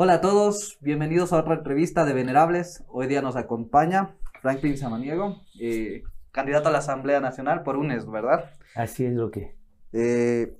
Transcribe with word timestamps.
Hola 0.00 0.12
a 0.12 0.20
todos, 0.20 0.78
bienvenidos 0.80 1.32
a 1.32 1.40
otra 1.40 1.54
entrevista 1.54 2.04
de 2.04 2.12
Venerables. 2.12 2.84
Hoy 2.86 3.08
día 3.08 3.20
nos 3.20 3.34
acompaña 3.34 4.14
Franklin 4.40 4.78
Samaniego, 4.78 5.42
eh, 5.60 6.04
candidato 6.30 6.68
a 6.68 6.70
la 6.70 6.78
Asamblea 6.78 7.18
Nacional 7.18 7.64
por 7.64 7.76
UNES, 7.76 8.08
¿verdad? 8.08 8.48
Así 8.76 9.06
es 9.06 9.12
lo 9.14 9.32
que. 9.32 9.56
Eh, 9.92 10.54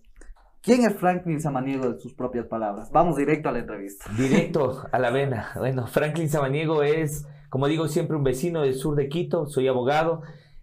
¿Quién 0.61 0.85
es 0.85 0.97
Franklin 0.97 1.41
Samaniego 1.41 1.89
de 1.89 2.01
sus 2.01 2.15
propias 2.15 2.47
palabras? 2.47 2.91
Vamos 2.91 3.15
directo 3.15 3.49
a 3.49 3.53
la 3.53 3.61
entrevista. 3.61 4.07
Directo 4.19 4.83
a 4.91 4.99
la 4.99 5.13
vena. 5.13 5.53
Bueno, 5.55 5.87
Franklin 5.87 6.29
Samaniego 6.29 6.83
es, 6.83 7.25
como 7.49 7.69
digo, 7.69 7.87
siempre 7.87 8.17
un 8.17 8.25
vecino 8.25 8.63
del 8.63 8.75
sur 8.75 8.97
de 8.97 9.09
Quito. 9.09 9.47
Soy 9.47 9.69
abogado. 9.69 10.23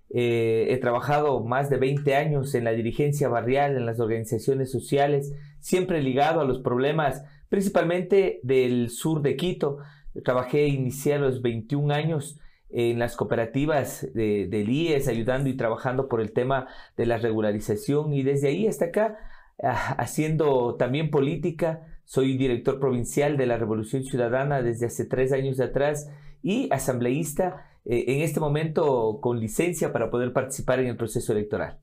Eh, 0.10 0.68
he 0.72 0.78
trabajado 0.80 1.42
más 1.46 1.70
de 1.70 1.78
20 1.78 2.14
años 2.14 2.54
en 2.54 2.66
la 2.66 2.72
dirigencia 2.72 3.30
barrial, 3.30 3.78
en 3.78 3.86
las 3.86 4.02
organizaciones 4.02 4.70
sociales, 4.70 5.34
siempre 5.62 6.04
ligado 6.04 6.42
a 6.42 6.46
los 6.46 6.60
problemas 6.60 7.24
principalmente 7.56 8.42
del 8.44 8.90
sur 8.90 9.22
de 9.22 9.38
Quito. 9.38 9.78
Trabajé, 10.26 10.68
inicié 10.68 11.14
a 11.14 11.20
los 11.20 11.42
21 11.42 11.94
años 11.94 12.38
en 12.70 13.00
las 13.00 13.16
cooperativas 13.16 14.10
de, 14.14 14.48
del 14.48 14.68
IES, 14.68 15.08
ayudando 15.08 15.48
y 15.48 15.56
trabajando 15.56 16.10
por 16.10 16.20
el 16.20 16.34
tema 16.34 16.68
de 16.98 17.06
la 17.06 17.18
regularización 17.18 18.12
y 18.12 18.24
desde 18.24 18.50
ahí 18.50 18.68
hasta 18.68 18.86
acá 18.88 19.18
ah, 19.64 19.96
haciendo 19.98 20.76
también 20.76 21.10
política. 21.10 21.88
Soy 22.04 22.36
director 22.36 22.78
provincial 22.78 23.38
de 23.38 23.46
la 23.46 23.56
Revolución 23.56 24.04
Ciudadana 24.04 24.62
desde 24.62 24.88
hace 24.88 25.06
tres 25.06 25.32
años 25.32 25.62
atrás 25.62 26.10
y 26.44 26.68
asambleísta 26.74 27.80
eh, 27.86 28.04
en 28.08 28.22
este 28.22 28.42
momento 28.42 29.20
con 29.22 29.40
licencia 29.40 29.94
para 29.94 30.12
poder 30.12 30.34
participar 30.34 30.82
en 30.82 30.88
el 30.88 30.98
proceso 30.98 31.32
electoral. 31.32 31.80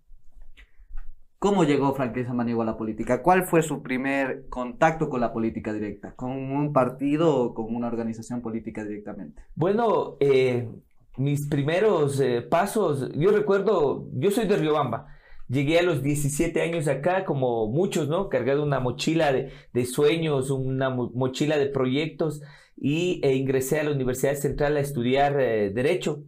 ¿Cómo 1.42 1.64
llegó 1.64 1.92
Franklin 1.92 2.24
Samaniego 2.24 2.62
a 2.62 2.64
la 2.64 2.76
política? 2.76 3.20
¿Cuál 3.20 3.46
fue 3.46 3.64
su 3.64 3.82
primer 3.82 4.48
contacto 4.48 5.10
con 5.10 5.20
la 5.20 5.32
política 5.32 5.72
directa? 5.72 6.14
¿Con 6.14 6.30
un 6.30 6.72
partido 6.72 7.34
o 7.34 7.52
con 7.52 7.74
una 7.74 7.88
organización 7.88 8.42
política 8.42 8.84
directamente? 8.84 9.42
Bueno, 9.56 10.18
eh, 10.20 10.68
mis 11.16 11.48
primeros 11.48 12.20
eh, 12.20 12.42
pasos, 12.42 13.10
yo 13.16 13.32
recuerdo, 13.32 14.06
yo 14.12 14.30
soy 14.30 14.46
de 14.46 14.56
Riobamba. 14.56 15.08
Llegué 15.48 15.80
a 15.80 15.82
los 15.82 16.04
17 16.04 16.62
años 16.62 16.86
acá, 16.86 17.24
como 17.24 17.66
muchos, 17.66 18.08
¿no? 18.08 18.28
Cargado 18.28 18.62
una 18.62 18.78
mochila 18.78 19.32
de, 19.32 19.84
sueños, 19.84 20.48
una 20.48 20.90
mochila 20.90 21.58
de 21.58 21.66
proyectos 21.66 22.40
y 22.76 23.20
e 23.24 23.34
ingresé 23.34 23.80
a 23.80 23.82
la 23.82 23.90
Universidad 23.90 24.36
Central 24.36 24.76
a 24.76 24.80
estudiar 24.80 25.40
eh, 25.40 25.72
Derecho. 25.74 26.22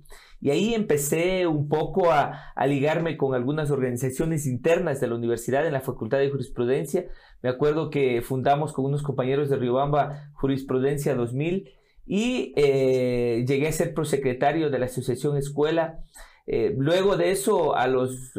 Y 0.45 0.51
ahí 0.51 0.75
empecé 0.75 1.47
un 1.47 1.71
poco 1.71 2.13
a, 2.13 2.53
ligarme 2.67 3.17
con 3.17 3.35
algunas 3.35 3.71
organizaciones 3.71 4.45
internas 4.47 5.01
de 5.01 5.07
la 5.07 5.15
universidad 5.15 5.67
en 5.67 5.73
la 5.73 5.81
Facultad 5.81 6.19
de 6.19 6.29
Jurisprudencia. 6.29 7.07
Me 7.41 7.49
acuerdo 7.49 7.89
que 7.89 8.21
fundamos 8.21 8.75
con 8.75 8.85
unos 8.85 9.03
compañeros 9.03 9.49
de 9.49 9.57
Riobamba 9.57 10.33
Jurisprudencia 10.35 11.15
2000 11.15 11.71
y 12.07 12.53
eh, 12.57 13.47
llegué 13.49 13.69
a 13.69 13.73
ser 13.73 13.95
prosecretario 13.95 14.69
de 14.69 14.79
la 14.79 14.85
Asociación 14.85 15.39
Escuela. 15.39 16.01
Eh, 16.47 16.75
luego 16.77 17.17
de 17.17 17.31
eso, 17.31 17.75
a 17.75 17.87
los 17.87 18.35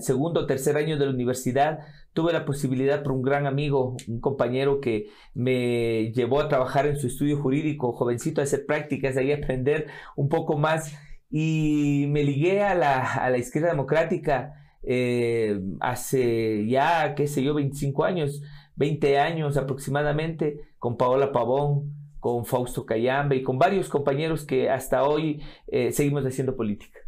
segundo 0.00 0.40
o 0.40 0.46
tercer 0.46 0.76
año 0.76 0.98
de 0.98 1.06
la 1.06 1.12
universidad, 1.12 1.78
tuve 2.12 2.34
la 2.34 2.44
posibilidad 2.44 3.02
por 3.02 3.12
un 3.12 3.22
gran 3.22 3.46
amigo, 3.46 3.96
un 4.06 4.20
compañero 4.20 4.82
que 4.82 5.06
me 5.32 6.12
llevó 6.12 6.40
a 6.40 6.48
trabajar 6.48 6.86
en 6.86 6.98
su 6.98 7.06
estudio 7.06 7.40
jurídico, 7.40 7.92
jovencito, 7.92 8.42
a 8.42 8.44
hacer 8.44 8.66
prácticas, 8.66 9.16
ahí 9.16 9.32
aprender 9.32 9.86
un 10.16 10.28
poco 10.28 10.58
más 10.58 10.94
y 11.30 12.06
me 12.08 12.22
ligué 12.22 12.62
a 12.62 12.74
la, 12.74 13.36
izquierda 13.36 13.70
democrática 13.70 14.54
eh, 14.82 15.60
hace 15.80 16.66
ya, 16.66 17.14
qué 17.14 17.26
sé 17.26 17.42
yo, 17.42 17.54
25 17.54 18.04
años, 18.04 18.42
20 18.76 19.18
años 19.18 19.56
aproximadamente, 19.56 20.60
con 20.78 20.96
Paola 20.96 21.32
Pavón, 21.32 21.92
con 22.20 22.44
Fausto 22.44 22.86
Cayambe 22.86 23.36
y 23.36 23.42
con 23.42 23.58
varios 23.58 23.88
compañeros 23.88 24.44
que 24.44 24.70
hasta 24.70 25.02
hoy 25.02 25.42
eh, 25.68 25.92
seguimos 25.92 26.24
haciendo 26.24 26.56
política. 26.56 26.98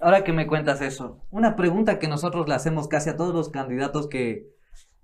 Ahora 0.00 0.24
que 0.24 0.32
me 0.32 0.46
cuentas 0.46 0.80
eso, 0.80 1.20
una 1.30 1.56
pregunta 1.56 1.98
que 1.98 2.08
nosotros 2.08 2.48
le 2.48 2.54
hacemos 2.54 2.88
casi 2.88 3.10
a 3.10 3.16
todos 3.16 3.34
los 3.34 3.50
candidatos 3.50 4.08
que, 4.08 4.46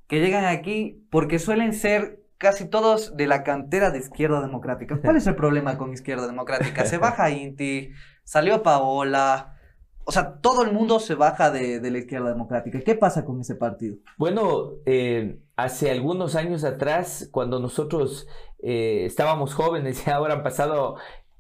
que 0.07 0.21
llegan 0.21 0.47
aquí, 0.47 1.07
porque 1.11 1.39
suelen 1.39 1.73
ser 1.75 2.23
casi 2.39 2.69
todos 2.69 3.17
de 3.17 3.27
la 3.27 3.43
cantera 3.43 3.91
de 3.91 3.99
Izquierda 3.99 4.41
Democrática. 4.41 4.99
¿Cuál 5.03 5.17
es 5.17 5.27
el 5.27 5.37
problema 5.37 5.77
con 5.79 5.93
Izquierda 5.93 6.27
Democrática? 6.27 6.87
Se 6.87 6.99
baja 6.99 7.31
Inti, 7.31 7.91
salió 8.27 8.63
Paola. 8.63 9.55
O 10.05 10.13
sea, 10.13 10.41
todo 10.41 10.63
el 10.63 10.73
mundo 10.73 11.01
se 11.01 11.15
baja 11.15 11.51
de, 11.51 11.81
la 11.91 11.99
izquierda 11.99 12.29
democrática. 12.29 12.81
¿Qué 12.81 12.95
pasa 12.95 13.25
con 13.25 13.41
ese 13.41 13.57
partido? 13.57 13.97
Bueno, 14.19 14.75
eh, 14.85 15.41
hace 15.57 15.91
algunos 15.91 16.37
años 16.37 16.63
atrás, 16.63 17.29
cuando 17.33 17.59
nosotros 17.59 18.29
eh, 18.63 19.05
estábamos 19.05 19.55
jóvenes, 19.55 20.07
ahora 20.09 20.35
han 20.35 20.43
pasado, 20.45 20.97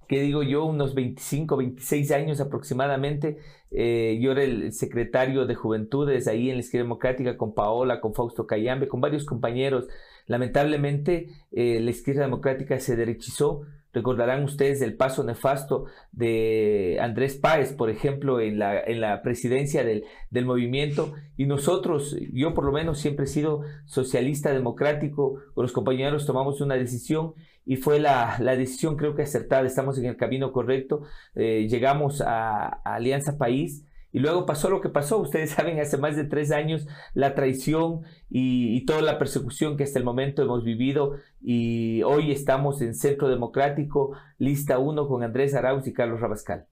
que 0.08 0.20
digo 0.20 0.42
yo, 0.42 0.64
unos 0.64 0.94
25, 0.94 1.56
26 1.56 2.10
años 2.10 2.40
aproximadamente, 2.40 3.38
eh, 3.70 4.18
yo 4.20 4.32
era 4.32 4.42
el 4.42 4.72
secretario 4.72 5.46
de 5.46 5.54
Juventudes 5.54 6.26
ahí 6.26 6.50
en 6.50 6.56
la 6.56 6.60
izquierda 6.60 6.84
democrática 6.84 7.36
con 7.36 7.54
Paola, 7.54 8.00
con 8.00 8.14
Fausto 8.14 8.46
Cayambe, 8.46 8.88
con 8.88 9.00
varios 9.00 9.24
compañeros. 9.24 9.86
Lamentablemente, 10.26 11.28
la 11.52 11.90
izquierda 11.90 12.22
democrática 12.22 12.80
se 12.80 12.96
derechizó 12.96 13.62
Recordarán 13.96 14.44
ustedes 14.44 14.82
el 14.82 14.94
paso 14.94 15.24
nefasto 15.24 15.86
de 16.12 16.98
Andrés 17.00 17.34
Páez, 17.36 17.72
por 17.72 17.88
ejemplo, 17.88 18.40
en 18.40 18.58
la, 18.58 18.78
en 18.78 19.00
la 19.00 19.22
presidencia 19.22 19.84
del, 19.84 20.04
del, 20.28 20.44
movimiento. 20.44 21.14
Y 21.38 21.46
nosotros, 21.46 22.14
yo 22.30 22.52
por 22.52 22.66
lo 22.66 22.72
menos 22.72 22.98
siempre 22.98 23.24
he 23.24 23.28
sido 23.28 23.62
socialista 23.86 24.52
democrático, 24.52 25.40
con 25.54 25.62
los 25.62 25.72
compañeros 25.72 26.26
tomamos 26.26 26.60
una 26.60 26.74
decisión 26.74 27.32
y 27.64 27.76
fue 27.76 27.98
la, 27.98 28.36
la 28.38 28.54
decisión 28.54 28.98
creo 28.98 29.14
que 29.14 29.22
acertada, 29.22 29.66
estamos 29.66 29.96
en 29.96 30.04
el 30.04 30.18
camino 30.18 30.52
correcto, 30.52 31.04
eh, 31.34 31.66
llegamos 31.66 32.20
a, 32.20 32.66
a 32.84 32.96
Alianza 32.96 33.38
País 33.38 33.86
y 34.16 34.18
luego 34.18 34.46
pasó 34.46 34.70
lo 34.70 34.80
que 34.80 34.88
pasó. 34.88 35.18
Ustedes 35.18 35.50
saben, 35.56 35.78
hace 35.78 35.98
más 35.98 36.16
de 36.16 36.24
tres 36.24 36.50
años, 36.50 36.88
la 37.12 37.34
traición 37.34 38.00
y, 38.30 38.82
toda 38.86 39.02
la 39.02 39.18
persecución 39.18 39.76
que 39.76 39.84
hasta 39.84 39.98
el 39.98 40.06
momento 40.06 40.40
hemos 40.40 40.64
vivido. 40.64 41.16
Y 41.42 42.02
hoy 42.02 42.32
estamos 42.32 42.80
en 42.80 42.94
Centro 42.94 43.28
Democrático, 43.28 44.16
lista 44.38 44.78
1 44.78 45.06
con 45.06 45.22
Andrés 45.22 45.54
Arauz 45.54 45.86
y 45.86 45.92
Carlos 45.92 46.20
Rabascal. 46.20 46.64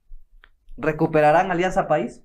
¿Recuperarán 0.75 1.51
Alianza 1.51 1.87
País? 1.87 2.23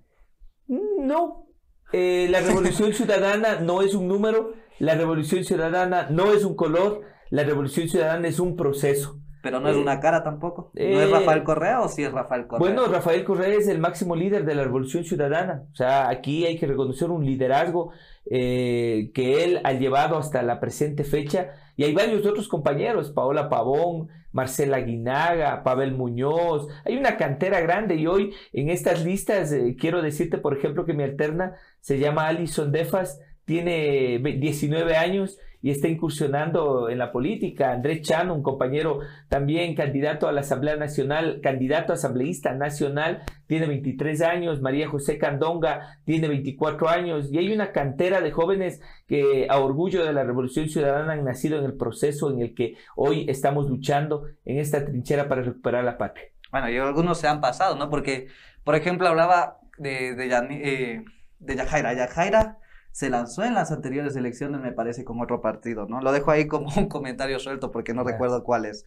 Mm, 0.68 1.06
no. 1.06 1.48
Eh, 1.92 2.28
la 2.30 2.40
Revolución 2.40 2.94
Ciudadana 2.94 3.60
no 3.60 3.82
es 3.82 3.94
un 3.94 4.08
número, 4.08 4.54
la 4.78 4.94
Revolución 4.94 5.44
Ciudadana 5.44 6.08
no 6.08 6.32
es 6.32 6.46
un 6.46 6.56
color, 6.56 7.02
la 7.28 7.44
Revolución 7.44 7.90
Ciudadana 7.90 8.26
es 8.26 8.40
un 8.40 8.56
proceso. 8.56 9.20
Pero 9.42 9.60
no 9.60 9.68
es 9.68 9.76
una 9.76 9.94
eh, 9.94 10.00
cara 10.00 10.22
tampoco. 10.22 10.70
¿No 10.74 11.00
es 11.00 11.08
eh, 11.08 11.12
Rafael 11.12 11.42
Correa 11.42 11.80
o 11.80 11.88
sí 11.88 12.02
es 12.02 12.12
Rafael 12.12 12.46
Correa? 12.46 12.58
Bueno, 12.58 12.86
Rafael 12.90 13.24
Correa 13.24 13.54
es 13.54 13.68
el 13.68 13.78
máximo 13.78 14.14
líder 14.14 14.44
de 14.44 14.54
la 14.54 14.64
Revolución 14.64 15.04
Ciudadana. 15.04 15.64
O 15.72 15.76
sea, 15.76 16.08
aquí 16.08 16.46
hay 16.46 16.58
que 16.58 16.66
reconocer 16.66 17.10
un 17.10 17.24
liderazgo 17.24 17.92
eh, 18.30 19.10
que 19.14 19.44
él 19.44 19.60
ha 19.64 19.72
llevado 19.72 20.18
hasta 20.18 20.42
la 20.42 20.60
presente 20.60 21.04
fecha. 21.04 21.52
Y 21.76 21.84
hay 21.84 21.94
varios 21.94 22.26
otros 22.26 22.48
compañeros, 22.48 23.10
Paola 23.10 23.48
Pavón, 23.48 24.08
Marcela 24.32 24.80
Guinaga, 24.80 25.62
Pavel 25.62 25.92
Muñoz. 25.92 26.68
Hay 26.84 26.96
una 26.96 27.16
cantera 27.16 27.60
grande 27.60 27.96
y 27.96 28.06
hoy 28.06 28.34
en 28.52 28.68
estas 28.68 29.04
listas 29.04 29.54
quiero 29.78 30.02
decirte, 30.02 30.36
por 30.38 30.56
ejemplo, 30.56 30.84
que 30.84 30.92
mi 30.92 31.02
alterna 31.02 31.54
se 31.80 31.98
llama 31.98 32.28
Alison 32.28 32.70
Defas, 32.70 33.20
tiene 33.50 34.20
19 34.20 34.96
años 34.96 35.36
y 35.60 35.70
está 35.70 35.88
incursionando 35.88 36.88
en 36.88 36.98
la 36.98 37.10
política. 37.10 37.72
Andrés 37.72 38.02
Chano, 38.02 38.32
un 38.32 38.44
compañero 38.44 39.00
también 39.28 39.74
candidato 39.74 40.28
a 40.28 40.32
la 40.32 40.42
Asamblea 40.42 40.76
Nacional, 40.76 41.40
candidato 41.42 41.92
asambleísta 41.92 42.54
nacional, 42.54 43.24
tiene 43.48 43.66
23 43.66 44.22
años. 44.22 44.62
María 44.62 44.88
José 44.88 45.18
Candonga 45.18 45.98
tiene 46.04 46.28
24 46.28 46.88
años. 46.88 47.28
Y 47.32 47.38
hay 47.38 47.52
una 47.52 47.72
cantera 47.72 48.20
de 48.20 48.30
jóvenes 48.30 48.82
que 49.08 49.48
a 49.50 49.58
orgullo 49.58 50.04
de 50.04 50.12
la 50.12 50.22
Revolución 50.22 50.68
Ciudadana 50.68 51.14
han 51.14 51.24
nacido 51.24 51.58
en 51.58 51.64
el 51.64 51.74
proceso 51.74 52.30
en 52.30 52.42
el 52.42 52.54
que 52.54 52.76
hoy 52.94 53.26
estamos 53.28 53.68
luchando 53.68 54.26
en 54.44 54.60
esta 54.60 54.84
trinchera 54.84 55.26
para 55.28 55.42
recuperar 55.42 55.82
la 55.82 55.98
patria. 55.98 56.26
Bueno, 56.52 56.70
y 56.70 56.76
algunos 56.76 57.18
se 57.18 57.26
han 57.26 57.40
pasado, 57.40 57.74
¿no? 57.74 57.90
Porque, 57.90 58.28
por 58.62 58.76
ejemplo, 58.76 59.08
hablaba 59.08 59.58
de, 59.76 60.14
de, 60.14 60.28
eh, 60.52 61.04
de 61.40 61.56
Yajaira. 61.56 61.94
Yajaira 61.94 62.58
se 62.92 63.10
lanzó 63.10 63.44
en 63.44 63.54
las 63.54 63.70
anteriores 63.72 64.16
elecciones, 64.16 64.60
me 64.60 64.72
parece, 64.72 65.04
con 65.04 65.20
otro 65.20 65.40
partido, 65.40 65.86
¿no? 65.86 66.00
Lo 66.00 66.12
dejo 66.12 66.30
ahí 66.30 66.46
como 66.46 66.70
un 66.76 66.88
comentario 66.88 67.38
suelto 67.38 67.70
porque 67.70 67.94
no 67.94 68.04
recuerdo 68.04 68.42
cuál 68.42 68.66
es. 68.66 68.86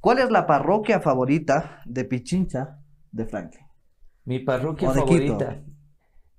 ¿Cuál 0.00 0.18
es 0.18 0.30
la 0.30 0.46
parroquia 0.46 1.00
favorita 1.00 1.82
de 1.84 2.04
Pichincha 2.04 2.78
de 3.10 3.26
Franklin? 3.26 3.66
Mi 4.24 4.38
parroquia 4.40 4.92
favorita, 4.92 5.60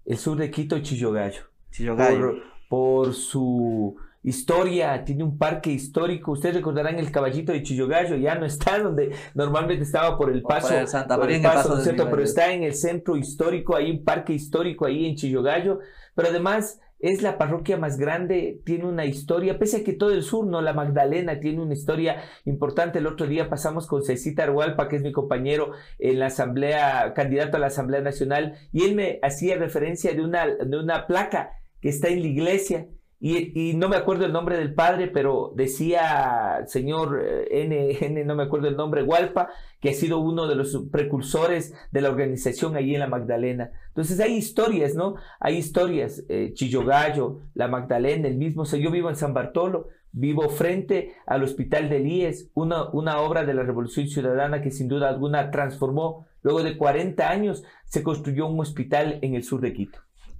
el 0.06 0.18
sur 0.18 0.38
de 0.38 0.50
Quito, 0.50 0.80
Chillogallo. 0.80 1.42
Chillogallo. 1.72 2.36
Por, 2.70 3.06
por, 3.06 3.14
su 3.14 3.96
historia, 4.24 5.04
tiene 5.04 5.24
un 5.24 5.38
parque 5.38 5.72
histórico. 5.72 6.32
Ustedes 6.32 6.56
recordarán 6.56 7.00
el 7.00 7.12
caballito 7.12 7.52
de 7.52 7.64
Chillogallo, 7.64 8.16
ya 8.16 8.36
no 8.36 8.46
está 8.46 8.80
donde 8.80 9.16
normalmente 9.34 9.84
estaba 9.84 10.18
por 10.18 10.32
el 10.32 10.42
paso. 10.42 10.74
Por 10.74 10.88
Santa 10.88 11.18
María, 11.18 11.38
el 11.38 11.44
paso, 11.44 11.80
Pero 11.84 12.22
está 12.22 12.54
en 12.54 12.64
el 12.64 12.76
centro 12.76 13.18
histórico, 13.18 13.76
hay 13.76 13.92
un 13.92 14.04
parque 14.04 14.34
histórico 14.34 14.86
ahí 14.86 15.06
en 15.06 15.16
Chillogallo. 15.16 15.80
Pero 16.16 16.30
además 16.30 16.80
es 17.00 17.22
la 17.22 17.38
parroquia 17.38 17.78
más 17.78 17.98
grande, 17.98 18.62
tiene 18.66 18.86
una 18.86 19.06
historia, 19.06 19.58
pese 19.58 19.78
a 19.78 19.84
que 19.84 19.94
todo 19.94 20.12
el 20.12 20.24
sur, 20.24 20.46
no, 20.46 20.62
la 20.62 20.74
Magdalena 20.74 21.40
tiene 21.40 21.62
una 21.62 21.74
historia 21.74 22.22
importante. 22.46 23.00
El 23.00 23.08
otro 23.08 23.26
día 23.26 23.50
pasamos 23.50 23.88
con 23.88 24.04
Cecita 24.04 24.44
Arhualpa, 24.44 24.90
que 24.90 24.98
es 24.98 25.02
mi 25.02 25.12
compañero 25.12 25.72
en 25.98 26.20
la 26.20 26.28
asamblea, 26.28 27.14
candidato 27.14 27.58
a 27.58 27.60
la 27.60 27.68
Asamblea 27.68 28.02
Nacional, 28.02 28.56
y 28.72 28.84
él 28.84 28.96
me 28.96 29.20
hacía 29.22 29.58
referencia 29.58 30.14
de 30.14 30.22
una, 30.22 30.46
de 30.48 30.78
una 30.78 31.08
placa 31.08 31.52
que 31.82 31.90
está 31.90 32.10
en 32.10 32.22
la 32.22 32.28
iglesia 32.28 32.88
y, 33.22 33.74
no 33.74 33.90
me 33.90 33.98
acuerdo 33.98 34.26
el 34.26 34.32
nombre 34.32 34.58
del 34.58 34.74
padre, 34.74 35.08
pero 35.08 35.52
decía 35.54 36.64
señor 36.68 37.22
eh, 37.22 37.64
N, 37.64 37.98
N, 38.02 38.24
no 38.24 38.36
me 38.36 38.44
acuerdo 38.44 38.70
el 38.70 38.78
nombre, 38.78 39.04
Hualpa, 39.04 39.50
que 39.82 39.90
ha 39.90 39.94
sido 39.94 40.20
uno 40.20 40.48
de 40.48 40.56
los 40.56 40.86
precursores 40.90 41.74
de 41.92 42.02
la 42.02 42.10
organización 42.10 42.78
allí 42.78 42.94
en 42.94 43.02
la 43.02 43.08
Magdalena. 43.08 43.72
Entonces 43.90 44.22
hay 44.22 44.36
historias, 44.36 44.96
¿no? 44.96 45.16
Hay 45.42 45.58
historias, 45.58 46.24
eh, 46.30 46.52
Chillogallo, 46.54 47.42
la 47.56 47.68
Magdalena, 47.68 48.30
el 48.30 48.38
mismo, 48.38 48.64
yo 48.64 48.90
vivo 48.90 49.10
en 49.10 49.18
San 49.18 49.34
Bartolo, 49.34 49.90
vivo 50.14 50.48
frente 50.50 51.16
al 51.26 51.44
Hospital 51.44 51.90
de 51.90 52.00
IES, 52.00 52.50
una, 52.54 52.90
una 52.92 53.20
obra 53.20 53.44
de 53.46 53.54
la 53.54 53.64
Revolución 53.64 54.08
Ciudadana 54.08 54.62
que 54.62 54.72
sin 54.72 54.88
duda 54.88 55.10
alguna 55.10 55.52
transformó, 55.52 56.26
luego 56.42 56.64
de 56.64 56.78
40 56.78 57.30
años 57.30 57.64
se 57.84 58.02
construyó 58.02 58.48
un 58.48 58.62
hospital 58.62 59.20
en 59.22 59.36
el 59.36 59.44
sur 59.44 59.60
de 59.60 59.74
Quito 59.74 60.00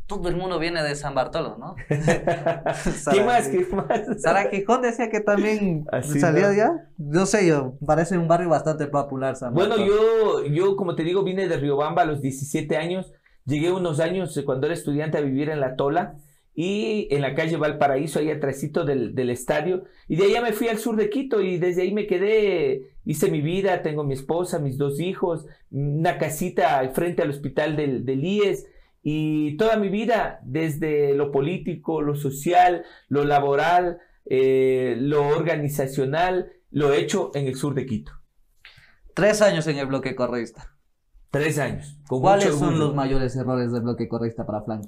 todo 0.10 0.28
el 0.28 0.36
mundo 0.36 0.58
viene 0.58 0.82
de 0.82 0.96
San 0.96 1.14
Bartolo, 1.14 1.56
¿no? 1.58 1.76
¿Qué 1.88 3.24
más? 3.24 3.48
¿Qué 3.48 3.66
más? 3.72 4.22
Sara 4.22 4.50
Quijón 4.50 4.82
decía 4.82 5.10
que 5.10 5.20
también 5.20 5.86
salía 6.20 6.52
ya. 6.54 6.90
No 6.98 7.28
sé, 7.28 7.48
yo, 7.48 7.78
parece 7.86 8.18
un 8.18 8.28
barrio 8.28 8.50
bastante 8.50 8.88
popular. 8.88 9.36
San 9.36 9.54
bueno, 9.54 9.78
yo, 9.78 10.44
yo, 10.46 10.76
como 10.76 10.96
te 10.96 11.04
digo, 11.04 11.24
vine 11.24 11.48
de 11.48 11.58
Riobamba 11.58 12.02
a 12.02 12.06
los 12.06 12.22
17 12.22 12.76
años. 12.76 13.14
Llegué 13.46 13.72
unos 13.72 14.00
años 14.00 14.36
eh, 14.36 14.44
cuando 14.44 14.66
era 14.66 14.74
estudiante 14.74 15.20
a 15.20 15.22
vivir 15.22 15.50
en 15.50 15.60
La 15.60 15.76
Tola 15.76 16.16
y 16.56 17.08
en 17.12 17.22
la 17.22 17.36
calle 17.36 17.58
Valparaíso, 17.58 18.18
ahí 18.18 18.32
atrásito 18.32 18.86
del, 18.86 19.14
del 19.14 19.30
estadio. 19.30 19.84
Y 20.08 20.16
de 20.16 20.26
allá 20.26 20.42
me 20.42 20.54
fui 20.54 20.70
al 20.70 20.80
sur 20.80 20.96
de 20.96 21.12
Quito 21.12 21.40
y 21.40 21.60
desde 21.60 21.84
ahí 21.84 21.94
me 21.94 22.08
quedé, 22.08 22.96
hice 23.06 23.30
mi 23.30 23.42
vida, 23.42 23.84
tengo 23.84 24.04
mi 24.04 24.16
esposa, 24.16 24.58
mis 24.58 24.80
dos 24.80 25.00
hijos, 25.00 25.46
una 25.70 26.18
casita 26.18 26.90
frente 26.96 27.22
al 27.22 27.30
hospital 27.30 27.76
del, 27.76 28.06
del 28.06 28.26
IES 28.26 28.66
y 29.12 29.58
toda 29.58 29.76
mi 29.76 29.90
vida, 29.90 30.40
desde 30.44 31.16
lo 31.16 31.32
político, 31.32 32.04
lo 32.04 32.16
social, 32.16 32.84
lo 33.08 33.26
laboral, 33.26 33.98
eh, 34.26 34.98
lo 35.00 35.28
organizacional, 35.30 36.52
lo 36.70 36.94
he 36.94 37.00
hecho 37.00 37.32
en 37.34 37.48
el 37.48 37.56
sur 37.56 37.74
de 37.74 37.88
Quito. 37.88 38.12
Tres 39.16 39.42
años 39.42 39.66
en 39.66 39.80
el 39.80 39.88
bloque 39.88 40.16
correísta. 40.16 40.76
Tres 41.32 41.58
años. 41.58 41.98
¿Cuáles 42.08 42.54
son 42.54 42.78
los 42.78 42.94
mayores 42.94 43.36
errores 43.36 43.72
del 43.72 43.82
bloque 43.82 44.08
correísta 44.08 44.46
para 44.46 44.62
Frank? 44.62 44.86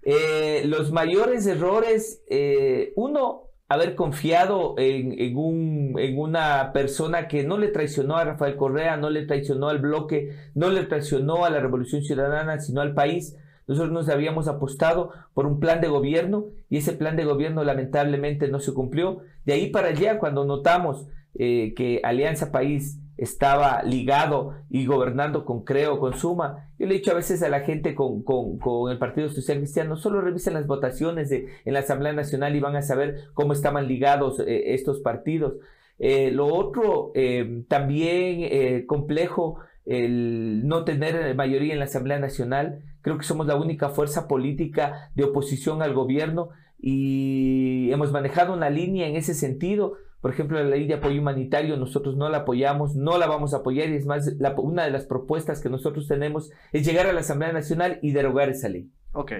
Eh, 0.00 0.62
los 0.64 0.90
mayores 0.90 1.46
errores, 1.46 2.22
eh, 2.28 2.94
uno, 2.96 3.43
haber 3.68 3.94
confiado 3.94 4.74
en, 4.78 5.36
un, 5.36 5.94
en 5.98 6.18
una 6.18 6.72
persona 6.72 7.28
que 7.28 7.44
no 7.44 7.56
le 7.56 7.68
traicionó 7.68 8.16
a 8.16 8.24
Rafael 8.24 8.56
Correa, 8.56 8.96
no 8.96 9.10
le 9.10 9.24
traicionó 9.26 9.68
al 9.68 9.78
bloque, 9.78 10.36
no 10.54 10.70
le 10.70 10.84
traicionó 10.84 11.44
a 11.44 11.50
la 11.50 11.60
Revolución 11.60 12.02
Ciudadana, 12.02 12.60
sino 12.60 12.80
al 12.80 12.94
país. 12.94 13.36
Nosotros 13.66 13.92
nos 13.92 14.08
habíamos 14.10 14.48
apostado 14.48 15.12
por 15.32 15.46
un 15.46 15.58
plan 15.58 15.80
de 15.80 15.88
gobierno 15.88 16.46
y 16.68 16.76
ese 16.76 16.92
plan 16.92 17.16
de 17.16 17.24
gobierno 17.24 17.64
lamentablemente 17.64 18.48
no 18.48 18.60
se 18.60 18.74
cumplió. 18.74 19.22
De 19.46 19.54
ahí 19.54 19.70
para 19.70 19.88
allá, 19.88 20.18
cuando 20.18 20.44
notamos 20.44 21.08
eh, 21.34 21.72
que 21.74 22.00
Alianza 22.04 22.52
País 22.52 23.00
estaba 23.16 23.82
ligado 23.82 24.54
y 24.70 24.86
gobernando 24.86 25.44
con 25.44 25.64
Creo, 25.64 25.98
con 25.98 26.14
Suma. 26.14 26.70
Yo 26.78 26.86
le 26.86 26.94
he 26.94 26.98
dicho 26.98 27.12
a 27.12 27.14
veces 27.14 27.42
a 27.42 27.48
la 27.48 27.60
gente 27.60 27.94
con, 27.94 28.22
con, 28.22 28.90
el 28.90 28.98
Partido 28.98 29.28
Social 29.28 29.58
Cristiano, 29.58 29.96
solo 29.96 30.20
revisen 30.20 30.54
las 30.54 30.66
votaciones 30.66 31.30
de, 31.30 31.48
en 31.64 31.74
la 31.74 31.80
Asamblea 31.80 32.12
Nacional 32.12 32.56
y 32.56 32.60
van 32.60 32.76
a 32.76 32.82
saber 32.82 33.28
cómo 33.34 33.52
estaban 33.52 33.86
ligados 33.86 34.40
eh, 34.40 34.74
estos 34.74 35.00
partidos. 35.00 35.54
Eh, 35.98 36.30
lo 36.32 36.46
otro, 36.46 37.12
eh, 37.14 37.62
también 37.68 38.86
complejo, 38.86 39.60
el 39.86 40.66
no 40.66 40.84
tener 40.84 41.34
mayoría 41.34 41.72
en 41.72 41.78
la 41.78 41.84
Asamblea 41.84 42.18
Nacional. 42.18 42.82
Creo 43.02 43.18
que 43.18 43.24
somos 43.24 43.46
la 43.46 43.56
única 43.56 43.90
fuerza 43.90 44.26
política 44.26 45.10
de 45.14 45.24
oposición 45.24 45.82
al 45.82 45.94
gobierno 45.94 46.48
y 46.80 47.90
hemos 47.92 48.12
manejado 48.12 48.52
una 48.52 48.70
línea 48.70 49.06
en 49.06 49.16
ese 49.16 49.34
sentido 49.34 49.94
por 50.24 50.32
ejemplo, 50.32 50.58
la 50.58 50.70
ley 50.70 50.86
de 50.86 50.94
apoyo 50.94 51.20
humanitario 51.20 51.76
nosotros 51.76 52.16
no 52.16 52.30
la 52.30 52.38
apoyamos, 52.38 52.96
no 52.96 53.18
la 53.18 53.26
vamos 53.26 53.52
a 53.52 53.58
apoyar 53.58 53.90
y 53.90 53.96
es 53.96 54.06
más, 54.06 54.26
una 54.56 54.84
de 54.84 54.90
las 54.90 55.04
propuestas 55.04 55.60
que 55.60 55.68
nosotros 55.68 56.08
tenemos 56.08 56.50
es 56.72 56.86
llegar 56.86 57.06
a 57.06 57.12
la 57.12 57.20
Asamblea 57.20 57.52
Nacional 57.52 57.98
y 58.00 58.12
derogar 58.12 58.48
esa 58.48 58.70
ley. 58.70 58.90
Ok. 59.12 59.32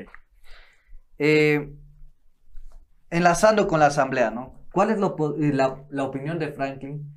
Eh, 1.17 1.73
enlazando 3.09 3.67
con 3.67 3.81
la 3.81 3.87
Asamblea, 3.87 4.31
¿no? 4.31 4.61
¿Cuál 4.75 4.91
es 4.91 4.99
eh, 4.99 5.53
la, 5.55 6.05
opinión 6.05 6.39
de 6.39 6.53
Franklin 6.53 7.15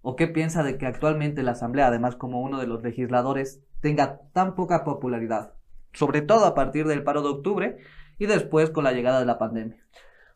o 0.00 0.16
qué 0.16 0.26
piensa 0.26 0.62
de 0.62 0.78
que 0.78 0.86
actualmente 0.86 1.42
la 1.42 1.50
Asamblea, 1.50 1.88
además 1.88 2.16
como 2.16 2.40
uno 2.40 2.58
de 2.58 2.68
los 2.68 2.82
legisladores, 2.82 3.62
tenga 3.82 4.22
tan 4.32 4.54
poca 4.54 4.82
popularidad? 4.82 5.52
Sobre 5.92 6.22
todo 6.22 6.46
a 6.46 6.54
partir 6.54 6.86
del 6.86 7.02
paro 7.02 7.20
de 7.20 7.28
octubre 7.28 7.76
y 8.16 8.24
después 8.24 8.70
con 8.70 8.84
la 8.84 8.92
llegada 8.92 9.20
de 9.20 9.26
la 9.26 9.38
pandemia. 9.38 9.76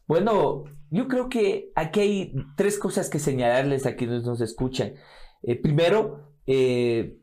Bueno, 0.06 0.64
yo 0.94 1.08
creo 1.08 1.28
que 1.28 1.72
aquí 1.74 2.00
hay 2.00 2.34
tres 2.56 2.78
cosas 2.78 3.10
que 3.10 3.18
señalarles 3.18 3.84
a 3.84 3.96
quienes 3.96 4.22
nos 4.22 4.40
escuchan. 4.40 4.94
Eh, 5.42 5.60
primero, 5.60 6.30
eh, 6.46 7.16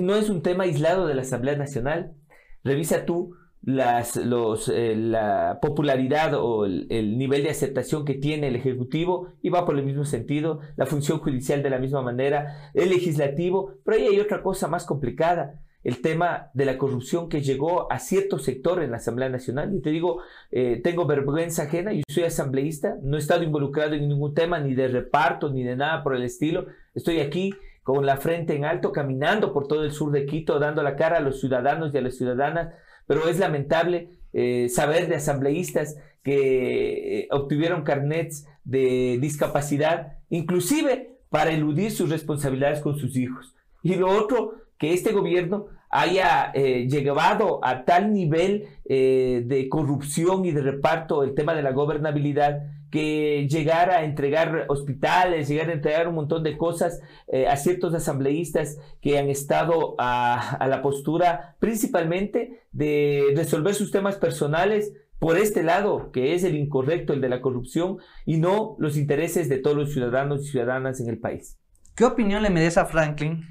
no 0.00 0.14
es 0.14 0.30
un 0.30 0.42
tema 0.42 0.64
aislado 0.64 1.08
de 1.08 1.14
la 1.14 1.22
Asamblea 1.22 1.56
Nacional. 1.56 2.14
Revisa 2.62 3.04
tú 3.04 3.34
las, 3.62 4.14
los, 4.14 4.68
eh, 4.68 4.94
la 4.94 5.58
popularidad 5.60 6.34
o 6.34 6.66
el, 6.66 6.86
el, 6.88 7.18
nivel 7.18 7.42
de 7.42 7.50
aceptación 7.50 8.04
que 8.04 8.14
tiene 8.14 8.46
el 8.46 8.56
Ejecutivo 8.56 9.32
y 9.42 9.48
va 9.48 9.64
por 9.66 9.76
el 9.76 9.84
mismo 9.84 10.04
sentido, 10.04 10.60
la 10.76 10.86
función 10.86 11.18
judicial 11.18 11.64
de 11.64 11.70
la 11.70 11.80
misma 11.80 12.00
manera, 12.00 12.70
el 12.74 12.90
legislativo, 12.90 13.72
pero 13.84 13.96
ahí 13.96 14.06
hay 14.06 14.20
otra 14.20 14.40
cosa 14.40 14.68
más 14.68 14.84
complicada 14.84 15.63
el 15.84 16.00
tema 16.00 16.50
de 16.54 16.64
la 16.64 16.78
corrupción 16.78 17.28
que 17.28 17.42
llegó 17.42 17.92
a 17.92 17.98
cierto 17.98 18.38
sector 18.38 18.82
en 18.82 18.90
la 18.90 18.96
Asamblea 18.96 19.28
Nacional. 19.28 19.74
Y 19.74 19.80
te 19.80 19.90
digo, 19.90 20.22
eh, 20.50 20.80
tengo 20.82 21.06
vergüenza 21.06 21.64
ajena, 21.64 21.92
yo 21.92 22.02
soy 22.08 22.24
asambleísta, 22.24 22.96
no 23.02 23.16
he 23.16 23.20
estado 23.20 23.42
involucrado 23.42 23.94
en 23.94 24.08
ningún 24.08 24.34
tema, 24.34 24.58
ni 24.58 24.74
de 24.74 24.88
reparto, 24.88 25.50
ni 25.50 25.62
de 25.62 25.76
nada 25.76 26.02
por 26.02 26.16
el 26.16 26.22
estilo. 26.22 26.66
Estoy 26.94 27.20
aquí 27.20 27.52
con 27.82 28.06
la 28.06 28.16
frente 28.16 28.56
en 28.56 28.64
alto, 28.64 28.92
caminando 28.92 29.52
por 29.52 29.68
todo 29.68 29.84
el 29.84 29.92
sur 29.92 30.10
de 30.10 30.24
Quito, 30.24 30.58
dando 30.58 30.82
la 30.82 30.96
cara 30.96 31.18
a 31.18 31.20
los 31.20 31.38
ciudadanos 31.38 31.92
y 31.92 31.98
a 31.98 32.00
las 32.00 32.16
ciudadanas, 32.16 32.72
pero 33.06 33.28
es 33.28 33.38
lamentable 33.38 34.08
eh, 34.32 34.70
saber 34.70 35.06
de 35.06 35.16
asambleístas 35.16 35.98
que 36.22 37.20
eh, 37.20 37.28
obtuvieron 37.30 37.84
carnets 37.84 38.48
de 38.64 39.18
discapacidad, 39.20 40.14
inclusive 40.30 41.18
para 41.28 41.50
eludir 41.50 41.90
sus 41.90 42.08
responsabilidades 42.08 42.80
con 42.80 42.96
sus 42.96 43.16
hijos. 43.16 43.54
Y 43.82 43.96
lo 43.96 44.08
otro, 44.08 44.54
que 44.78 44.92
este 44.94 45.12
gobierno 45.12 45.66
haya 45.94 46.50
eh, 46.54 46.88
llegado 46.88 47.60
a 47.62 47.84
tal 47.84 48.12
nivel 48.12 48.66
eh, 48.84 49.44
de 49.46 49.68
corrupción 49.68 50.44
y 50.44 50.50
de 50.50 50.60
reparto 50.60 51.22
el 51.22 51.36
tema 51.36 51.54
de 51.54 51.62
la 51.62 51.70
gobernabilidad 51.70 52.64
que 52.90 53.46
llegar 53.48 53.90
a 53.90 54.02
entregar 54.02 54.64
hospitales, 54.68 55.46
llegar 55.46 55.70
a 55.70 55.72
entregar 55.72 56.08
un 56.08 56.16
montón 56.16 56.42
de 56.42 56.56
cosas 56.56 57.00
eh, 57.28 57.46
a 57.46 57.56
ciertos 57.56 57.94
asambleístas 57.94 58.76
que 59.00 59.20
han 59.20 59.28
estado 59.28 59.94
a, 59.98 60.56
a 60.56 60.66
la 60.66 60.82
postura 60.82 61.54
principalmente 61.60 62.62
de 62.72 63.32
resolver 63.36 63.76
sus 63.76 63.92
temas 63.92 64.16
personales 64.16 64.92
por 65.20 65.38
este 65.38 65.62
lado, 65.62 66.10
que 66.10 66.34
es 66.34 66.42
el 66.42 66.56
incorrecto, 66.56 67.12
el 67.12 67.20
de 67.20 67.28
la 67.28 67.40
corrupción, 67.40 67.98
y 68.26 68.38
no 68.38 68.74
los 68.80 68.96
intereses 68.96 69.48
de 69.48 69.58
todos 69.58 69.76
los 69.76 69.92
ciudadanos 69.92 70.44
y 70.44 70.50
ciudadanas 70.50 70.98
en 71.00 71.08
el 71.08 71.18
país. 71.20 71.56
¿Qué 71.94 72.04
opinión 72.04 72.42
le 72.42 72.50
merece 72.50 72.80
a 72.80 72.86
Franklin 72.86 73.44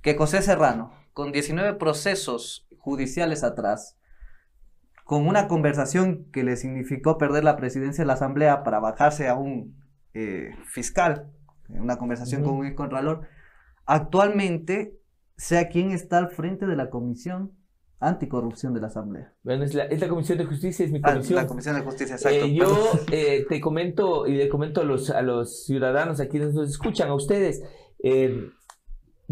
que 0.00 0.16
José 0.16 0.42
Serrano, 0.42 1.01
con 1.12 1.32
19 1.32 1.74
procesos 1.74 2.66
judiciales 2.78 3.44
atrás, 3.44 3.98
con 5.04 5.26
una 5.26 5.48
conversación 5.48 6.26
que 6.32 6.42
le 6.42 6.56
significó 6.56 7.18
perder 7.18 7.44
la 7.44 7.56
presidencia 7.56 8.02
de 8.02 8.06
la 8.06 8.14
Asamblea 8.14 8.62
para 8.62 8.80
bajarse 8.80 9.28
a 9.28 9.34
un 9.34 9.76
eh, 10.14 10.50
fiscal, 10.66 11.30
una 11.68 11.96
conversación 11.96 12.42
con 12.42 12.54
un 12.54 12.74
contralor, 12.74 13.22
actualmente 13.86 14.98
sea 15.36 15.68
quien 15.68 15.90
está 15.90 16.18
al 16.18 16.30
frente 16.30 16.66
de 16.66 16.76
la 16.76 16.90
comisión 16.90 17.52
anticorrupción 17.98 18.74
de 18.74 18.80
la 18.80 18.88
Asamblea. 18.88 19.32
Bueno, 19.42 19.64
es 19.64 19.74
la, 19.74 20.08
Comisión 20.08 20.38
de 20.38 20.44
Justicia, 20.44 20.84
es 20.84 20.90
mi 20.90 21.00
ah, 21.02 21.12
comisión. 21.12 21.36
la 21.36 21.46
Comisión 21.46 21.76
de 21.76 21.82
Justicia, 21.82 22.16
exacto. 22.16 22.44
Eh, 22.44 22.54
yo 22.54 22.90
eh, 23.12 23.46
te 23.48 23.60
comento 23.60 24.26
y 24.26 24.34
le 24.34 24.48
comento 24.48 24.80
a 24.80 24.84
los, 24.84 25.10
a 25.10 25.22
los 25.22 25.64
ciudadanos 25.64 26.20
aquí 26.20 26.30
quienes 26.32 26.54
nos 26.54 26.68
escuchan, 26.68 27.08
a 27.10 27.14
ustedes, 27.14 27.62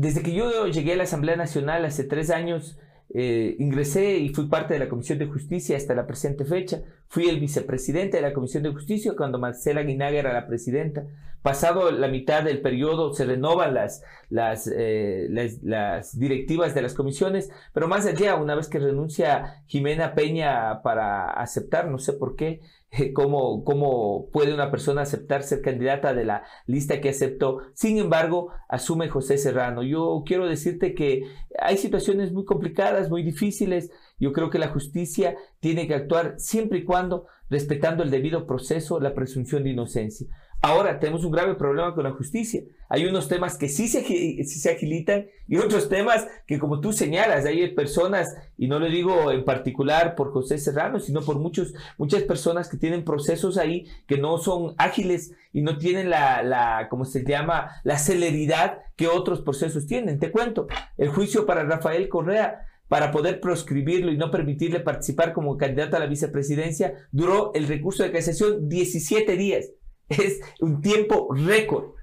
desde 0.01 0.23
que 0.23 0.33
yo 0.33 0.67
llegué 0.67 0.95
a 0.95 0.97
la 0.97 1.03
Asamblea 1.03 1.37
Nacional 1.37 1.85
hace 1.85 2.05
tres 2.05 2.31
años, 2.31 2.79
eh, 3.13 3.55
ingresé 3.59 4.17
y 4.17 4.31
fui 4.31 4.47
parte 4.47 4.73
de 4.73 4.81
la 4.81 4.89
Comisión 4.89 5.19
de 5.19 5.27
Justicia 5.27 5.77
hasta 5.77 5.95
la 5.95 6.07
presente 6.07 6.47
fecha. 6.47 6.81
Fui 7.07 7.29
el 7.29 7.39
vicepresidente 7.39 8.17
de 8.17 8.23
la 8.23 8.33
Comisión 8.33 8.63
de 8.63 8.73
Justicia 8.73 9.13
cuando 9.15 9.39
Marcela 9.39 9.83
Guinaga 9.83 10.19
era 10.19 10.33
la 10.33 10.47
presidenta. 10.47 11.05
Pasado 11.43 11.91
la 11.91 12.09
mitad 12.09 12.43
del 12.43 12.63
periodo 12.63 13.13
se 13.13 13.27
renovan 13.27 13.75
las, 13.75 14.03
las, 14.31 14.71
eh, 14.75 15.27
las, 15.63 16.19
directivas 16.19 16.75
de 16.75 16.81
las 16.81 16.95
comisiones, 16.95 17.51
pero 17.75 17.87
más 17.87 18.07
allá, 18.07 18.37
una 18.37 18.55
vez 18.55 18.69
que 18.69 18.79
renuncia 18.79 19.63
Jimena 19.67 20.15
Peña 20.15 20.81
para 20.83 21.29
aceptar, 21.31 21.89
no 21.89 21.99
sé 21.99 22.15
por 22.15 22.37
qué, 22.37 22.61
cómo, 23.15 23.65
cómo 23.65 24.29
puede 24.33 24.55
una 24.55 24.71
persona 24.71 25.03
aceptar 25.03 25.43
ser 25.43 25.63
candidata 25.63 26.15
de 26.15 26.25
la 26.25 26.45
lista 26.67 27.01
que 27.01 27.11
aceptó. 27.11 27.61
Sin 27.75 27.99
embargo, 27.99 28.51
asume 28.69 29.09
José 29.09 29.39
Serrano. 29.39 29.83
Yo 29.83 30.23
quiero 30.27 30.47
decirte 30.47 30.95
que 30.95 31.23
hay 31.59 31.77
situaciones 31.77 32.33
muy 32.33 32.45
complicadas, 32.45 33.11
muy 33.11 33.23
difíciles. 33.23 33.91
Yo 34.19 34.33
creo 34.33 34.51
que 34.51 34.59
la 34.59 34.69
justicia 34.69 35.37
tiene 35.61 35.87
que 35.87 35.95
actuar 35.95 36.35
siempre 36.39 36.81
y 36.81 36.85
cuando 36.85 37.27
respetando 37.49 38.03
el 38.03 38.11
debido 38.11 38.47
proceso, 38.47 39.01
la 39.01 39.15
presunción 39.15 39.65
de 39.65 39.71
inocencia. 39.71 40.29
Ahora 40.63 41.01
tenemos 41.01 41.25
un 41.25 41.33
grave 41.33 41.55
problema 41.55 41.95
con 41.95 42.05
la 42.05 42.11
justicia. 42.11 42.63
Hay 42.91 43.07
unos 43.07 43.29
temas 43.29 43.57
que 43.57 43.71
sí 43.71 43.89
se, 43.89 44.71
agilitan 44.71 45.27
y 45.49 45.57
otros 45.57 45.89
temas 45.89 46.27
que 46.47 46.59
como 46.59 46.81
tú 46.81 46.93
señalas, 46.93 47.47
hay 47.47 47.75
personas, 47.75 48.37
y 48.59 48.69
no 48.69 48.79
lo 48.79 48.87
digo 48.87 49.33
en 49.33 49.45
particular 49.45 50.15
por 50.15 50.33
José 50.33 50.59
Serrano, 50.59 51.01
sino 51.01 51.23
por 51.23 51.39
muchos, 51.39 51.73
muchas 51.97 52.25
personas 52.25 52.69
que 52.69 52.77
tienen 52.77 53.05
procesos 53.05 53.57
ahí 53.57 53.87
que 54.07 54.19
no 54.19 54.37
son 54.37 54.75
ágiles 54.77 55.33
y 55.55 55.63
no 55.63 55.79
tienen 55.79 56.11
la, 56.11 56.43
la, 56.43 56.89
¿cómo 56.91 57.07
se 57.07 57.25
llama?, 57.25 57.71
la 57.83 57.97
celeridad 57.97 58.81
que 58.97 59.09
otros 59.09 59.41
procesos 59.41 59.87
tienen. 59.87 60.19
Te 60.19 60.31
cuento, 60.31 60.67
el 60.99 61.09
juicio 61.09 61.47
para 61.47 61.65
Rafael 61.65 62.11
Correa 62.11 62.67
para 62.89 63.13
poder 63.13 63.41
proscribirlo 63.41 64.13
y 64.13 64.19
no 64.19 64.33
permitirle 64.33 64.81
participar 64.81 65.33
como 65.33 65.57
candidato 65.57 65.97
a 65.97 66.01
la 66.01 66.07
vicepresidencia, 66.07 66.95
duró 67.13 67.53
el 67.55 67.69
recurso 67.69 68.03
de 68.03 68.11
casación 68.11 68.69
17 68.69 69.37
días 69.37 69.71
es 70.11 70.41
un 70.61 70.81
tiempo 70.81 71.29
récord 71.33 71.95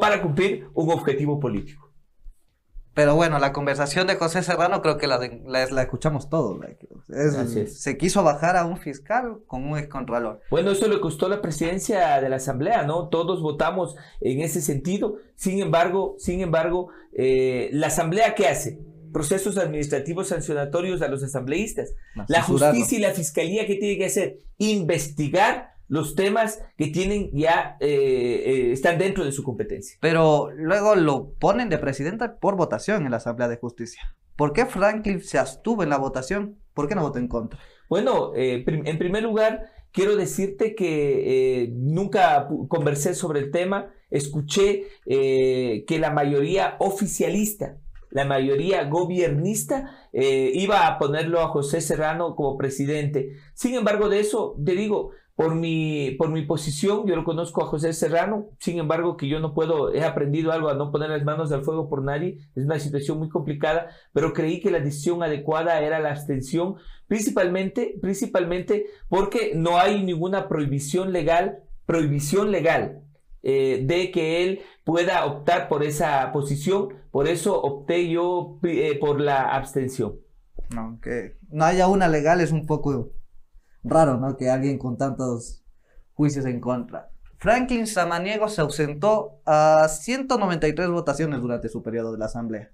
para 0.00 0.20
cumplir 0.20 0.68
un 0.74 0.90
objetivo 0.90 1.40
político. 1.40 1.88
Pero 2.94 3.14
bueno, 3.14 3.38
la 3.38 3.52
conversación 3.52 4.08
de 4.08 4.16
José 4.16 4.42
Serrano 4.42 4.82
creo 4.82 4.98
que 4.98 5.06
la, 5.06 5.20
la, 5.46 5.82
escuchamos 5.82 6.28
todos. 6.28 6.58
Se 7.68 7.96
quiso 7.96 8.24
bajar 8.24 8.56
a 8.56 8.66
un 8.66 8.76
fiscal 8.76 9.38
con 9.46 9.64
un 9.64 9.78
excontralor. 9.78 10.40
Bueno, 10.50 10.72
eso 10.72 10.88
le 10.88 11.00
costó 11.00 11.28
la 11.28 11.40
presidencia 11.40 12.20
de 12.20 12.28
la 12.28 12.36
Asamblea, 12.36 12.82
¿no? 12.82 13.08
Todos 13.08 13.40
votamos 13.40 13.94
en 14.20 14.40
ese 14.40 14.60
sentido. 14.60 15.14
Sin 15.36 15.62
embargo, 15.62 16.16
sin 16.18 16.40
embargo, 16.40 16.88
eh, 17.12 17.70
¿la 17.72 17.86
Asamblea 17.86 18.34
qué 18.34 18.48
hace? 18.48 18.80
Procesos 19.12 19.58
administrativos 19.58 20.26
sancionatorios 20.26 21.00
a 21.00 21.06
los 21.06 21.22
asambleístas. 21.22 21.94
la 22.26 22.42
justicia 22.42 22.98
y 22.98 23.00
la 23.00 23.12
fiscalía, 23.12 23.64
¿qué 23.68 23.76
tiene 23.76 23.96
que 23.96 24.06
hacer? 24.06 24.38
Investigar 24.58 25.77
los 25.88 26.14
temas 26.14 26.62
que 26.76 26.88
tienen 26.88 27.30
ya 27.32 27.76
eh, 27.80 27.88
eh, 27.88 28.72
están 28.72 28.98
dentro 28.98 29.24
de 29.24 29.32
su 29.32 29.42
competencia. 29.42 29.96
Pero 30.00 30.50
luego 30.54 30.94
lo 30.94 31.32
ponen 31.32 31.70
de 31.70 31.78
presidenta 31.78 32.36
por 32.38 32.56
votación 32.56 33.04
en 33.04 33.10
la 33.10 33.16
Asamblea 33.16 33.48
de 33.48 33.56
Justicia. 33.56 34.14
¿Por 34.36 34.52
qué 34.52 34.66
Franklin 34.66 35.20
se 35.22 35.38
abstuvo 35.38 35.82
en 35.82 35.88
la 35.88 35.98
votación? 35.98 36.58
¿Por 36.74 36.88
qué 36.88 36.94
no 36.94 37.02
votó 37.02 37.18
en 37.18 37.26
contra? 37.26 37.58
Bueno, 37.88 38.32
eh, 38.36 38.64
en 38.66 38.98
primer 38.98 39.22
lugar, 39.22 39.70
quiero 39.90 40.14
decirte 40.14 40.74
que 40.74 41.72
nunca 41.74 42.46
conversé 42.68 43.14
sobre 43.14 43.40
el 43.40 43.50
tema. 43.50 43.90
Escuché 44.10 44.86
que 45.06 45.98
la 45.98 46.10
mayoría 46.10 46.76
oficialista 46.78 47.78
la 48.10 48.24
mayoría 48.24 48.84
gobiernista 48.84 50.08
iba 50.12 50.86
a 50.86 50.98
ponerlo 50.98 51.40
a 51.40 51.48
José 51.48 51.82
Serrano 51.82 52.36
como 52.36 52.56
presidente. 52.56 53.36
Sin 53.52 53.74
embargo, 53.74 54.08
de 54.08 54.20
eso 54.20 54.56
te 54.64 54.72
digo, 54.72 55.12
por 55.38 55.54
mi, 55.54 56.16
por 56.18 56.30
mi 56.30 56.42
posición, 56.42 57.06
yo 57.06 57.14
lo 57.14 57.22
conozco 57.22 57.62
a 57.62 57.66
José 57.68 57.92
Serrano, 57.92 58.48
sin 58.58 58.80
embargo 58.80 59.16
que 59.16 59.28
yo 59.28 59.38
no 59.38 59.54
puedo, 59.54 59.94
he 59.94 60.02
aprendido 60.02 60.50
algo 60.50 60.68
a 60.68 60.74
no 60.74 60.90
poner 60.90 61.10
las 61.10 61.22
manos 61.22 61.52
al 61.52 61.62
fuego 61.62 61.88
por 61.88 62.02
nadie, 62.02 62.38
es 62.56 62.64
una 62.64 62.80
situación 62.80 63.18
muy 63.18 63.28
complicada, 63.28 63.86
pero 64.12 64.32
creí 64.32 64.58
que 64.58 64.72
la 64.72 64.80
decisión 64.80 65.22
adecuada 65.22 65.80
era 65.80 66.00
la 66.00 66.10
abstención, 66.10 66.74
principalmente, 67.06 67.94
principalmente 68.02 68.86
porque 69.08 69.52
no 69.54 69.78
hay 69.78 70.02
ninguna 70.02 70.48
prohibición 70.48 71.12
legal, 71.12 71.60
prohibición 71.86 72.50
legal 72.50 73.02
eh, 73.44 73.84
de 73.86 74.10
que 74.10 74.42
él 74.42 74.62
pueda 74.82 75.24
optar 75.24 75.68
por 75.68 75.84
esa 75.84 76.32
posición, 76.32 76.94
por 77.12 77.28
eso 77.28 77.62
opté 77.62 78.08
yo 78.08 78.58
eh, 78.64 78.98
por 78.98 79.20
la 79.20 79.54
abstención. 79.54 80.16
Aunque 80.76 81.36
no 81.48 81.64
haya 81.64 81.86
una 81.86 82.08
legal 82.08 82.40
es 82.40 82.50
un 82.50 82.66
poco 82.66 83.12
raro, 83.84 84.18
¿no? 84.18 84.36
Que 84.36 84.50
alguien 84.50 84.78
con 84.78 84.96
tantos 84.96 85.64
juicios 86.14 86.44
en 86.46 86.60
contra. 86.60 87.10
Franklin 87.38 87.86
Samaniego 87.86 88.48
se 88.48 88.60
ausentó 88.60 89.40
a 89.46 89.88
193 89.88 90.88
votaciones 90.88 91.40
durante 91.40 91.68
su 91.68 91.82
periodo 91.82 92.12
de 92.12 92.18
la 92.18 92.26
Asamblea. 92.26 92.70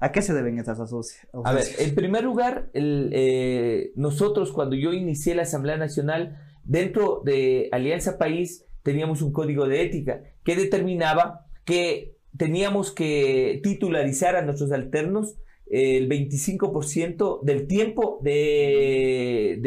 ¿A 0.00 0.12
qué 0.12 0.22
se 0.22 0.34
deben 0.34 0.58
esas 0.58 0.80
asociaciones? 0.80 1.46
A 1.46 1.52
ver, 1.52 1.66
en 1.78 1.94
primer 1.94 2.24
lugar, 2.24 2.70
eh, 2.72 3.92
nosotros 3.94 4.50
cuando 4.50 4.74
yo 4.74 4.92
inicié 4.92 5.34
la 5.34 5.42
Asamblea 5.42 5.76
Nacional, 5.76 6.38
dentro 6.64 7.22
de 7.24 7.68
Alianza 7.70 8.18
País 8.18 8.64
teníamos 8.82 9.22
un 9.22 9.32
código 9.32 9.68
de 9.68 9.82
ética 9.82 10.22
que 10.42 10.56
determinaba 10.56 11.46
que 11.64 12.16
teníamos 12.36 12.92
que 12.92 13.60
titularizar 13.62 14.36
a 14.36 14.42
nuestros 14.42 14.72
alternos 14.72 15.36
el 15.70 16.08
25% 16.08 17.42
del 17.42 17.66
tiempo 17.66 18.18
de, 18.22 19.62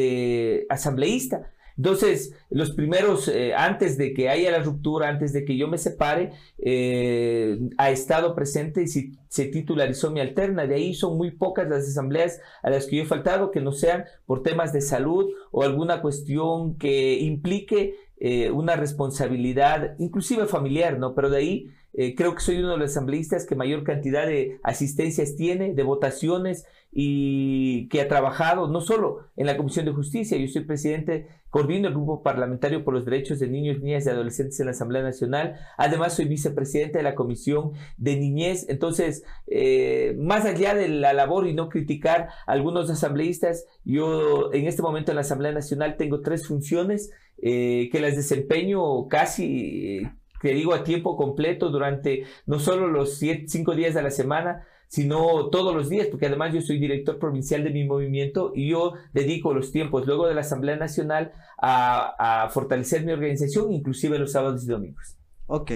asambleísta. 0.69 1.49
Entonces, 1.75 2.35
los 2.51 2.69
primeros, 2.69 3.27
eh, 3.27 3.55
antes 3.55 3.97
de 3.97 4.13
que 4.13 4.29
haya 4.29 4.51
la 4.51 4.61
ruptura, 4.61 5.09
antes 5.09 5.33
de 5.33 5.43
que 5.43 5.57
yo 5.57 5.67
me 5.67 5.79
separe, 5.79 6.29
eh, 6.59 7.57
ha 7.79 7.89
estado 7.89 8.35
presente 8.35 8.83
y 8.83 8.87
se, 8.87 9.13
se, 9.27 9.45
titularizó 9.45 10.11
mi 10.11 10.19
alterna. 10.19 10.67
De 10.67 10.75
ahí 10.75 10.93
son 10.93 11.17
muy 11.17 11.31
pocas 11.31 11.67
las 11.67 11.87
asambleas 11.87 12.41
a 12.61 12.69
las 12.69 12.85
que 12.85 12.97
yo 12.97 13.03
he 13.03 13.07
faltado, 13.07 13.49
que 13.49 13.59
no 13.59 13.71
sean 13.71 14.05
por 14.27 14.43
temas 14.43 14.71
de 14.71 14.81
salud 14.81 15.31
o 15.51 15.63
alguna 15.63 16.03
cuestión 16.03 16.77
que 16.77 17.17
implique 17.21 17.95
eh, 18.25 18.51
una 18.51 18.77
responsabilidad, 18.77 19.95
inclusive 19.99 20.45
familiar, 20.45 20.97
¿no? 20.97 21.13
Pero 21.13 21.29
de 21.29 21.37
ahí 21.37 21.67
eh, 21.93 22.15
creo 22.15 22.33
que 22.33 22.41
soy 22.41 22.57
uno 22.57 22.71
de 22.71 22.77
los 22.77 22.91
asambleístas 22.91 23.45
que 23.45 23.55
mayor 23.55 23.83
cantidad 23.83 24.25
de 24.25 24.59
asistencias 24.63 25.35
tiene, 25.35 25.73
de 25.73 25.83
votaciones 25.83 26.65
y 26.91 27.87
que 27.89 28.01
ha 28.01 28.07
trabajado 28.07 28.67
no 28.67 28.81
solo 28.81 29.27
en 29.35 29.45
la 29.45 29.57
Comisión 29.57 29.85
de 29.85 29.91
Justicia, 29.91 30.37
yo 30.37 30.47
soy 30.47 30.63
presidente, 30.63 31.27
coordino 31.49 31.87
el 31.87 31.93
Grupo 31.93 32.23
Parlamentario 32.23 32.83
por 32.83 32.95
los 32.95 33.05
Derechos 33.05 33.39
de 33.39 33.47
Niños, 33.47 33.79
Niñas 33.79 34.05
y 34.05 34.09
Adolescentes 34.09 34.59
en 34.59 34.67
la 34.67 34.71
Asamblea 34.71 35.03
Nacional, 35.03 35.55
además 35.77 36.15
soy 36.15 36.25
vicepresidente 36.25 36.97
de 36.97 37.03
la 37.03 37.15
Comisión 37.15 37.73
de 37.97 38.15
Niñez, 38.15 38.67
entonces, 38.69 39.23
eh, 39.47 40.15
más 40.19 40.45
allá 40.45 40.73
de 40.73 40.87
la 40.87 41.13
labor 41.13 41.47
y 41.47 41.53
no 41.53 41.69
criticar 41.69 42.29
a 42.47 42.51
algunos 42.51 42.89
asambleístas, 42.89 43.65
yo 43.85 44.51
en 44.53 44.65
este 44.67 44.81
momento 44.81 45.11
en 45.11 45.15
la 45.15 45.21
Asamblea 45.21 45.51
Nacional 45.51 45.95
tengo 45.97 46.21
tres 46.21 46.47
funciones 46.47 47.11
eh, 47.41 47.89
que 47.91 47.99
las 47.99 48.15
desempeño 48.15 49.07
casi 49.07 50.07
te 50.43 50.53
digo, 50.53 50.73
a 50.73 50.83
tiempo 50.83 51.15
completo 51.15 51.69
durante 51.69 52.25
no 52.45 52.59
solo 52.59 52.89
los 52.89 53.17
cinco 53.17 53.75
días 53.75 53.93
de 53.93 54.03
la 54.03 54.11
semana, 54.11 54.67
sino 54.89 55.49
todos 55.49 55.73
los 55.73 55.89
días, 55.89 56.07
porque 56.07 56.27
además 56.27 56.53
yo 56.53 56.61
soy 56.61 56.79
director 56.79 57.17
provincial 57.17 57.63
de 57.63 57.71
mi 57.71 57.85
movimiento 57.85 58.51
y 58.53 58.69
yo 58.69 58.93
dedico 59.13 59.53
los 59.53 59.71
tiempos 59.71 60.05
luego 60.05 60.27
de 60.27 60.35
la 60.35 60.41
Asamblea 60.41 60.75
Nacional 60.75 61.31
a, 61.57 62.49
fortalecer 62.51 63.05
mi 63.05 63.13
organización, 63.13 63.71
inclusive 63.71 64.19
los 64.19 64.33
sábados 64.33 64.65
y 64.65 64.67
domingos. 64.67 65.17
Ok. 65.47 65.71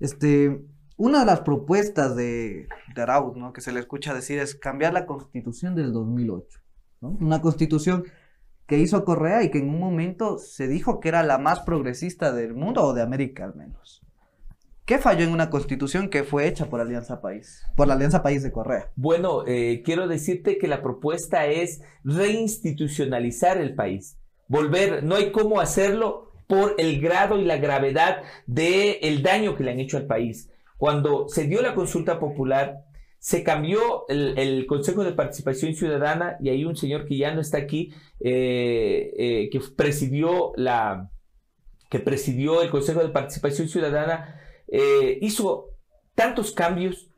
Este, 0.00 0.60
una 0.96 1.20
de 1.20 1.26
las 1.26 1.40
propuestas 1.40 2.16
de, 2.16 2.66
de 2.96 3.06
¿no? 3.36 3.52
que 3.52 3.60
se 3.60 3.72
le 3.72 3.78
escucha 3.78 4.12
decir 4.12 4.40
es 4.40 4.56
cambiar 4.56 4.92
la 4.92 5.06
constitución 5.06 5.76
del 5.76 5.92
2008. 5.92 6.58
¿no? 7.00 7.16
Una 7.20 7.40
constitución 7.40 8.04
que 8.68 8.78
hizo 8.78 9.04
Correa 9.04 9.42
y 9.42 9.50
que 9.50 9.58
en 9.58 9.70
un 9.70 9.80
momento 9.80 10.38
se 10.38 10.68
dijo 10.68 11.00
que 11.00 11.08
era 11.08 11.22
la 11.22 11.38
más 11.38 11.60
progresista 11.60 12.32
del 12.32 12.54
mundo 12.54 12.84
o 12.84 12.92
de 12.92 13.02
América 13.02 13.44
al 13.44 13.56
menos. 13.56 14.02
¿Qué 14.84 14.98
falló 14.98 15.24
en 15.24 15.32
una 15.32 15.50
constitución 15.50 16.10
que 16.10 16.22
fue 16.22 16.46
hecha 16.46 16.66
por 16.66 16.80
Alianza 16.80 17.20
País, 17.20 17.62
por 17.76 17.88
la 17.88 17.94
Alianza 17.94 18.22
País 18.22 18.42
de 18.42 18.52
Correa? 18.52 18.90
Bueno, 18.94 19.44
eh, 19.46 19.82
quiero 19.84 20.06
decirte 20.06 20.58
que 20.58 20.68
la 20.68 20.82
propuesta 20.82 21.46
es 21.46 21.80
reinstitucionalizar 22.04 23.58
el 23.58 23.74
país, 23.74 24.18
volver, 24.48 25.02
no 25.02 25.16
hay 25.16 25.32
cómo 25.32 25.60
hacerlo 25.60 26.32
por 26.46 26.74
el 26.78 27.00
grado 27.00 27.38
y 27.38 27.44
la 27.44 27.56
gravedad 27.56 28.22
del 28.46 29.22
daño 29.22 29.56
que 29.56 29.64
le 29.64 29.72
han 29.72 29.80
hecho 29.80 29.96
al 29.96 30.06
país. 30.06 30.50
Cuando 30.76 31.28
se 31.28 31.44
dio 31.44 31.62
la 31.62 31.74
consulta 31.74 32.18
popular, 32.18 32.84
se 33.18 33.42
cambió 33.42 34.06
el, 34.08 34.66
Consejo 34.66 35.04
de 35.04 35.12
Participación 35.12 35.74
Ciudadana 35.74 36.36
y 36.40 36.50
hay 36.50 36.64
un 36.64 36.76
señor 36.76 37.04
que 37.04 37.16
ya 37.16 37.34
no 37.34 37.40
está 37.40 37.58
aquí, 37.58 37.92
eh, 38.20 39.12
eh, 39.16 39.48
que 39.50 39.60
presidió 39.76 40.52
la 40.56 41.10
que 41.90 41.98
presidió 42.00 42.62
el 42.62 42.70
Consejo 42.70 43.00
de 43.00 43.08
Participación 43.08 43.66
Ciudadana, 43.68 44.38
eh, 44.68 45.18
hizo 45.22 45.70
tantos 46.14 46.52
cambios 46.52 47.10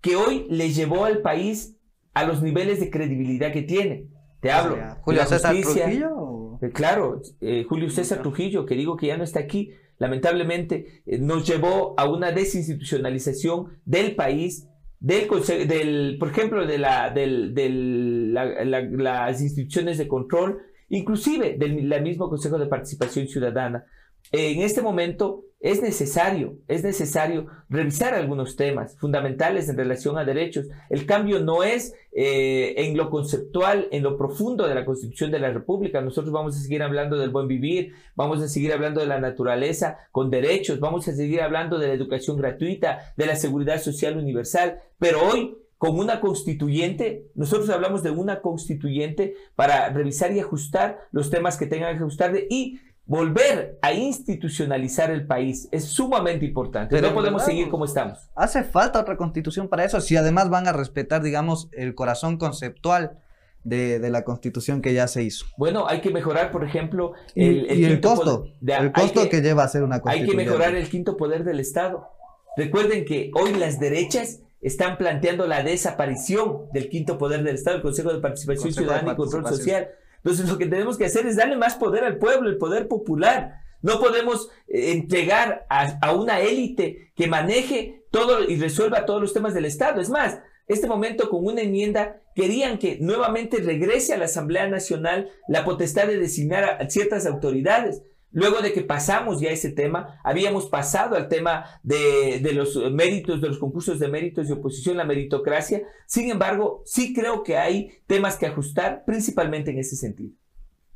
que 0.00 0.14
hoy 0.14 0.46
le 0.48 0.70
llevó 0.70 1.04
al 1.04 1.22
país 1.22 1.76
a 2.14 2.24
los 2.24 2.40
niveles 2.40 2.78
de 2.78 2.88
credibilidad 2.88 3.52
que 3.52 3.62
tiene. 3.62 4.06
Te 4.40 4.52
hablo. 4.52 4.76
Julio 5.02 5.26
César 5.26 5.56
Trujillo. 5.60 5.82
Trujillo. 5.82 6.72
Claro, 6.72 7.20
Julio 7.68 7.90
César 7.90 8.22
Trujillo, 8.22 8.64
que 8.64 8.76
digo 8.76 8.96
que 8.96 9.08
ya 9.08 9.16
no 9.16 9.24
está 9.24 9.40
aquí, 9.40 9.72
lamentablemente 9.98 11.02
nos 11.18 11.44
llevó 11.46 11.94
a 11.98 12.08
una 12.08 12.30
desinstitucionalización 12.30 13.80
del 13.84 14.14
país, 14.14 14.68
del, 15.00 15.28
del 15.68 16.16
por 16.18 16.28
ejemplo, 16.28 16.66
de, 16.66 16.78
la, 16.78 17.10
del, 17.10 18.34
las 18.34 19.40
instituciones 19.40 19.98
de 19.98 20.08
control, 20.08 20.62
inclusive 20.88 21.56
del 21.58 22.02
mismo 22.02 22.28
Consejo 22.28 22.58
de 22.58 22.66
Participación 22.66 23.26
Ciudadana. 23.28 23.84
En 24.32 24.60
este 24.62 24.82
momento 24.82 25.45
es 25.58 25.80
necesario, 25.80 26.58
es 26.68 26.84
necesario 26.84 27.46
revisar 27.68 28.14
algunos 28.14 28.56
temas 28.56 28.96
fundamentales 28.98 29.68
en 29.68 29.76
relación 29.76 30.18
a 30.18 30.24
derechos. 30.24 30.68
El 30.90 31.06
cambio 31.06 31.40
no 31.40 31.62
es 31.62 31.94
eh, 32.12 32.74
en 32.76 32.96
lo 32.96 33.08
conceptual, 33.08 33.88
en 33.90 34.02
lo 34.02 34.18
profundo 34.18 34.68
de 34.68 34.74
la 34.74 34.84
Constitución 34.84 35.30
de 35.30 35.40
la 35.40 35.50
República. 35.50 36.02
Nosotros 36.02 36.32
vamos 36.32 36.56
a 36.56 36.60
seguir 36.60 36.82
hablando 36.82 37.16
del 37.16 37.30
buen 37.30 37.48
vivir, 37.48 37.94
vamos 38.14 38.42
a 38.42 38.48
seguir 38.48 38.72
hablando 38.72 39.00
de 39.00 39.06
la 39.06 39.18
naturaleza 39.18 39.98
con 40.12 40.30
derechos, 40.30 40.78
vamos 40.78 41.08
a 41.08 41.14
seguir 41.14 41.40
hablando 41.40 41.78
de 41.78 41.88
la 41.88 41.94
educación 41.94 42.36
gratuita, 42.36 43.14
de 43.16 43.26
la 43.26 43.36
seguridad 43.36 43.80
social 43.80 44.18
universal, 44.18 44.80
pero 44.98 45.26
hoy 45.26 45.56
con 45.78 45.98
una 45.98 46.20
constituyente, 46.20 47.26
nosotros 47.34 47.68
hablamos 47.68 48.02
de 48.02 48.10
una 48.10 48.40
constituyente 48.40 49.34
para 49.56 49.90
revisar 49.90 50.32
y 50.32 50.40
ajustar 50.40 51.00
los 51.12 51.30
temas 51.30 51.58
que 51.58 51.66
tengan 51.66 51.92
que 51.92 52.02
ajustar 52.02 52.34
y 52.48 52.80
volver 53.06 53.78
a 53.82 53.92
institucionalizar 53.92 55.10
el 55.10 55.26
país 55.26 55.68
es 55.70 55.84
sumamente 55.84 56.44
importante. 56.44 56.94
Pero 56.94 57.08
no 57.08 57.14
podemos 57.14 57.44
seguir 57.44 57.68
como 57.68 57.84
estamos. 57.84 58.18
Hace 58.34 58.64
falta 58.64 59.00
otra 59.00 59.16
constitución 59.16 59.68
para 59.68 59.84
eso, 59.84 60.00
si 60.00 60.16
además 60.16 60.50
van 60.50 60.66
a 60.66 60.72
respetar, 60.72 61.22
digamos, 61.22 61.68
el 61.72 61.94
corazón 61.94 62.36
conceptual. 62.36 63.18
De, 63.64 63.98
la 64.10 64.22
constitución 64.22 64.80
que 64.80 64.94
ya 64.94 65.08
se 65.08 65.24
hizo. 65.24 65.44
Bueno, 65.56 65.88
hay 65.88 66.00
que 66.00 66.10
mejorar, 66.10 66.52
por 66.52 66.62
ejemplo, 66.62 67.14
el, 67.34 67.68
el, 67.68 68.00
costo, 68.00 68.46
el 68.64 68.92
costo 68.92 69.28
que, 69.28 69.42
lleva 69.42 69.64
a 69.64 69.68
ser 69.68 69.82
una 69.82 69.98
constitución. 69.98 70.38
Hay 70.38 70.44
que 70.44 70.50
mejorar 70.50 70.76
el 70.76 70.88
quinto 70.88 71.16
poder 71.16 71.42
del 71.42 71.58
Estado. 71.58 72.08
Recuerden 72.56 73.04
que 73.04 73.32
hoy 73.34 73.54
las 73.54 73.80
derechas 73.80 74.38
están 74.60 74.98
planteando 74.98 75.48
la 75.48 75.64
desaparición 75.64 76.68
del 76.72 76.88
quinto 76.88 77.18
poder 77.18 77.42
del 77.42 77.56
Estado, 77.56 77.78
el 77.78 77.82
Consejo 77.82 78.12
de 78.12 78.20
Participación 78.20 78.72
Ciudadana 78.72 79.14
y 79.14 79.16
Control 79.16 79.44
Social. 79.48 79.90
Entonces 80.26 80.48
lo 80.50 80.58
que 80.58 80.66
tenemos 80.66 80.98
que 80.98 81.04
hacer 81.04 81.24
es 81.28 81.36
darle 81.36 81.54
más 81.54 81.76
poder 81.76 82.02
al 82.02 82.18
pueblo, 82.18 82.50
el 82.50 82.58
poder 82.58 82.88
popular. 82.88 83.60
No 83.80 84.00
podemos 84.00 84.50
eh, 84.66 84.90
entregar 84.90 85.64
a, 85.70 86.12
una 86.14 86.40
élite 86.40 87.12
que 87.14 87.28
maneje 87.28 88.02
todo 88.10 88.42
y 88.42 88.56
resuelva 88.56 89.06
todos 89.06 89.20
los 89.20 89.32
temas 89.32 89.54
del 89.54 89.66
Estado. 89.66 90.00
Es 90.00 90.10
más, 90.10 90.40
este 90.66 90.88
momento 90.88 91.30
con 91.30 91.46
una 91.46 91.60
enmienda 91.60 92.22
querían 92.34 92.78
que 92.78 92.98
nuevamente 93.00 93.58
regrese 93.58 94.14
a 94.14 94.18
la 94.18 94.24
Asamblea 94.24 94.66
Nacional 94.66 95.30
la 95.46 95.64
potestad 95.64 96.08
de 96.08 96.18
designar 96.18 96.64
a 96.64 96.90
ciertas 96.90 97.24
autoridades. 97.24 98.02
Luego 98.36 98.60
de 98.60 98.74
que 98.74 98.82
pasamos 98.82 99.40
ya 99.40 99.48
ese 99.48 99.70
tema, 99.70 100.20
habíamos 100.22 100.66
pasado 100.66 101.16
al 101.16 101.26
tema 101.26 101.64
de, 101.82 102.38
los 102.52 102.76
méritos, 102.92 103.40
de 103.40 103.48
los 103.48 103.56
concursos 103.56 103.98
de 103.98 104.08
méritos 104.08 104.46
de 104.46 104.52
oposición, 104.52 104.98
la 104.98 105.06
meritocracia. 105.06 105.80
Sin 106.06 106.30
embargo, 106.30 106.82
sí 106.84 107.14
creo 107.14 107.42
que 107.42 107.56
hay 107.56 107.92
temas 108.06 108.36
que 108.36 108.44
ajustar, 108.44 109.04
principalmente 109.06 109.70
en 109.70 109.78
ese 109.78 109.96
sentido. 109.96 110.34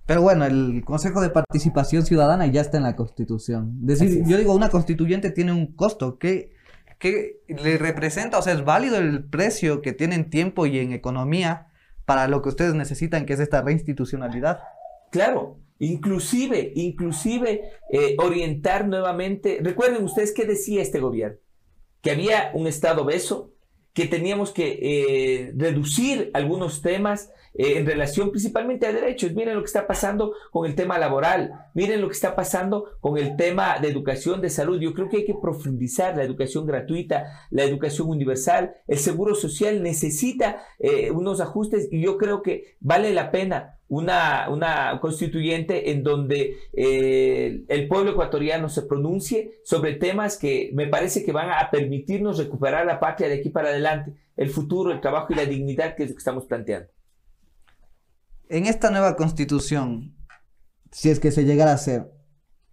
Pero 0.04 0.20
bueno, 0.20 0.44
el 0.44 0.82
Consejo 0.84 1.22
de 1.22 1.30
Participación 1.30 2.04
Ciudadana 2.04 2.44
ya 2.46 2.60
está 2.60 2.76
en 2.76 2.82
la 2.82 2.94
Constitución. 2.94 3.86
Decir, 3.86 4.22
yo 4.26 4.36
digo, 4.36 4.54
una 4.54 4.68
constituyente 4.68 5.30
tiene 5.30 5.52
un 5.52 5.74
costo 5.74 6.18
que, 6.18 6.52
que 6.98 7.40
le 7.48 7.78
representa, 7.78 8.38
o 8.38 8.42
sea, 8.42 8.52
es 8.52 8.66
válido 8.66 8.98
el 8.98 9.24
precio 9.24 9.80
que 9.80 9.94
tiene 9.94 10.14
en 10.14 10.28
tiempo 10.28 10.66
y 10.66 10.78
en 10.78 10.92
economía 10.92 11.68
para 12.04 12.28
lo 12.28 12.42
que 12.42 12.50
ustedes 12.50 12.74
necesitan, 12.74 13.24
que 13.24 13.32
es 13.32 13.40
esta 13.40 13.62
reinstitucionalidad. 13.62 14.60
Claro, 15.10 15.56
Inclusive, 15.80 16.72
inclusive 16.74 17.62
eh, 17.90 18.14
orientar 18.18 18.86
nuevamente. 18.86 19.60
Recuerden 19.62 20.04
ustedes 20.04 20.32
qué 20.32 20.44
decía 20.44 20.82
este 20.82 21.00
gobierno, 21.00 21.38
que 22.02 22.10
había 22.10 22.50
un 22.52 22.66
Estado 22.66 23.02
obeso, 23.02 23.54
que 23.94 24.04
teníamos 24.04 24.52
que 24.52 24.78
eh, 24.82 25.52
reducir 25.56 26.30
algunos 26.34 26.82
temas 26.82 27.30
eh, 27.54 27.78
en 27.78 27.86
relación 27.86 28.30
principalmente 28.30 28.86
a 28.86 28.92
derechos. 28.92 29.32
Miren 29.32 29.54
lo 29.54 29.62
que 29.62 29.68
está 29.68 29.86
pasando 29.86 30.34
con 30.50 30.66
el 30.66 30.74
tema 30.74 30.98
laboral, 30.98 31.50
miren 31.72 32.02
lo 32.02 32.08
que 32.08 32.14
está 32.14 32.36
pasando 32.36 32.98
con 33.00 33.16
el 33.16 33.36
tema 33.36 33.78
de 33.78 33.88
educación, 33.88 34.42
de 34.42 34.50
salud. 34.50 34.78
Yo 34.78 34.92
creo 34.92 35.08
que 35.08 35.16
hay 35.16 35.24
que 35.24 35.34
profundizar 35.40 36.14
la 36.14 36.24
educación 36.24 36.66
gratuita, 36.66 37.24
la 37.48 37.64
educación 37.64 38.10
universal. 38.10 38.74
El 38.86 38.98
seguro 38.98 39.34
social 39.34 39.82
necesita 39.82 40.62
unos 41.12 41.40
ajustes 41.40 41.88
y 41.90 42.02
yo 42.02 42.18
creo 42.18 42.42
que 42.42 42.76
vale 42.80 43.14
la 43.14 43.30
pena 43.30 43.79
una, 43.90 44.48
una 44.48 44.98
constituyente 45.00 45.90
en 45.90 46.02
donde 46.02 46.56
eh, 46.72 47.64
el 47.68 47.88
pueblo 47.88 48.12
ecuatoriano 48.12 48.68
se 48.68 48.82
pronuncie 48.82 49.60
sobre 49.64 49.94
temas 49.94 50.38
que 50.38 50.70
me 50.74 50.86
parece 50.86 51.24
que 51.24 51.32
van 51.32 51.50
a 51.50 51.70
permitirnos 51.70 52.38
recuperar 52.38 52.86
la 52.86 53.00
patria 53.00 53.28
de 53.28 53.40
aquí 53.40 53.50
para 53.50 53.68
adelante, 53.68 54.14
el 54.36 54.48
futuro, 54.48 54.92
el 54.92 55.00
trabajo 55.00 55.32
y 55.32 55.36
la 55.36 55.44
dignidad 55.44 55.96
que 55.96 56.04
es 56.04 56.10
lo 56.10 56.14
que 56.14 56.20
estamos 56.20 56.46
planteando. 56.46 56.88
En 58.48 58.66
esta 58.66 58.90
nueva 58.90 59.16
constitución, 59.16 60.14
si 60.92 61.10
es 61.10 61.20
que 61.20 61.32
se 61.32 61.44
llegara 61.44 61.72
a 61.72 61.74
hacer, 61.74 62.10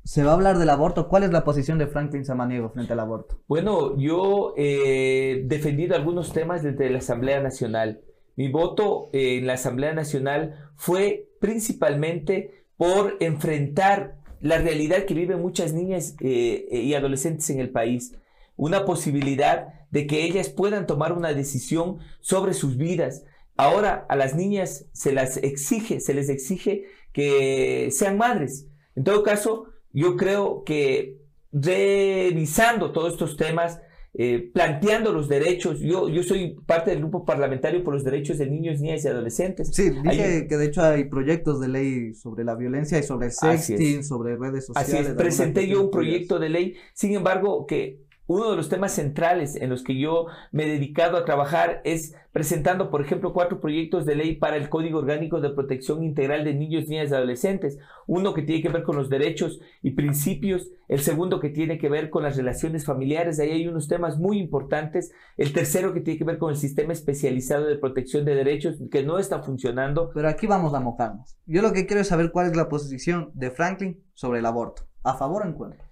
¿Se 0.07 0.23
va 0.23 0.31
a 0.31 0.35
hablar 0.35 0.57
del 0.57 0.69
aborto? 0.69 1.09
¿Cuál 1.09 1.23
es 1.23 1.31
la 1.33 1.43
posición 1.43 1.77
de 1.77 1.87
Franklin 1.87 2.23
Samaniego 2.23 2.69
frente 2.69 2.93
al 2.93 3.01
aborto? 3.01 3.41
Bueno, 3.45 3.97
yo 3.97 4.53
he 4.55 5.43
defendido 5.47 5.97
algunos 5.97 6.31
temas 6.31 6.63
desde 6.63 6.89
la 6.89 6.99
Asamblea 6.99 7.41
Nacional. 7.41 7.99
Mi 8.37 8.49
voto 8.49 9.09
en 9.13 9.47
la 9.47 9.53
Asamblea 9.53 9.93
Nacional 9.93 10.71
fue 10.75 11.27
principalmente 11.41 12.65
por 12.77 13.17
enfrentar 13.19 14.21
la 14.41 14.59
realidad 14.59 15.05
que 15.05 15.15
viven 15.15 15.41
muchas 15.41 15.73
niñas 15.73 16.15
eh, 16.21 16.67
y 16.71 16.93
adolescentes 16.93 17.49
en 17.49 17.59
el 17.59 17.71
país. 17.71 18.15
Una 18.55 18.85
posibilidad 18.85 19.87
de 19.89 20.05
que 20.05 20.23
ellas 20.23 20.49
puedan 20.49 20.85
tomar 20.85 21.13
una 21.13 21.33
decisión 21.33 21.97
sobre 22.19 22.53
sus 22.53 22.77
vidas. 22.77 23.25
Ahora 23.55 24.05
a 24.07 24.15
las 24.15 24.35
niñas 24.35 24.85
se 24.93 25.13
las 25.13 25.37
exige, 25.37 25.99
se 25.99 26.13
les 26.13 26.29
exige 26.29 26.85
que 27.13 27.89
sean 27.91 28.17
madres. 28.17 28.67
En 28.95 29.03
todo 29.03 29.23
caso, 29.23 29.65
yo 29.91 30.15
creo 30.15 30.63
que 30.63 31.17
revisando 31.51 32.91
todos 32.91 33.13
estos 33.13 33.35
temas, 33.35 33.81
eh, 34.19 34.49
planteando 34.51 35.13
los 35.13 35.29
derechos. 35.29 35.79
Yo, 35.79 36.09
yo 36.09 36.23
soy 36.23 36.55
parte 36.65 36.89
del 36.89 36.99
grupo 36.99 37.23
parlamentario 37.23 37.83
por 37.83 37.93
los 37.93 38.03
derechos 38.03 38.39
de 38.39 38.47
niños, 38.47 38.81
niñas 38.81 39.05
y 39.05 39.07
adolescentes. 39.09 39.69
Sí, 39.71 39.91
dije 39.91 40.47
que 40.47 40.57
de 40.57 40.65
hecho 40.65 40.81
hay 40.81 41.03
proyectos 41.03 41.61
de 41.61 41.67
ley 41.67 42.15
sobre 42.15 42.43
la 42.43 42.55
violencia 42.55 42.97
y 42.97 43.03
sobre 43.03 43.29
sexting, 43.29 44.03
sobre 44.03 44.35
redes 44.35 44.65
sociales. 44.65 44.93
Así 44.93 45.09
es, 45.09 45.13
presenté 45.13 45.67
yo 45.67 45.83
un 45.83 45.91
proyecto 45.91 46.39
de 46.39 46.49
ley, 46.49 46.73
sin 46.95 47.13
embargo, 47.13 47.67
que 47.67 48.06
uno 48.27 48.51
de 48.51 48.57
los 48.57 48.69
temas 48.69 48.93
centrales 48.93 49.55
en 49.55 49.69
los 49.69 49.83
que 49.83 49.97
yo 49.97 50.27
me 50.51 50.65
he 50.65 50.69
dedicado 50.69 51.17
a 51.17 51.25
trabajar 51.25 51.81
es 51.85 52.13
presentando, 52.33 52.91
por 52.91 53.01
ejemplo, 53.01 53.33
cuatro 53.33 53.59
proyectos 53.59 54.05
de 54.05 54.15
ley 54.15 54.35
para 54.35 54.57
el 54.57 54.69
Código 54.69 54.99
Orgánico 54.99 55.39
de 55.39 55.49
Protección 55.49 56.03
Integral 56.03 56.43
de 56.43 56.53
Niños, 56.53 56.87
Niñas 56.87 57.09
y 57.09 57.15
Adolescentes. 57.15 57.79
Uno 58.05 58.33
que 58.33 58.43
tiene 58.43 58.61
que 58.61 58.69
ver 58.69 58.83
con 58.83 58.95
los 58.95 59.09
derechos 59.09 59.59
y 59.81 59.91
principios, 59.91 60.69
el 60.87 60.99
segundo 60.99 61.39
que 61.39 61.49
tiene 61.49 61.77
que 61.77 61.89
ver 61.89 62.09
con 62.09 62.23
las 62.23 62.37
relaciones 62.37 62.85
familiares, 62.85 63.39
ahí 63.39 63.49
hay 63.49 63.67
unos 63.67 63.87
temas 63.87 64.19
muy 64.19 64.37
importantes. 64.37 65.11
El 65.37 65.53
tercero 65.53 65.93
que 65.93 66.01
tiene 66.01 66.19
que 66.19 66.25
ver 66.25 66.37
con 66.37 66.51
el 66.51 66.57
sistema 66.57 66.93
especializado 66.93 67.65
de 67.65 67.77
protección 67.77 68.25
de 68.25 68.35
derechos 68.35 68.77
que 68.91 69.03
no 69.03 69.19
está 69.19 69.41
funcionando. 69.41 70.11
Pero 70.13 70.27
aquí 70.27 70.47
vamos 70.47 70.73
a 70.73 70.79
mojarnos. 70.79 71.37
Yo 71.45 71.61
lo 71.61 71.73
que 71.73 71.87
quiero 71.87 72.01
es 72.01 72.07
saber 72.09 72.31
cuál 72.31 72.47
es 72.47 72.55
la 72.55 72.69
posición 72.69 73.31
de 73.33 73.51
Franklin 73.51 74.03
sobre 74.13 74.39
el 74.39 74.45
aborto. 74.45 74.83
¿A 75.03 75.15
favor 75.15 75.43
o 75.43 75.45
en 75.45 75.53
contra? 75.53 75.86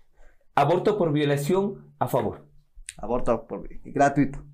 Aborto 0.56 0.98
por 0.98 1.12
violación, 1.12 1.94
a 2.00 2.08
favor. 2.08 2.48
Aborto 2.98 3.46
por 3.46 3.68
gratuito. 3.84 4.46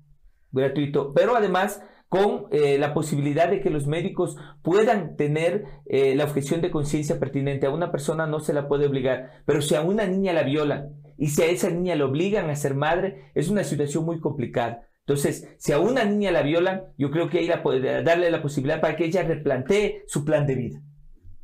Gratuito. 0.50 1.14
Pero 1.14 1.36
además 1.36 1.80
con 2.08 2.46
eh, 2.50 2.76
la 2.76 2.92
posibilidad 2.92 3.48
de 3.48 3.60
que 3.60 3.70
los 3.70 3.86
médicos 3.86 4.36
puedan 4.62 5.16
tener 5.16 5.64
eh, 5.86 6.14
la 6.16 6.24
objeción 6.24 6.60
de 6.60 6.72
conciencia 6.72 7.20
pertinente. 7.20 7.66
A 7.66 7.70
una 7.70 7.92
persona 7.92 8.26
no 8.26 8.40
se 8.40 8.52
la 8.52 8.66
puede 8.66 8.86
obligar, 8.86 9.42
pero 9.46 9.62
si 9.62 9.76
a 9.76 9.80
una 9.80 10.06
niña 10.06 10.32
la 10.32 10.42
violan 10.42 10.88
y 11.16 11.28
si 11.28 11.42
a 11.42 11.46
esa 11.46 11.70
niña 11.70 11.94
la 11.94 12.04
obligan 12.04 12.50
a 12.50 12.56
ser 12.56 12.74
madre, 12.74 13.30
es 13.34 13.48
una 13.48 13.62
situación 13.62 14.04
muy 14.04 14.20
complicada. 14.20 14.88
Entonces, 15.06 15.54
si 15.58 15.72
a 15.72 15.78
una 15.78 16.04
niña 16.04 16.32
la 16.32 16.42
violan, 16.42 16.82
yo 16.98 17.12
creo 17.12 17.30
que 17.30 17.38
hay 17.38 17.46
que 17.46 18.02
darle 18.02 18.30
la 18.30 18.42
posibilidad 18.42 18.80
para 18.80 18.96
que 18.96 19.04
ella 19.04 19.22
replantee 19.22 20.02
su 20.06 20.24
plan 20.24 20.46
de 20.46 20.54
vida 20.56 20.82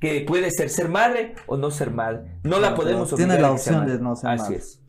que 0.01 0.21
puede 0.27 0.51
ser 0.51 0.71
ser 0.71 0.89
madre 0.89 1.35
o 1.47 1.57
no 1.57 1.71
ser 1.71 1.91
madre. 1.91 2.39
No 2.45 2.59
la 2.61 2.75
podemos 2.75 3.13
obligar. 3.13 3.29
Tiene 3.29 3.43
la 3.43 3.53
opción 3.53 3.87
de 3.87 3.99
no 3.99 4.15
ser 4.17 4.31
Así 4.31 4.55
es. 4.55 4.83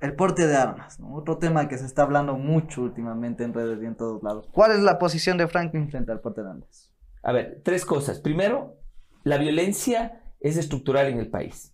El 0.00 0.16
porte 0.16 0.48
de 0.48 0.56
armas, 0.56 0.98
otro 1.12 1.38
tema 1.38 1.68
que 1.68 1.78
se 1.78 1.86
está 1.86 2.02
hablando 2.02 2.34
mucho 2.34 2.82
últimamente 2.82 3.44
en 3.44 3.54
redes 3.54 3.80
y 3.80 3.86
en 3.86 3.94
todos 3.94 4.20
lados. 4.22 4.48
¿Cuál 4.50 4.72
es 4.72 4.80
la 4.80 4.98
posición 4.98 5.38
de 5.38 5.46
Franklin 5.46 5.88
frente 5.88 6.10
al 6.10 6.20
porte 6.20 6.42
de 6.42 6.50
armas? 6.50 6.92
A 7.22 7.30
ver, 7.30 7.60
tres 7.64 7.84
cosas. 7.84 8.18
Primero, 8.18 8.78
la 9.22 9.38
violencia 9.38 10.34
es 10.40 10.56
estructural 10.56 11.06
en 11.06 11.18
el 11.18 11.30
país. 11.30 11.72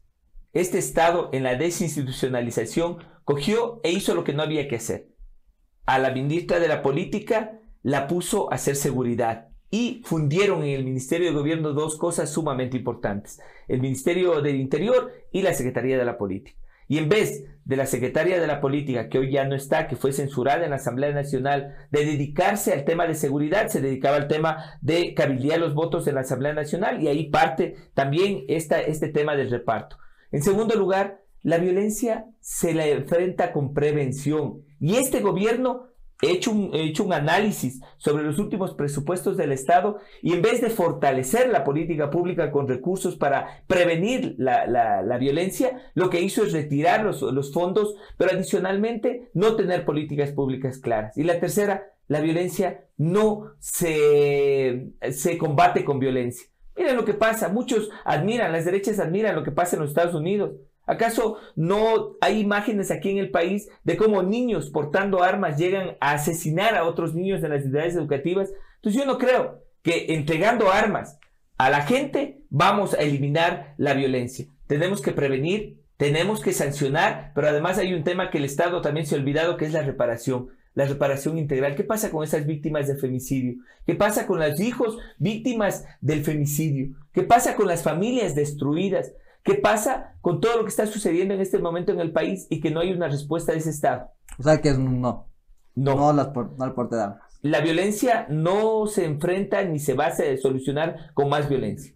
Este 0.53 0.77
Estado, 0.77 1.31
en 1.33 1.42
la 1.42 1.55
desinstitucionalización, 1.55 2.98
cogió 3.24 3.81
e 3.83 3.92
hizo 3.92 4.14
lo 4.14 4.24
que 4.24 4.35
no 4.35 4.42
había 4.42 4.68
que 4.68 4.77
hacer. 4.77 5.09
A 5.87 5.98
la 5.98 6.11
ministra 6.11 6.61
de 6.61 6.68
la 6.68 6.83
Política 6.83 7.61
la 7.83 8.09
puso 8.09 8.53
a 8.53 8.57
hacer 8.57 8.77
seguridad 8.77 9.47
y 9.70 10.02
fundieron 10.04 10.62
en 10.62 10.70
el 10.70 10.85
Ministerio 10.85 11.28
de 11.28 11.35
Gobierno 11.35 11.72
dos 11.72 11.96
cosas 11.96 12.31
sumamente 12.31 12.76
importantes, 12.76 13.40
el 13.66 13.81
Ministerio 13.81 14.40
del 14.40 14.57
Interior 14.57 15.12
y 15.33 15.42
la 15.42 15.54
Secretaría 15.54 15.98
de 15.98 16.04
la 16.04 16.18
Política. 16.18 16.59
Y 16.88 16.96
en 16.96 17.11
vez 17.11 17.44
de 17.66 17.76
la 17.76 17.85
secretaria 17.85 18.40
de 18.40 18.46
la 18.46 18.62
política, 18.62 19.11
que 19.11 19.18
hoy 19.18 19.31
ya 19.31 19.44
no 19.44 19.54
está, 19.54 19.88
que 19.88 19.96
fue 19.96 20.14
censurada 20.14 20.64
en 20.64 20.70
la 20.70 20.76
Asamblea 20.76 21.12
Nacional, 21.12 21.74
de 21.90 22.07
dedicarse 22.07 22.72
al 22.72 22.87
tema 22.87 23.07
de 23.07 23.14
seguridad, 23.14 23.68
se 23.68 23.83
dedicaba 23.83 24.16
al 24.16 24.26
tema 24.26 24.78
de 24.81 25.12
cabildear 25.12 25.61
los 25.61 25.74
votos 25.74 26.07
en 26.07 26.14
la 26.14 26.22
Asamblea 26.22 26.54
Nacional 26.54 27.02
y 27.02 27.09
ahí 27.09 27.28
parte 27.28 27.76
también 27.92 28.44
esta, 28.48 28.81
este 28.81 29.09
tema 29.09 29.37
del 29.37 29.50
reparto. 29.50 29.98
En 30.33 30.42
segundo 30.42 30.76
lugar, 30.76 31.20
la 31.42 31.59
violencia 31.59 32.24
se 32.40 32.72
la 32.72 32.87
enfrenta 32.87 33.52
con 33.52 33.74
prevención 33.74 34.62
y 34.81 34.96
este 34.96 35.20
gobierno 35.20 35.88
he 36.22 36.33
hecho 36.33 36.50
un, 36.50 36.70
hecho 36.74 37.04
un 37.04 37.12
análisis 37.12 37.81
sobre 37.96 38.24
los 38.24 38.38
últimos 38.38 38.74
presupuestos 38.74 39.37
del 39.37 39.52
Estado 39.52 39.98
y 40.22 40.33
en 40.33 40.42
vez 40.42 40.61
de 40.61 40.70
fortalecer 40.70 41.48
la 41.48 41.64
política 41.64 42.11
pública 42.11 42.50
con 42.50 42.66
recursos 42.66 43.16
para 43.16 43.62
prevenir 43.66 44.35
la, 44.38 44.66
la, 44.66 45.18
violencia, 45.18 45.90
lo 45.94 46.11
que 46.11 46.20
hizo 46.20 46.44
es 46.44 46.52
retirar 46.52 47.04
los, 47.04 47.22
los 47.22 47.52
fondos, 47.52 47.94
pero 48.16 48.33
adicionalmente 48.33 49.31
no 49.35 49.57
tener 49.57 49.85
políticas 49.85 50.33
públicas 50.33 50.78
claras. 50.78 51.16
Y 51.16 51.24
la 51.24 51.40
tercera, 51.40 51.92
la 52.09 52.20
violencia 52.20 52.85
no 52.96 53.52
se, 53.59 54.90
se 55.11 55.38
combate 55.38 55.85
con 55.85 55.98
violencia. 55.98 56.48
Miren 56.76 56.96
lo 56.96 57.04
que 57.04 57.14
pasa, 57.14 57.48
muchos 57.48 57.90
admiran, 58.04 58.52
las 58.52 58.64
derechas 58.64 59.00
admiran 59.00 59.35
lo 59.35 59.42
que 59.42 59.50
pasa 59.50 59.76
en 59.76 59.83
los 59.83 59.90
Estados 59.90 60.14
Unidos. 60.14 60.52
¿Acaso 60.88 61.37
no 61.55 62.16
hay 62.22 62.40
imágenes 62.40 62.90
aquí 62.90 63.11
en 63.11 63.18
el 63.18 63.31
país 63.31 63.68
de 63.85 63.98
cómo 63.98 64.22
niños 64.22 64.70
portando 64.70 65.22
armas 65.22 65.59
llegan 65.59 65.98
a 66.01 66.12
asesinar 66.12 66.74
a 66.74 66.85
otros 66.85 67.14
niños 67.14 67.44
en 67.44 67.51
las 67.51 67.62
ciudades 67.62 67.94
educativas? 67.94 68.51
Entonces 68.77 69.01
yo 69.01 69.07
no 69.07 69.18
creo 69.18 69.62
que 69.83 70.14
entregando 70.14 70.72
armas 70.72 71.18
a 71.59 71.68
la 71.68 71.83
gente 71.83 72.40
vamos 72.48 72.94
a 72.94 73.03
eliminar 73.03 73.74
la 73.77 73.92
violencia. 73.92 74.46
Tenemos 74.66 75.03
que 75.03 75.12
prevenir, 75.12 75.83
tenemos 75.98 76.40
que 76.40 76.55
sancionar, 76.55 77.33
pero 77.35 77.48
además 77.48 77.77
hay 77.77 77.92
un 77.92 78.03
tema 78.03 78.31
que 78.31 78.38
el 78.38 78.46
Estado 78.46 78.81
también 78.81 79.07
se 79.07 79.14
ha 79.14 79.18
olvidado 79.18 79.59
que 79.59 79.66
es 79.66 79.74
la 79.74 79.83
reparación 79.83 80.48
la 80.79 80.85
reparación 80.85 81.38
integral. 81.38 81.74
¿Qué 81.74 81.83
pasa 81.83 82.12
con 82.12 82.22
esas 82.22 82.46
víctimas 82.46 82.87
de 82.87 82.96
femicidio? 82.96 83.57
¿Qué 83.85 83.96
pasa 83.96 84.29
con 84.29 84.38
los 84.38 84.61
hijos 84.61 84.96
víctimas 85.18 85.85
del 86.01 86.22
femicidio? 86.22 86.94
¿Qué 87.12 87.24
pasa 87.24 87.57
con 87.57 87.66
las 87.66 87.83
familias 87.83 88.37
destruidas? 88.37 89.12
¿Qué 89.48 89.54
pasa 89.54 90.14
con 90.20 90.42
todo 90.42 90.58
lo 90.58 90.64
que 90.64 90.68
está 90.68 90.84
sucediendo 90.84 91.32
en 91.32 91.40
este 91.40 91.58
momento 91.58 91.90
en 91.90 92.00
el 92.00 92.12
país 92.12 92.46
y 92.50 92.61
que 92.61 92.70
no 92.70 92.80
hay 92.80 92.92
una 92.92 93.08
respuesta 93.08 93.52
de 93.52 93.58
ese 93.58 93.70
Estado? 93.70 94.11
O 94.38 94.42
sea 94.42 94.61
que 94.61 94.68
es 94.68 94.76
un 94.76 95.00
no. 95.00 95.32
No. 95.74 95.94
No, 95.94 96.12
las 96.12 96.34
no 96.34 96.54
al 96.58 96.74
porte 96.74 96.96
de 96.96 97.02
armas. 97.04 97.38
La 97.40 97.62
violencia 97.62 98.26
no 98.28 98.87
se 98.87 99.06
enfrenta 99.06 99.64
ni 99.64 99.78
se 99.78 99.94
va 99.94 100.08
a 100.08 100.37
solucionar 100.37 101.14
con 101.14 101.30
más 101.30 101.48
violencia. 101.48 101.94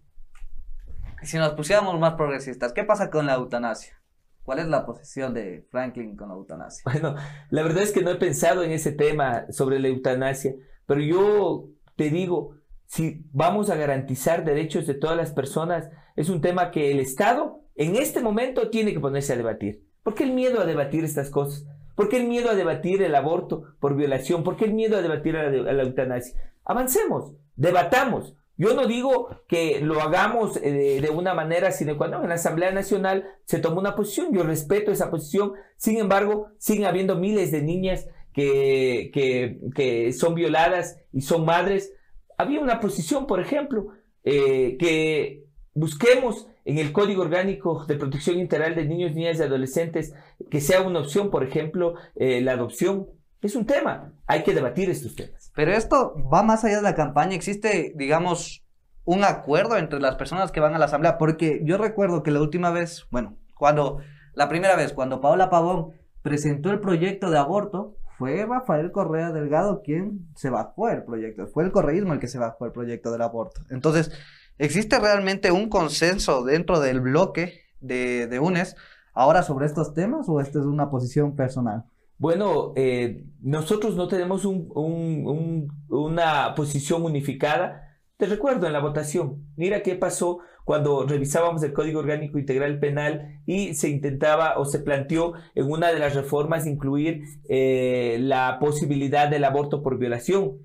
Si 1.21 1.37
nos 1.37 1.53
pusiéramos 1.53 1.99
más 1.99 2.15
progresistas, 2.15 2.73
¿qué 2.73 2.85
pasa 2.85 3.11
con 3.11 3.27
la 3.27 3.35
eutanasia? 3.35 4.01
¿Cuál 4.41 4.57
es 4.57 4.65
la 4.65 4.83
posición 4.83 5.35
de 5.35 5.67
Franklin 5.69 6.17
con 6.17 6.29
la 6.29 6.33
eutanasia? 6.33 6.81
Bueno, 6.85 7.13
la 7.51 7.61
verdad 7.61 7.83
es 7.83 7.91
que 7.91 8.01
no 8.01 8.09
he 8.09 8.15
pensado 8.15 8.63
en 8.63 8.71
ese 8.71 8.93
tema 8.93 9.45
sobre 9.51 9.79
la 9.79 9.89
eutanasia, 9.89 10.55
pero 10.87 11.01
yo 11.01 11.69
te 11.97 12.09
digo, 12.09 12.55
si 12.93 13.25
vamos 13.31 13.71
a 13.71 13.75
garantizar 13.75 14.45
derechos 14.45 14.85
de 14.85 14.93
todas 14.93 15.17
las 15.17 15.31
personas, 15.31 15.89
es 16.15 16.29
un 16.29 16.41
tema 16.41 16.69
que 16.69 16.91
el 16.91 16.99
Estado 16.99 17.61
en 17.73 17.95
este 17.95 18.21
momento 18.21 18.69
tiene 18.69 18.93
que 18.93 18.99
ponerse 18.99 19.33
a 19.33 19.35
debatir. 19.35 19.81
¿Por 20.03 20.13
qué 20.13 20.25
el 20.25 20.33
miedo 20.33 20.61
a 20.61 20.65
debatir 20.65 21.03
estas 21.03 21.31
cosas? 21.31 21.65
¿Por 21.95 22.07
qué 22.07 22.17
el 22.17 22.27
miedo 22.27 22.51
a 22.51 22.53
debatir 22.53 23.01
el 23.01 23.15
aborto 23.15 23.63
por 23.79 23.95
violación? 23.95 24.43
¿Por 24.43 24.57
qué 24.57 24.65
el 24.65 24.75
miedo 24.75 24.95
a 24.95 25.01
debatir 25.01 25.35
a 25.37 25.49
la, 25.49 25.81
eutanasia? 25.81 26.39
Avancemos, 26.65 27.33
debatamos. 27.55 28.35
Yo 28.57 28.75
no 28.75 28.85
digo 28.85 29.41
que 29.47 29.81
lo 29.81 29.99
hagamos 29.99 30.57
eh, 30.57 31.01
de, 31.01 31.09
una 31.09 31.33
manera 31.33 31.71
sino 31.71 31.97
cuando 31.97 32.21
en 32.21 32.29
la 32.29 32.35
Asamblea 32.35 32.71
Nacional 32.71 33.25
se 33.45 33.57
tomó 33.57 33.79
una 33.79 33.95
posición, 33.95 34.31
yo 34.31 34.43
respeto 34.43 34.91
esa 34.91 35.09
posición, 35.09 35.53
sin 35.77 35.97
embargo, 35.97 36.49
siguen 36.59 36.85
habiendo 36.85 37.15
miles 37.15 37.51
de 37.51 37.63
niñas 37.63 38.07
que, 38.33 39.09
que, 39.11 39.57
que 39.73 40.13
son 40.13 40.35
violadas 40.35 40.99
y 41.11 41.21
son 41.21 41.43
madres 41.43 41.91
había 42.37 42.59
una 42.59 42.79
posición, 42.79 43.27
por 43.27 43.39
ejemplo, 43.39 43.89
eh, 44.23 44.77
que 44.77 45.45
busquemos 45.73 46.47
en 46.65 46.77
el 46.77 46.91
Código 46.91 47.23
Orgánico 47.23 47.85
de 47.85 47.95
Protección 47.95 48.39
Integral 48.39 48.75
de 48.75 48.85
Niños, 48.85 49.13
Niñas 49.13 49.39
y 49.39 49.43
Adolescentes 49.43 50.13
que 50.49 50.61
sea 50.61 50.81
una 50.81 50.99
opción, 50.99 51.29
por 51.29 51.43
ejemplo, 51.43 51.95
eh, 52.15 52.41
la 52.41 52.53
adopción. 52.53 53.07
Es 53.41 53.55
un 53.55 53.65
tema, 53.65 54.13
hay 54.25 54.43
que 54.43 54.53
debatir 54.53 54.89
estos 54.89 55.15
temas. 55.15 55.51
Pero 55.55 55.73
esto 55.73 56.15
va 56.33 56.43
más 56.43 56.63
allá 56.63 56.77
de 56.77 56.83
la 56.83 56.95
campaña, 56.95 57.35
existe, 57.35 57.93
digamos, 57.95 58.63
un 59.05 59.23
acuerdo 59.25 59.77
entre 59.77 59.99
las 59.99 60.15
personas 60.15 60.51
que 60.51 60.61
van 60.61 60.73
a 60.75 60.79
la 60.79 60.85
asamblea, 60.85 61.17
porque 61.17 61.61
yo 61.63 61.77
recuerdo 61.77 62.23
que 62.23 62.31
la 62.31 62.41
última 62.41 62.71
vez, 62.71 63.05
bueno, 63.11 63.37
cuando, 63.55 63.99
la 64.33 64.47
primera 64.47 64.75
vez, 64.77 64.93
cuando 64.93 65.19
Paola 65.19 65.49
Pavón 65.49 65.91
presentó 66.21 66.71
el 66.71 66.79
proyecto 66.79 67.29
de 67.29 67.37
aborto, 67.37 67.97
fue 68.17 68.45
Rafael 68.45 68.91
Correa 68.91 69.31
Delgado 69.31 69.81
quien 69.83 70.27
se 70.35 70.49
bajó 70.49 70.89
el 70.89 71.03
proyecto, 71.03 71.47
fue 71.47 71.63
el 71.63 71.71
correísmo 71.71 72.13
el 72.13 72.19
que 72.19 72.27
se 72.27 72.39
bajó 72.39 72.65
el 72.65 72.71
proyecto 72.71 73.11
del 73.11 73.21
aborto. 73.21 73.61
Entonces, 73.69 74.11
¿existe 74.57 74.99
realmente 74.99 75.51
un 75.51 75.69
consenso 75.69 76.43
dentro 76.43 76.79
del 76.79 77.01
bloque 77.01 77.61
de, 77.79 78.27
de 78.27 78.39
UNES 78.39 78.75
ahora 79.13 79.43
sobre 79.43 79.65
estos 79.65 79.93
temas 79.93 80.27
o 80.29 80.39
esta 80.39 80.59
es 80.59 80.65
una 80.65 80.89
posición 80.89 81.35
personal? 81.35 81.85
Bueno, 82.17 82.73
eh, 82.75 83.25
nosotros 83.41 83.95
no 83.95 84.07
tenemos 84.07 84.45
una 84.45 86.55
posición 86.55 87.03
unificada. 87.03 87.92
Te 88.17 88.27
recuerdo 88.27 88.67
en 88.67 88.73
la 88.73 88.79
votación, 88.79 89.47
mira 89.55 89.81
qué 89.81 89.95
pasó 89.95 90.39
cuando 90.65 91.05
revisábamos 91.05 91.63
el 91.63 91.73
Código 91.73 91.99
Orgánico 91.99 92.37
Integral 92.37 92.79
Penal 92.79 93.41
y 93.45 93.73
se 93.73 93.89
intentaba 93.89 94.57
o 94.57 94.65
se 94.65 94.79
planteó 94.79 95.33
en 95.55 95.69
una 95.69 95.91
de 95.91 95.99
las 95.99 96.13
reformas 96.15 96.67
incluir 96.67 97.23
eh, 97.49 98.17
la 98.21 98.59
posibilidad 98.59 99.27
del 99.29 99.43
aborto 99.43 99.81
por 99.81 99.97
violación. 99.97 100.59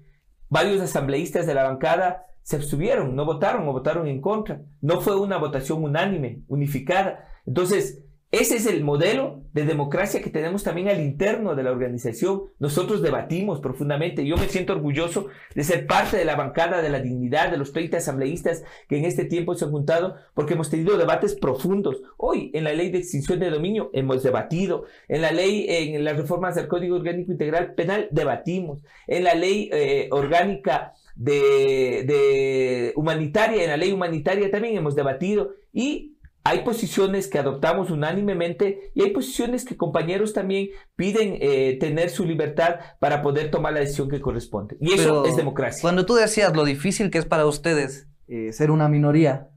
Varios 0.51 0.81
asambleístas 0.83 1.47
de 1.47 1.55
la 1.55 1.65
bancada 1.65 2.27
se 2.43 2.57
abstuvieron, 2.57 3.17
no 3.17 3.25
votaron 3.25 3.67
o 3.67 3.73
votaron 3.73 4.07
en 4.09 4.21
contra. 4.21 4.63
No 4.81 5.01
fue 5.01 5.19
una 5.19 5.39
votación 5.39 5.83
unánime, 5.83 6.43
unificada. 6.49 7.29
Entonces, 7.47 8.05
ese 8.31 8.57
es 8.57 8.67
el 8.67 8.85
modelo 8.85 9.43
de 9.59 9.65
democracia 9.65 10.23
que 10.23 10.31
tenemos 10.31 10.63
también 10.63 10.89
al 10.89 11.01
interno 11.01 11.57
de 11.57 11.65
la 11.65 11.73
organización. 11.73 12.45
Nosotros 12.61 13.03
debatimos 13.03 13.61
profundamente. 13.61 14.25
Yo 14.25 14.37
me 14.37 14.49
siento 14.49 14.73
orgulloso 14.73 15.27
de 15.53 15.65
ser 15.65 15.87
parte 15.87 16.17
de 16.17 16.25
la 16.25 16.37
bancada 16.37 16.81
de 16.81 16.89
la 16.89 17.01
dignidad 17.01 17.51
de 17.51 17.57
los 17.57 17.73
30 17.73 17.97
asambleístas 17.97 18.63
que 18.89 18.99
en 18.99 19.05
este 19.05 19.25
tiempo 19.25 19.55
se 19.55 19.65
han 19.65 19.73
juntado 19.73 20.15
porque 20.35 20.55
hemos 20.55 20.71
tenido 20.71 20.97
debates 20.97 21.35
profundos. 21.35 22.01
Hoy 22.17 22.53
en 22.55 22.63
la 22.63 22.73
ley 22.73 22.91
de 22.91 22.99
extinción 22.99 23.41
de 23.41 23.51
dominio 23.51 23.91
hemos 23.95 24.23
debatido. 24.23 24.85
En 25.09 25.23
la 25.23 25.33
ley, 25.33 25.67
en 25.69 26.05
las 26.05 26.17
reformas 26.17 26.55
del 26.55 26.69
Código 26.69 26.95
Orgánico 26.95 27.33
Integral 27.33 27.75
Penal 27.75 28.09
debatimos. 28.13 28.85
En 29.09 29.25
la 29.25 29.35
ley 29.35 29.71
eh, 29.73 30.09
orgánica 30.13 30.93
de, 31.17 32.05
de 32.07 32.93
humanitaria, 32.95 33.65
en 33.65 33.71
la 33.71 33.77
ley 33.77 33.91
humanitaria 33.91 34.53
también 34.53 34.77
hemos 34.77 34.95
debatido. 34.95 35.51
Y 35.73 36.15
hay 36.49 36.65
posiciones 36.65 37.29
que 37.29 37.39
adoptamos 37.39 37.91
unánimemente 37.91 38.91
y 38.95 39.03
hay 39.03 39.11
posiciones 39.11 39.67
que 39.67 39.77
compañeros 39.77 40.33
también 40.33 40.69
piden 40.97 41.37
eh, 41.43 41.77
tener 41.79 42.09
su 42.09 42.25
libertad 42.25 42.77
para 43.01 43.21
poder 43.21 43.51
tomar 43.51 43.75
la 43.75 43.81
decisión 43.81 44.09
que 44.09 44.23
corresponde. 44.23 44.79
Y 44.81 44.95
eso 44.95 45.27
es 45.27 45.37
democracia. 45.37 45.83
Cuando 45.83 46.07
tú 46.07 46.15
decías 46.15 46.57
lo 46.57 46.65
difícil 46.65 47.11
que 47.11 47.19
es 47.19 47.27
para 47.27 47.45
ustedes 47.45 48.09
eh, 48.29 48.55
ser 48.55 48.71
una 48.71 48.89
minoría, 48.89 49.51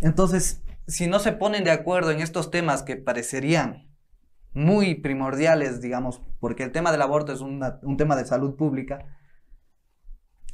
entonces, 0.00 0.64
si 0.88 1.06
no 1.06 1.20
se 1.20 1.30
ponen 1.30 1.62
de 1.62 1.70
acuerdo 1.70 2.10
en 2.10 2.18
estos 2.18 2.50
temas 2.50 2.82
que 2.82 2.96
parecerían 2.96 3.88
muy 4.52 4.96
primordiales, 4.96 5.80
digamos, 5.80 6.20
porque 6.40 6.64
el 6.64 6.72
tema 6.72 6.90
del 6.90 7.02
aborto 7.02 7.32
es 7.32 7.40
un 7.40 7.96
tema 7.96 8.16
de 8.16 8.24
salud 8.24 8.56
pública, 8.56 9.16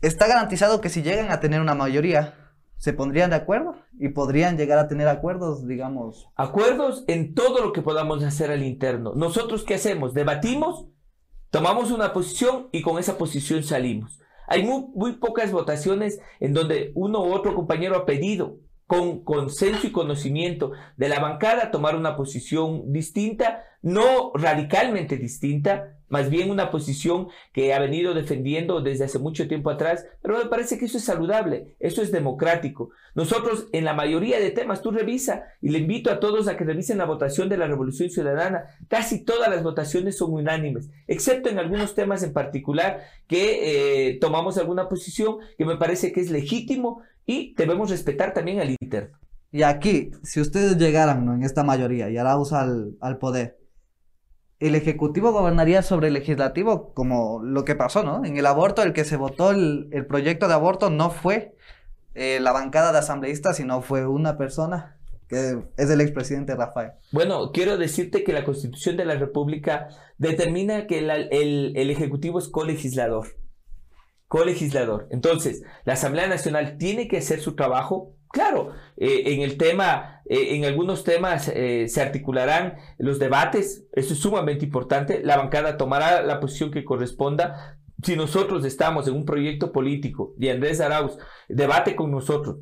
está 0.03 0.27
garantizado 0.27 0.83
que 0.83 0.91
si 0.91 1.01
llegan 1.01 1.31
a 1.31 1.41
tener 1.41 1.63
una 1.63 1.75
mayoría, 1.75 2.46
se 2.77 2.93
pondrían 2.93 3.31
de 3.31 3.37
acuerdo 3.37 3.77
y 3.99 4.11
podrían 4.11 4.57
llegar 4.57 4.79
a 4.79 4.89
tener 4.89 5.09
acuerdos, 5.09 5.67
digamos. 5.67 6.29
Acuerdos 6.37 7.05
en 7.07 7.35
todo 7.35 7.63
lo 7.63 7.73
que 7.73 7.83
podamos 7.83 8.23
hacer 8.23 8.51
al 8.51 8.63
interno. 8.63 9.15
Nosotros 9.15 9.65
qué 9.65 9.75
hacemos? 9.75 10.15
Debatimos, 10.15 10.87
tomamos 11.51 11.91
una 11.91 12.13
posición 12.13 12.69
y 12.73 12.83
con 12.83 12.99
esa 12.99 13.17
posición 13.17 13.63
salimos. 13.63 14.21
Hay 14.47 14.65
muy, 14.65 15.13
pocas 15.15 15.51
votaciones 15.51 16.21
en 16.39 16.53
donde 16.53 16.93
uno 16.95 17.25
u 17.25 17.33
otro 17.33 17.55
compañero 17.55 17.97
ha 17.97 18.07
pedido 18.07 18.59
con 18.87 19.25
consenso 19.25 19.89
y 19.89 19.93
conocimiento 19.93 20.71
de 20.97 21.09
la 21.09 21.19
bancada 21.19 21.73
tomar 21.73 21.97
una 21.97 22.17
posición 22.17 22.93
distinta, 22.93 23.65
no 23.83 24.31
radicalmente 24.35 25.17
distinta, 25.17 25.96
más 26.09 26.31
bien 26.31 26.51
una 26.51 26.71
posición 26.71 27.29
que 27.53 27.75
ha 27.75 27.79
venido 27.79 28.15
defendiendo 28.15 28.81
desde 28.81 29.05
hace 29.05 29.19
mucho 29.19 29.49
tiempo 29.49 29.71
atrás, 29.71 30.07
pero 30.23 30.39
me 30.39 30.47
parece 30.47 30.79
que 30.79 30.87
eso 30.87 30.99
es 30.99 31.05
saludable, 31.05 31.75
eso 31.81 32.03
es 32.03 32.13
democrático. 32.13 32.91
Nosotros 33.15 33.67
en 33.73 33.85
la 33.85 33.95
mayoría 33.95 34.39
de 34.39 34.51
temas, 34.51 34.83
tú 34.83 34.91
revisa 34.91 35.45
y 35.61 35.71
le 35.71 35.79
invito 35.79 36.11
a 36.11 36.21
todos 36.21 36.49
a 36.49 36.57
que 36.57 36.65
revisen 36.65 36.99
la 36.99 37.07
votación 37.07 37.49
de 37.49 37.57
la 37.57 37.67
Revolución 37.67 38.11
Ciudadana, 38.11 38.65
casi 38.89 39.25
todas 39.25 39.49
las 39.49 39.63
votaciones 39.63 40.17
son 40.19 40.33
unánimes, 40.33 40.91
excepto 41.07 41.49
en 41.49 41.59
algunos 41.59 41.95
temas 41.95 42.23
en 42.23 42.33
particular 42.33 43.01
que 43.27 44.11
eh, 44.11 44.19
tomamos 44.21 44.59
alguna 44.59 44.89
posición 44.89 45.39
que 45.57 45.65
me 45.65 45.77
parece 45.77 46.13
que 46.13 46.21
es 46.21 46.31
legítimo 46.31 47.03
y 47.25 47.55
debemos 47.55 47.91
respetar 47.91 48.33
también 48.33 48.61
al 48.61 48.71
interno. 48.71 49.19
Y 49.53 49.63
aquí, 49.63 50.11
si 50.23 50.41
ustedes 50.41 50.77
llegaran 50.77 51.27
en 51.29 51.43
esta 51.43 51.65
mayoría 51.65 52.11
y 52.11 52.19
Arauz 52.19 52.53
al, 52.53 52.97
al 53.01 53.19
poder, 53.19 53.57
el 54.59 54.75
Ejecutivo 54.75 55.33
gobernaría 55.33 55.83
sobre 55.83 56.09
el 56.09 56.15
Legislativo 56.15 56.95
como 56.95 57.43
lo 57.43 57.65
que 57.65 57.75
pasó, 57.75 58.03
¿no? 58.03 58.25
En 58.25 58.37
el 58.37 58.47
aborto, 58.47 58.83
el 58.83 58.93
que 58.93 59.05
se 59.05 59.17
votó 59.17 59.51
el, 59.51 60.07
proyecto 60.09 60.49
de 60.49 60.55
aborto 60.55 60.89
no 60.89 61.11
fue 61.11 61.55
eh, 62.15 62.39
la 62.41 62.53
bancada 62.53 62.93
de 62.93 62.99
asambleístas, 62.99 63.57
sino 63.57 63.83
fue 63.83 64.07
una 64.07 64.39
persona 64.39 64.99
que 65.29 65.59
es 65.77 65.91
el 65.91 66.01
expresidente 66.01 66.55
Rafael. 66.55 66.93
Bueno, 67.13 67.51
quiero 67.53 67.77
decirte 67.77 68.25
que 68.25 68.33
la 68.33 68.45
Constitución 68.45 68.97
de 68.97 69.05
la 69.05 69.17
República 69.17 69.89
determina 70.19 70.87
que 70.87 71.01
el, 71.01 71.11
el 71.77 71.91
Ejecutivo 71.91 72.39
es 72.39 72.49
colegislador. 72.49 73.27
Colegislador. 74.29 75.09
Entonces, 75.11 75.65
la 75.85 75.95
Asamblea 75.95 76.29
Nacional 76.29 76.79
tiene 76.79 77.09
que 77.09 77.19
hacer 77.19 77.41
su 77.41 77.57
trabajo 77.57 78.16
Claro, 78.37 78.73
eh, 78.99 79.23
en 79.33 79.41
el 79.41 79.57
tema, 79.57 80.21
eh, 80.27 80.57
en 80.57 80.67
algunos 80.67 81.05
temas 81.05 81.49
eh, 81.49 81.89
se 81.89 82.03
articularán 82.03 82.75
los 82.99 83.19
debates, 83.19 83.87
eso 83.95 84.13
es 84.13 84.19
sumamente 84.19 84.67
importante, 84.67 85.23
la 85.25 85.39
bancada 85.39 85.79
tomará 85.79 86.21
la 86.21 86.39
posición 86.39 86.71
que 86.71 86.85
corresponda. 86.85 87.79
Si 88.03 88.15
nosotros 88.15 88.67
estamos 88.67 89.09
en 89.09 89.15
un 89.15 89.25
proyecto 89.25 89.73
político 89.73 90.35
y 90.39 90.51
Andrés 90.51 90.83
Arauz 90.83 91.17
debate 91.49 91.97
con 91.97 92.11
nosotros 92.11 92.59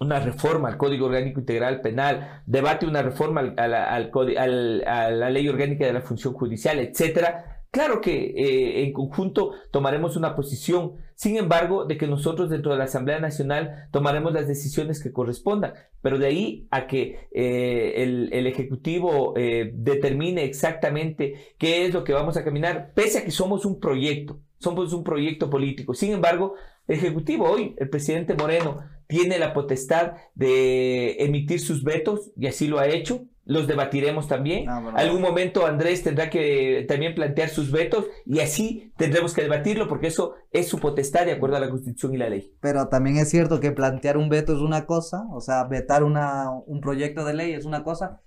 una 0.00 0.18
reforma 0.18 0.66
al 0.66 0.76
Código 0.76 1.06
Orgánico 1.06 1.38
Integral 1.38 1.82
Penal, 1.82 2.42
debate 2.46 2.84
una 2.84 3.02
reforma 3.02 3.54
a 3.56 3.68
la 3.68 5.30
ley 5.30 5.48
orgánica 5.48 5.86
de 5.86 5.92
la 5.92 6.00
función 6.00 6.34
judicial, 6.34 6.80
etcétera, 6.80 7.60
Claro 7.72 8.00
que 8.00 8.82
en 8.82 8.92
conjunto 8.92 9.52
tomaremos 9.70 10.16
una 10.16 10.34
posición, 10.34 10.96
sin 11.20 11.36
embargo, 11.36 11.84
de 11.84 11.98
que 11.98 12.06
nosotros 12.06 12.48
dentro 12.48 12.72
de 12.72 12.78
la 12.78 12.84
Asamblea 12.84 13.20
Nacional 13.20 13.88
tomaremos 13.90 14.32
las 14.32 14.48
decisiones 14.48 15.02
que 15.02 15.12
correspondan, 15.12 15.74
pero 16.00 16.18
de 16.18 16.26
ahí 16.26 16.66
a 16.70 16.86
que 16.86 17.28
eh, 17.30 18.02
el, 18.32 18.46
Ejecutivo 18.46 19.34
eh, 19.36 19.70
determine 19.74 20.44
exactamente 20.44 21.34
qué 21.58 21.84
es 21.84 21.92
lo 21.92 22.04
que 22.04 22.14
vamos 22.14 22.38
a 22.38 22.42
caminar, 22.42 22.92
pese 22.94 23.18
a 23.18 23.24
que 23.26 23.32
somos 23.32 23.66
un 23.66 23.80
proyecto, 23.80 24.40
somos 24.56 24.94
un 24.94 25.04
proyecto 25.04 25.50
político. 25.50 25.92
Sin 25.92 26.14
embargo, 26.14 26.54
el 26.88 26.96
Ejecutivo 26.96 27.50
hoy, 27.50 27.74
el 27.76 27.90
presidente 27.90 28.32
Moreno, 28.32 28.78
tiene 29.06 29.38
la 29.38 29.52
potestad 29.52 30.14
de 30.34 31.22
emitir 31.22 31.60
sus 31.60 31.84
vetos 31.84 32.30
y 32.34 32.46
así 32.46 32.66
lo 32.66 32.78
ha 32.78 32.88
hecho 32.88 33.26
los 33.50 33.66
debatiremos 33.66 34.28
también. 34.28 34.68
Ah, 34.68 34.92
Algún 34.94 35.20
momento 35.20 35.66
Andrés 35.66 36.04
tendrá 36.04 36.30
que 36.30 36.84
también 36.88 37.16
plantear 37.16 37.48
sus 37.48 37.72
vetos 37.72 38.06
y 38.24 38.38
así 38.38 38.92
tendremos 38.96 39.34
que 39.34 39.42
debatirlo 39.42 39.88
porque 39.88 40.06
eso 40.06 40.36
es 40.52 40.68
su 40.68 40.78
potestad 40.78 41.26
de 41.26 41.32
acuerdo 41.32 41.56
a 41.56 41.60
la 41.60 41.68
Constitución 41.68 42.14
y 42.14 42.18
la 42.18 42.28
ley. 42.28 42.54
Pero 42.60 42.86
también 42.86 43.16
es 43.16 43.28
cierto 43.28 43.58
que 43.58 43.72
plantear 43.72 44.18
un 44.18 44.28
veto 44.28 44.52
es 44.52 44.60
una 44.60 44.86
cosa, 44.86 45.24
o 45.32 45.40
sea, 45.40 45.64
vetar 45.64 46.04
una, 46.04 46.48
un 46.50 46.80
proyecto 46.80 47.24
de 47.24 47.34
ley 47.34 47.52
es 47.52 47.64
una 47.64 47.82
cosa 47.82 48.20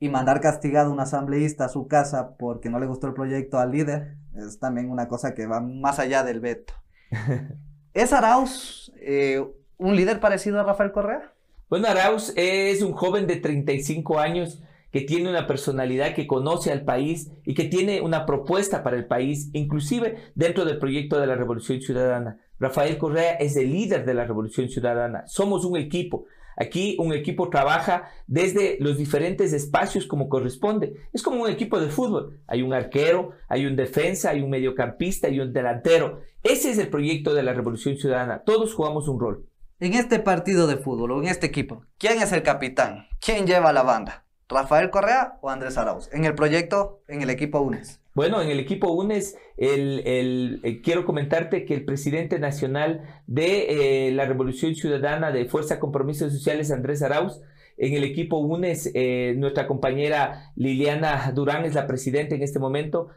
y 0.00 0.08
mandar 0.08 0.40
castigado 0.40 0.88
a 0.88 0.92
un 0.94 1.00
asambleísta 1.00 1.66
a 1.66 1.68
su 1.68 1.86
casa 1.86 2.36
porque 2.38 2.70
no 2.70 2.80
le 2.80 2.86
gustó 2.86 3.06
el 3.08 3.12
proyecto 3.12 3.58
al 3.58 3.72
líder 3.72 4.16
es 4.34 4.58
también 4.58 4.90
una 4.90 5.06
cosa 5.06 5.34
que 5.34 5.46
va 5.46 5.60
más 5.60 5.98
allá 5.98 6.24
del 6.24 6.40
veto. 6.40 6.72
¿Es 7.92 8.14
Arauz 8.14 8.90
eh, 8.96 9.44
un 9.76 9.96
líder 9.96 10.18
parecido 10.18 10.60
a 10.60 10.64
Rafael 10.64 10.92
Correa? 10.92 11.31
Bueno, 11.72 11.88
Arauz 11.88 12.34
es 12.36 12.82
un 12.82 12.92
joven 12.92 13.26
de 13.26 13.36
35 13.36 14.18
años 14.18 14.62
que 14.90 15.00
tiene 15.00 15.30
una 15.30 15.46
personalidad 15.46 16.14
que 16.14 16.26
conoce 16.26 16.70
al 16.70 16.84
país 16.84 17.32
y 17.46 17.54
que 17.54 17.64
tiene 17.64 18.02
una 18.02 18.26
propuesta 18.26 18.82
para 18.82 18.98
el 18.98 19.06
país, 19.06 19.48
inclusive 19.54 20.16
dentro 20.34 20.66
del 20.66 20.78
proyecto 20.78 21.18
de 21.18 21.26
la 21.26 21.34
Revolución 21.34 21.80
Ciudadana. 21.80 22.36
Rafael 22.60 22.98
Correa 22.98 23.36
es 23.36 23.56
el 23.56 23.72
líder 23.72 24.04
de 24.04 24.12
la 24.12 24.26
Revolución 24.26 24.68
Ciudadana. 24.68 25.26
Somos 25.26 25.64
un 25.64 25.78
equipo. 25.78 26.26
Aquí 26.58 26.94
un 26.98 27.14
equipo 27.14 27.48
trabaja 27.48 28.10
desde 28.26 28.76
los 28.78 28.98
diferentes 28.98 29.54
espacios 29.54 30.04
como 30.04 30.28
corresponde. 30.28 30.96
Es 31.14 31.22
como 31.22 31.42
un 31.42 31.48
equipo 31.48 31.80
de 31.80 31.88
fútbol. 31.88 32.38
Hay 32.48 32.60
un 32.60 32.74
arquero, 32.74 33.30
hay 33.48 33.64
un 33.64 33.76
defensa, 33.76 34.28
hay 34.28 34.42
un 34.42 34.50
mediocampista 34.50 35.30
y 35.30 35.40
un 35.40 35.54
delantero. 35.54 36.20
Ese 36.42 36.70
es 36.70 36.76
el 36.76 36.90
proyecto 36.90 37.32
de 37.32 37.44
la 37.44 37.54
Revolución 37.54 37.96
Ciudadana. 37.96 38.42
Todos 38.44 38.74
jugamos 38.74 39.08
un 39.08 39.18
rol. 39.18 39.46
En 39.82 39.94
este 39.94 40.20
partido 40.20 40.68
de 40.68 40.76
fútbol 40.76 41.10
o 41.10 41.20
en 41.20 41.26
este 41.26 41.48
equipo, 41.48 41.82
¿quién 41.98 42.22
es 42.22 42.30
el 42.30 42.44
capitán? 42.44 43.08
¿Quién 43.20 43.48
lleva 43.48 43.72
la 43.72 43.82
banda? 43.82 44.24
¿Rafael 44.48 44.90
Correa 44.90 45.40
o 45.40 45.50
Andrés 45.50 45.76
Arauz? 45.76 46.08
En 46.12 46.24
el 46.24 46.36
proyecto, 46.36 47.02
en 47.08 47.20
el 47.20 47.30
equipo 47.30 47.58
UNES. 47.58 48.00
Bueno, 48.14 48.40
en 48.40 48.48
el 48.48 48.60
equipo 48.60 48.92
UNES, 48.92 49.36
el, 49.56 50.60
eh, 50.62 50.80
quiero 50.84 51.04
comentarte 51.04 51.64
que 51.64 51.74
el 51.74 51.84
presidente 51.84 52.38
nacional 52.38 53.22
de 53.26 54.06
eh, 54.06 54.12
la 54.12 54.24
Revolución 54.24 54.76
Ciudadana 54.76 55.32
de 55.32 55.46
Fuerza 55.46 55.80
Compromisos 55.80 56.32
Sociales, 56.32 56.70
Andrés 56.70 57.02
Arauz, 57.02 57.40
en 57.76 57.94
el 57.94 58.04
equipo 58.04 58.38
UNES, 58.38 58.92
eh, 58.94 59.34
nuestra 59.36 59.66
compañera 59.66 60.52
Liliana 60.54 61.32
Durán 61.34 61.64
es 61.64 61.74
la 61.74 61.88
presidenta 61.88 62.36
en 62.36 62.44
este 62.44 62.60
momento. 62.60 63.08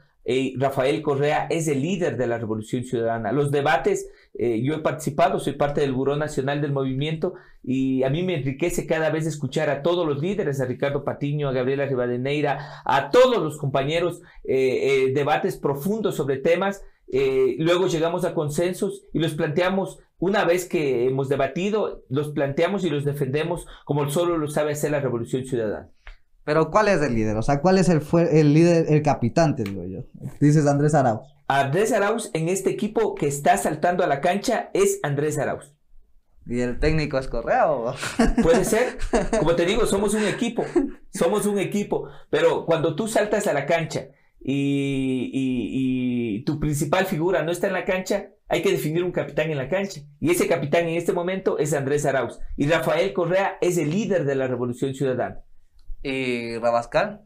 Rafael 0.57 1.03
Correa 1.03 1.45
es 1.51 1.67
el 1.67 1.83
líder 1.83 2.17
de 2.17 2.25
la 2.25 2.39
Revolución 2.39 2.83
Ciudadana. 2.83 3.31
Los 3.31 3.51
debates 3.51 4.07
eh, 4.37 4.61
yo 4.61 4.75
he 4.75 4.79
participado, 4.79 5.39
soy 5.39 5.53
parte 5.53 5.81
del 5.81 5.93
Buró 5.93 6.17
Nacional 6.17 6.61
del 6.61 6.73
Movimiento 6.73 7.35
y 7.63 8.03
a 8.03 8.09
mí 8.09 8.21
me 8.21 8.35
enriquece 8.35 8.85
cada 8.85 9.09
vez 9.09 9.25
escuchar 9.25 9.69
a 9.69 9.81
todos 9.81 10.05
los 10.05 10.21
líderes, 10.21 10.59
a 10.59 10.65
Ricardo 10.65 11.05
Patiño, 11.05 11.47
a 11.47 11.53
Gabriela 11.53 11.85
Rivadeneira, 11.85 12.81
a 12.83 13.09
todos 13.11 13.41
los 13.41 13.57
compañeros, 13.57 14.21
eh, 14.43 15.05
eh, 15.07 15.13
debates 15.13 15.57
profundos 15.57 16.15
sobre 16.15 16.37
temas. 16.37 16.83
luego 17.59 17.87
llegamos 17.87 18.25
a 18.25 18.33
consensos 18.33 19.05
y 19.13 19.19
los 19.19 19.35
planteamos 19.35 19.99
una 20.19 20.43
vez 20.43 20.67
que 20.67 21.05
hemos 21.07 21.29
debatido, 21.29 22.03
los 22.09 22.29
planteamos 22.29 22.83
y 22.83 22.89
los 22.89 23.05
defendemos 23.05 23.67
como 23.85 24.09
solo 24.09 24.37
lo 24.37 24.47
sabe 24.47 24.71
hacer 24.71 24.91
la 24.91 24.99
Revolución 24.99 25.45
Ciudadana. 25.45 25.89
Pero 26.45 26.69
¿cuál 26.69 26.87
es 26.87 27.01
el 27.01 27.15
líder? 27.15 27.35
O 27.37 27.41
sea, 27.41 27.59
¿cuál 27.59 27.79
es 27.79 27.89
el, 27.89 28.01
el 28.31 28.53
líder, 28.53 28.85
el 28.87 29.01
capitán, 29.01 29.55
digo 29.55 29.83
yo? 29.85 30.05
Dices 30.39 30.67
Andrés 30.67 30.93
Arauz. 30.93 31.21
Andrés 31.47 31.91
Arauz 31.91 32.29
en 32.33 32.49
este 32.49 32.69
equipo 32.69 33.15
que 33.15 33.27
está 33.27 33.57
saltando 33.57 34.03
a 34.03 34.07
la 34.07 34.21
cancha 34.21 34.69
es 34.73 34.99
Andrés 35.03 35.39
Arauz. 35.39 35.75
¿Y 36.47 36.59
el 36.59 36.79
técnico 36.79 37.17
es 37.17 37.27
Correa 37.27 37.71
o...? 37.71 37.95
Puede 38.43 38.63
ser. 38.63 38.99
Como 39.39 39.55
te 39.55 39.65
digo, 39.65 39.87
somos 39.87 40.13
un 40.13 40.23
equipo. 40.23 40.63
Somos 41.11 41.47
un 41.47 41.57
equipo. 41.57 42.07
Pero 42.29 42.65
cuando 42.65 42.95
tú 42.95 43.07
saltas 43.07 43.47
a 43.47 43.53
la 43.53 43.65
cancha 43.65 44.09
y, 44.39 45.31
y, 45.33 46.43
tu 46.43 46.59
principal 46.59 47.07
figura 47.07 47.41
no 47.41 47.51
está 47.51 47.65
en 47.65 47.73
la 47.73 47.85
cancha, 47.85 48.29
hay 48.47 48.61
que 48.61 48.71
definir 48.71 49.03
un 49.03 49.11
capitán 49.11 49.49
en 49.49 49.57
la 49.57 49.69
cancha. 49.69 50.01
Y 50.19 50.29
ese 50.29 50.47
capitán 50.47 50.87
en 50.87 50.95
este 50.95 51.13
momento 51.13 51.57
es 51.57 51.73
Andrés 51.73 52.05
Arauz. 52.05 52.39
Y 52.55 52.67
Rafael 52.67 53.13
Correa 53.13 53.57
es 53.61 53.79
el 53.79 53.89
líder 53.89 54.25
de 54.25 54.35
la 54.35 54.47
Revolución 54.47 54.93
Ciudadana. 54.93 55.41
¿Y 56.05 56.59
Rabascal? 56.59 57.21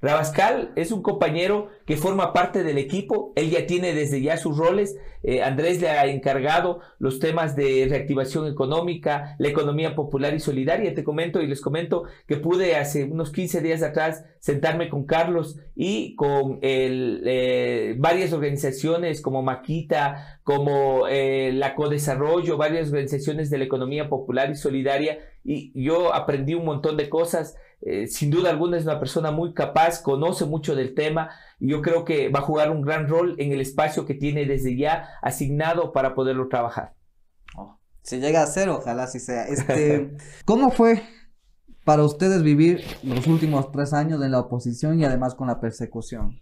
Rabascal 0.00 0.72
es 0.76 0.92
un 0.92 1.02
compañero 1.02 1.70
que 1.86 1.96
forma 1.96 2.32
parte 2.32 2.62
del 2.62 2.78
equipo, 2.78 3.32
él 3.34 3.50
ya 3.50 3.66
tiene 3.66 3.94
desde 3.94 4.20
ya 4.20 4.36
sus 4.36 4.56
roles, 4.56 4.96
eh, 5.24 5.42
Andrés 5.42 5.80
le 5.80 5.88
ha 5.88 6.06
encargado 6.06 6.80
los 6.98 7.18
temas 7.18 7.56
de 7.56 7.86
reactivación 7.88 8.46
económica, 8.46 9.34
la 9.38 9.48
economía 9.48 9.96
popular 9.96 10.34
y 10.34 10.40
solidaria, 10.40 10.94
te 10.94 11.02
comento 11.02 11.40
y 11.40 11.48
les 11.48 11.60
comento 11.60 12.04
que 12.26 12.36
pude 12.36 12.76
hace 12.76 13.04
unos 13.04 13.32
15 13.32 13.60
días 13.60 13.82
atrás 13.82 14.24
sentarme 14.38 14.88
con 14.88 15.04
Carlos 15.04 15.58
y 15.74 16.14
con 16.14 16.58
el, 16.62 17.22
eh, 17.26 17.94
varias 17.98 18.32
organizaciones 18.32 19.20
como 19.20 19.42
Maquita, 19.42 20.40
como 20.44 21.08
eh, 21.08 21.52
la 21.52 21.74
Codesarrollo, 21.74 22.56
varias 22.56 22.88
organizaciones 22.88 23.50
de 23.50 23.58
la 23.58 23.64
economía 23.64 24.08
popular 24.08 24.50
y 24.50 24.56
solidaria 24.56 25.18
y 25.44 25.72
yo 25.80 26.14
aprendí 26.14 26.54
un 26.54 26.64
montón 26.64 26.96
de 26.96 27.08
cosas. 27.08 27.56
Eh, 27.84 28.06
sin 28.06 28.30
duda 28.30 28.50
alguna 28.50 28.76
es 28.76 28.84
una 28.84 29.00
persona 29.00 29.32
muy 29.32 29.54
capaz, 29.54 30.02
conoce 30.02 30.44
mucho 30.44 30.76
del 30.76 30.94
tema 30.94 31.30
y 31.58 31.70
yo 31.70 31.82
creo 31.82 32.04
que 32.04 32.28
va 32.28 32.38
a 32.38 32.42
jugar 32.42 32.70
un 32.70 32.80
gran 32.82 33.08
rol 33.08 33.34
en 33.38 33.50
el 33.50 33.60
espacio 33.60 34.06
que 34.06 34.14
tiene 34.14 34.46
desde 34.46 34.76
ya 34.76 35.08
asignado 35.20 35.92
para 35.92 36.14
poderlo 36.14 36.48
trabajar. 36.48 36.94
Oh, 37.56 37.80
si 38.02 38.20
llega 38.20 38.42
a 38.42 38.46
ser, 38.46 38.68
ojalá 38.68 39.08
si 39.08 39.18
sea. 39.18 39.48
Este, 39.48 40.12
¿Cómo 40.44 40.70
fue 40.70 41.02
para 41.84 42.04
ustedes 42.04 42.44
vivir 42.44 42.84
los 43.02 43.26
últimos 43.26 43.72
tres 43.72 43.92
años 43.92 44.22
en 44.22 44.30
la 44.30 44.38
oposición 44.38 45.00
y 45.00 45.04
además 45.04 45.34
con 45.34 45.48
la 45.48 45.60
persecución? 45.60 46.40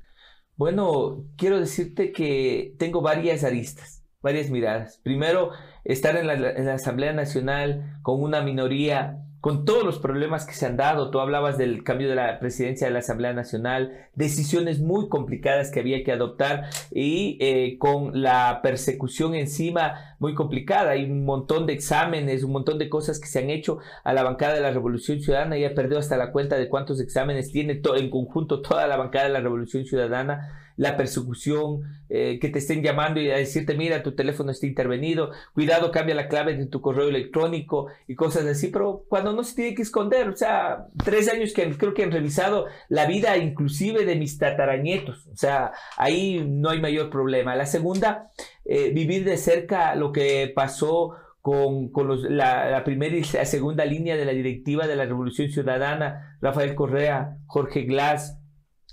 Bueno, 0.56 1.24
quiero 1.38 1.58
decirte 1.58 2.12
que 2.12 2.74
tengo 2.78 3.00
varias 3.00 3.44
aristas, 3.44 4.04
varias 4.20 4.50
miradas. 4.50 5.00
Primero, 5.02 5.52
estar 5.84 6.16
en 6.16 6.26
la, 6.26 6.74
Asamblea 6.74 7.14
Nacional 7.14 7.98
con 8.02 8.22
una 8.22 8.42
minoría 8.42 9.24
con 9.40 9.64
todos 9.64 9.84
los 9.84 9.98
problemas 9.98 10.44
que 10.44 10.54
se 10.54 10.66
han 10.66 10.76
dado. 10.76 11.10
Tú 11.10 11.20
hablabas 11.20 11.56
del 11.56 11.82
cambio 11.82 12.08
de 12.08 12.14
la 12.14 12.38
presidencia 12.38 12.86
de 12.86 12.92
la 12.92 12.98
Asamblea 12.98 13.32
Nacional, 13.32 14.08
decisiones 14.14 14.80
muy 14.80 15.08
complicadas 15.08 15.70
que 15.70 15.80
había 15.80 16.04
que 16.04 16.12
adoptar 16.12 16.68
y 16.90 17.38
eh, 17.40 17.78
con 17.78 18.22
la 18.22 18.60
persecución 18.62 19.34
encima 19.34 20.09
muy 20.20 20.34
complicada. 20.34 20.92
Hay 20.92 21.10
un 21.10 21.24
montón 21.24 21.66
de 21.66 21.72
exámenes, 21.72 22.44
un 22.44 22.52
montón 22.52 22.78
de 22.78 22.88
cosas 22.88 23.18
que 23.18 23.26
se 23.26 23.40
han 23.40 23.50
hecho 23.50 23.78
a 24.04 24.12
la 24.12 24.22
bancada 24.22 24.54
de 24.54 24.60
la 24.60 24.70
Revolución 24.70 25.20
Ciudadana. 25.20 25.58
Ya 25.58 25.74
perdió 25.74 25.98
hasta 25.98 26.16
la 26.16 26.30
cuenta 26.30 26.56
de 26.56 26.68
cuántos 26.68 27.00
exámenes 27.00 27.50
tiene 27.50 27.80
en 27.96 28.10
conjunto 28.10 28.62
toda 28.62 28.86
la 28.86 28.96
bancada 28.96 29.24
de 29.24 29.32
la 29.32 29.40
Revolución 29.40 29.84
Ciudadana 29.84 30.60
la 30.80 30.96
persecución, 30.96 31.82
eh, 32.08 32.38
que 32.40 32.48
te 32.48 32.58
estén 32.58 32.82
llamando 32.82 33.20
y 33.20 33.30
a 33.30 33.36
decirte, 33.36 33.74
mira, 33.74 34.02
tu 34.02 34.12
teléfono 34.12 34.50
está 34.50 34.66
intervenido, 34.66 35.30
cuidado, 35.52 35.90
cambia 35.90 36.14
la 36.14 36.26
clave 36.26 36.56
de 36.56 36.64
tu 36.64 36.80
correo 36.80 37.06
electrónico 37.06 37.88
y 38.08 38.14
cosas 38.14 38.46
así, 38.46 38.68
pero 38.68 39.04
cuando 39.06 39.34
no 39.34 39.44
se 39.44 39.54
tiene 39.54 39.74
que 39.74 39.82
esconder, 39.82 40.30
o 40.30 40.36
sea, 40.36 40.86
tres 41.04 41.28
años 41.30 41.52
que 41.52 41.70
creo 41.76 41.92
que 41.92 42.02
han 42.02 42.12
revisado 42.12 42.64
la 42.88 43.04
vida 43.04 43.36
inclusive 43.36 44.06
de 44.06 44.16
mis 44.16 44.38
tatarañetos, 44.38 45.26
o 45.26 45.36
sea, 45.36 45.72
ahí 45.98 46.42
no 46.48 46.70
hay 46.70 46.80
mayor 46.80 47.10
problema. 47.10 47.54
La 47.56 47.66
segunda, 47.66 48.30
eh, 48.72 48.92
vivir 48.92 49.24
de 49.24 49.36
cerca 49.36 49.96
lo 49.96 50.12
que 50.12 50.52
pasó 50.54 51.16
con, 51.40 51.90
la, 52.28 52.70
la, 52.70 52.84
primera 52.84 53.16
y 53.16 53.24
la 53.32 53.44
segunda 53.44 53.84
línea 53.84 54.16
de 54.16 54.24
la 54.24 54.30
directiva 54.30 54.86
de 54.86 54.94
la 54.94 55.06
Revolución 55.06 55.50
Ciudadana, 55.50 56.38
Rafael 56.40 56.76
Correa, 56.76 57.38
Jorge 57.46 57.82
Glass, 57.82 58.38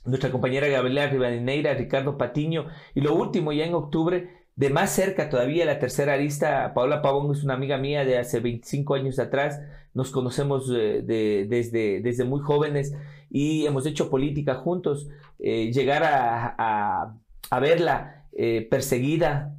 nuestra 0.04 0.32
compañera 0.32 0.68
Gabriela 0.68 1.06
Rivadeneira, 1.06 1.76
Ricardo 1.76 2.18
Patiño, 2.18 2.66
y 2.96 3.02
lo 3.02 3.14
último, 3.14 3.54
ya 3.54 3.66
en 3.66 3.76
octubre, 3.76 4.48
de 4.56 4.72
más 4.72 4.90
cerca 4.90 5.30
todavía, 5.30 5.64
la 5.64 5.78
tercera 5.78 6.14
arista, 6.14 6.74
Paola 6.74 7.04
Pavón 7.04 7.32
es 7.32 7.44
una 7.44 7.54
amiga 7.54 7.78
mía 7.78 8.04
de 8.04 8.18
hace 8.18 8.40
25 8.40 8.96
años 8.96 9.20
atrás, 9.20 9.62
nos 9.94 10.10
conocemos 10.10 10.74
eh, 10.76 11.04
desde, 11.48 12.02
desde 12.02 12.24
muy 12.24 12.40
jóvenes 12.40 12.96
y 13.30 13.68
hemos 13.68 13.86
hecho 13.86 14.10
política 14.10 14.56
juntos, 14.56 15.08
eh, 15.38 15.72
llegar 15.72 16.04
a, 16.04 17.14
a, 17.52 17.60
verla 17.60 18.24
perseguida, 18.70 19.57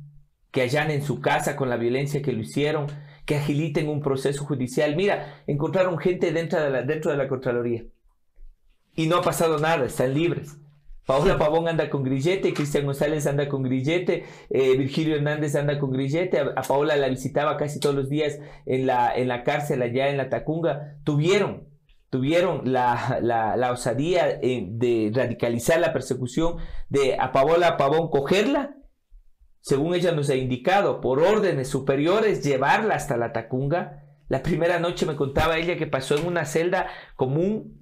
que 0.50 0.64
en 0.64 1.02
su 1.02 1.20
casa 1.20 1.56
con 1.56 1.68
la 1.68 1.76
violencia 1.76 2.22
que 2.22 2.32
lo 2.32 2.40
hicieron, 2.40 2.87
que 3.26 3.37
agiliten 3.37 3.88
un 3.88 4.00
proceso 4.00 4.44
judicial. 4.44 4.96
Mira, 4.96 5.42
encontraron 5.46 5.98
gente 5.98 6.32
dentro 6.32 6.61
de 6.61 6.70
la, 6.70 6.82
dentro 6.82 7.11
de 7.11 7.18
la 7.18 7.28
Contraloría 7.28 7.84
y 8.96 9.06
no 9.06 9.18
ha 9.18 9.22
pasado 9.22 9.58
nada, 9.58 9.84
están 9.84 10.14
libres. 10.14 10.58
Paola 11.06 11.38
Pavón 11.38 11.68
anda 11.68 11.88
con 11.88 12.02
grillete, 12.02 12.52
Cristian 12.52 12.84
González 12.84 13.26
anda 13.26 13.48
con 13.48 13.62
grillete, 13.62 14.24
eh, 14.50 14.76
Virgilio 14.76 15.16
Hernández 15.16 15.54
anda 15.54 15.78
con 15.78 15.90
grillete, 15.90 16.38
a, 16.38 16.62
Paola 16.62 16.96
la 16.96 17.08
visitaba 17.08 17.56
casi 17.56 17.80
todos 17.80 17.94
los 17.94 18.11
días 18.11 18.38
en 18.66 18.87
la, 18.87 19.14
en 19.14 19.28
la 19.28 19.44
cárcel 19.44 19.80
allá 19.82 20.08
en 20.08 20.16
la 20.16 20.28
Tacunga. 20.28 20.96
Tuvieron, 21.04 21.68
tuvieron 22.11 22.72
la, 22.72 23.20
la, 23.22 23.72
osadía 23.72 24.38
de 24.38 25.12
radicalizar 25.14 25.80
la 25.80 25.92
persecución, 25.92 26.56
de 26.88 27.16
a 27.18 27.32
Paola 27.32 27.76
Pavón 27.76 28.11
cogerla, 28.11 28.77
según 29.60 29.94
ella 29.94 30.12
nos 30.12 30.30
ha 30.30 30.34
indicado, 30.34 31.00
por 31.00 31.20
órdenes 31.20 31.68
superiores, 31.68 32.44
llevarla 32.44 32.94
hasta 32.94 33.16
la 33.16 33.32
Tacunga. 33.32 34.04
La 34.28 34.42
primera 34.42 34.78
noche 34.78 35.06
me 35.06 35.16
contaba 35.16 35.58
ella 35.58 35.76
que 35.76 35.86
pasó 35.86 36.16
en 36.16 36.26
una 36.26 36.44
celda 36.44 36.88
común 37.16 37.78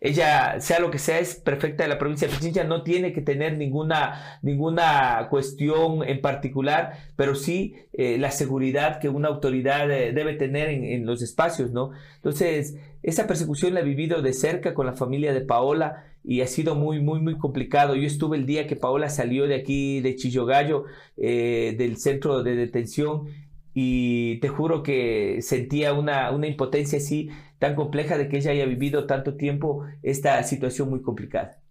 ella, 0.00 0.60
sea 0.60 0.78
lo 0.78 0.92
que 0.92 1.00
sea, 1.00 1.18
es 1.18 1.34
perfecta 1.34 1.82
de 1.82 1.88
la 1.88 1.98
provincia 1.98 2.28
de 2.28 2.34
Pichincha, 2.34 2.62
no 2.62 2.84
tiene 2.84 3.12
que 3.12 3.20
tener 3.20 3.56
ninguna, 3.56 4.38
ninguna 4.42 5.26
cuestión 5.28 6.04
en 6.04 6.20
particular, 6.20 6.92
pero 7.16 7.34
sí 7.34 7.74
eh, 7.92 8.16
la 8.16 8.30
seguridad 8.30 9.00
que 9.00 9.08
una 9.08 9.26
autoridad 9.26 9.90
eh, 9.90 10.12
debe 10.12 10.34
tener 10.34 10.68
en, 10.68 11.04
los 11.04 11.20
espacios, 11.20 11.72
¿no? 11.72 11.90
Entonces, 12.14 12.76
esa 13.02 13.26
persecución 13.26 13.74
la 13.74 13.80
he 13.80 13.84
vivido 13.84 14.22
de 14.22 14.32
cerca 14.32 14.72
con 14.72 14.86
la 14.86 14.92
familia 14.92 15.32
de 15.32 15.40
Paola 15.40 16.04
y 16.28 16.42
ha 16.42 16.46
sido 16.46 16.74
muy, 16.74 17.00
muy, 17.00 17.20
muy 17.20 17.38
complicado. 17.38 17.94
Yo 17.94 18.06
estuve 18.06 18.36
el 18.36 18.44
día 18.44 18.66
que 18.66 18.76
Paola 18.76 19.08
salió 19.08 19.46
de 19.48 19.54
aquí, 19.54 20.02
de 20.02 20.14
Chillogallo, 20.14 20.84
eh, 21.16 21.74
del 21.78 21.96
centro 21.96 22.42
de 22.42 22.54
detención, 22.54 23.28
y 23.72 24.38
te 24.40 24.48
juro 24.48 24.82
que 24.82 25.38
sentía 25.40 25.94
una, 25.94 26.30
una 26.30 26.46
impotencia 26.46 26.98
así 26.98 27.30
tan 27.58 27.74
compleja 27.74 28.18
de 28.18 28.28
que 28.28 28.36
ella 28.36 28.50
haya 28.50 28.66
vivido 28.66 29.06
tanto 29.06 29.38
tiempo 29.38 29.86
esta 30.02 30.42
situación 30.42 30.90
muy 30.90 31.00
complicada. 31.00 31.62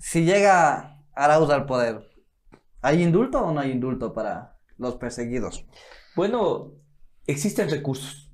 Si 0.00 0.24
llega 0.24 1.04
Arauz 1.14 1.50
al 1.50 1.66
poder, 1.66 2.10
¿hay 2.82 3.04
indulto 3.04 3.38
o 3.40 3.52
no 3.52 3.60
hay 3.60 3.70
indulto 3.70 4.12
para 4.12 4.58
los 4.78 4.96
perseguidos? 4.96 5.64
Bueno, 6.16 6.72
existen 7.28 7.70
recursos. 7.70 8.32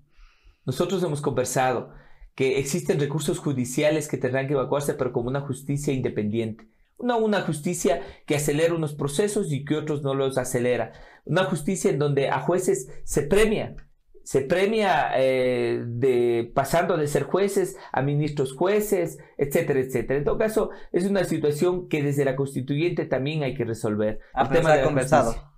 Nosotros 0.64 1.02
hemos 1.02 1.20
conversado 1.20 1.92
que 2.34 2.58
existen 2.58 3.00
recursos 3.00 3.38
judiciales 3.38 4.08
que 4.08 4.16
tendrán 4.16 4.46
que 4.46 4.54
evacuarse, 4.54 4.94
pero 4.94 5.12
como 5.12 5.28
una 5.28 5.40
justicia 5.40 5.92
independiente. 5.92 6.68
No 6.98 7.18
una 7.18 7.40
justicia 7.42 8.02
que 8.26 8.36
acelera 8.36 8.74
unos 8.74 8.94
procesos 8.94 9.52
y 9.52 9.64
que 9.64 9.76
otros 9.76 10.02
no 10.02 10.14
los 10.14 10.38
acelera. 10.38 10.92
Una 11.24 11.44
justicia 11.44 11.90
en 11.90 11.98
donde 11.98 12.28
a 12.28 12.40
jueces 12.40 12.88
se 13.04 13.22
premia 13.22 13.76
se 14.24 14.42
premia 14.42 15.10
eh, 15.16 15.82
de 15.84 16.50
pasando 16.54 16.96
de 16.96 17.08
ser 17.08 17.24
jueces 17.24 17.76
a 17.92 18.02
ministros 18.02 18.54
jueces, 18.54 19.18
etcétera, 19.36 19.80
etcétera. 19.80 20.18
En 20.18 20.24
todo 20.24 20.38
caso, 20.38 20.70
es 20.92 21.04
una 21.06 21.24
situación 21.24 21.88
que 21.88 22.02
desde 22.02 22.24
la 22.24 22.36
constituyente 22.36 23.04
también 23.04 23.42
hay 23.42 23.54
que 23.54 23.64
resolver. 23.64 24.20
el 24.34 24.48
tema 24.48 24.76
de 24.76 24.84
conversado. 24.84 25.51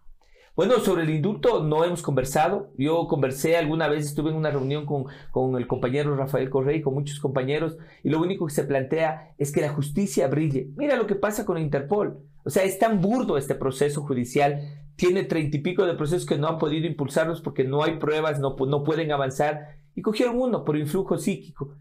Bueno, 0.57 0.79
sobre 0.79 1.03
el 1.03 1.11
indulto 1.11 1.65
no 1.65 1.85
hemos 1.85 2.01
conversado. 2.01 2.73
Yo 2.79 3.09
conversé 3.09 3.57
alguna 3.57 3.89
vez, 3.89 4.07
estuve 4.07 4.31
en 4.31 4.37
una 4.37 4.51
reunión 4.51 4.87
con, 4.87 5.07
con 5.33 5.57
el 5.57 5.67
compañero 5.67 6.15
Rafael 6.15 6.49
Correa 6.49 6.77
y 6.77 6.83
con 6.83 6.95
muchos 6.95 7.19
compañeros, 7.19 7.77
y 8.05 8.11
lo 8.11 8.21
único 8.21 8.47
que 8.47 8.55
se 8.55 8.63
plantea 8.63 9.35
es 9.37 9.51
que 9.51 9.61
la 9.61 9.71
justicia 9.71 10.29
brille. 10.29 10.69
Mira 10.77 10.95
lo 10.95 11.09
que 11.09 11.17
pasa 11.17 11.45
con 11.45 11.59
Interpol. 11.59 12.21
O 12.45 12.51
sea, 12.51 12.63
es 12.63 12.79
tan 12.79 13.01
burdo 13.01 13.37
este 13.37 13.57
proceso 13.57 14.03
judicial 14.03 14.61
tiene 14.97 15.25
treinta 15.25 15.57
y 15.57 15.61
pico 15.61 15.87
de 15.87 15.95
procesos 15.95 16.27
que 16.27 16.39
no 16.39 16.47
han 16.47 16.59
podido 16.59 16.87
impulsarlos 16.87 17.41
porque 17.41 17.65
no 17.65 17.83
hay 17.83 17.99
pruebas, 17.99 18.39
no, 18.39 18.55
no 18.57 18.85
pueden 18.85 19.11
avanzar, 19.11 19.79
y 19.95 20.03
cogieron 20.03 20.41
uno 20.41 20.65
por 20.65 20.77
influjo 20.77 21.19
psíquico. 21.19 21.77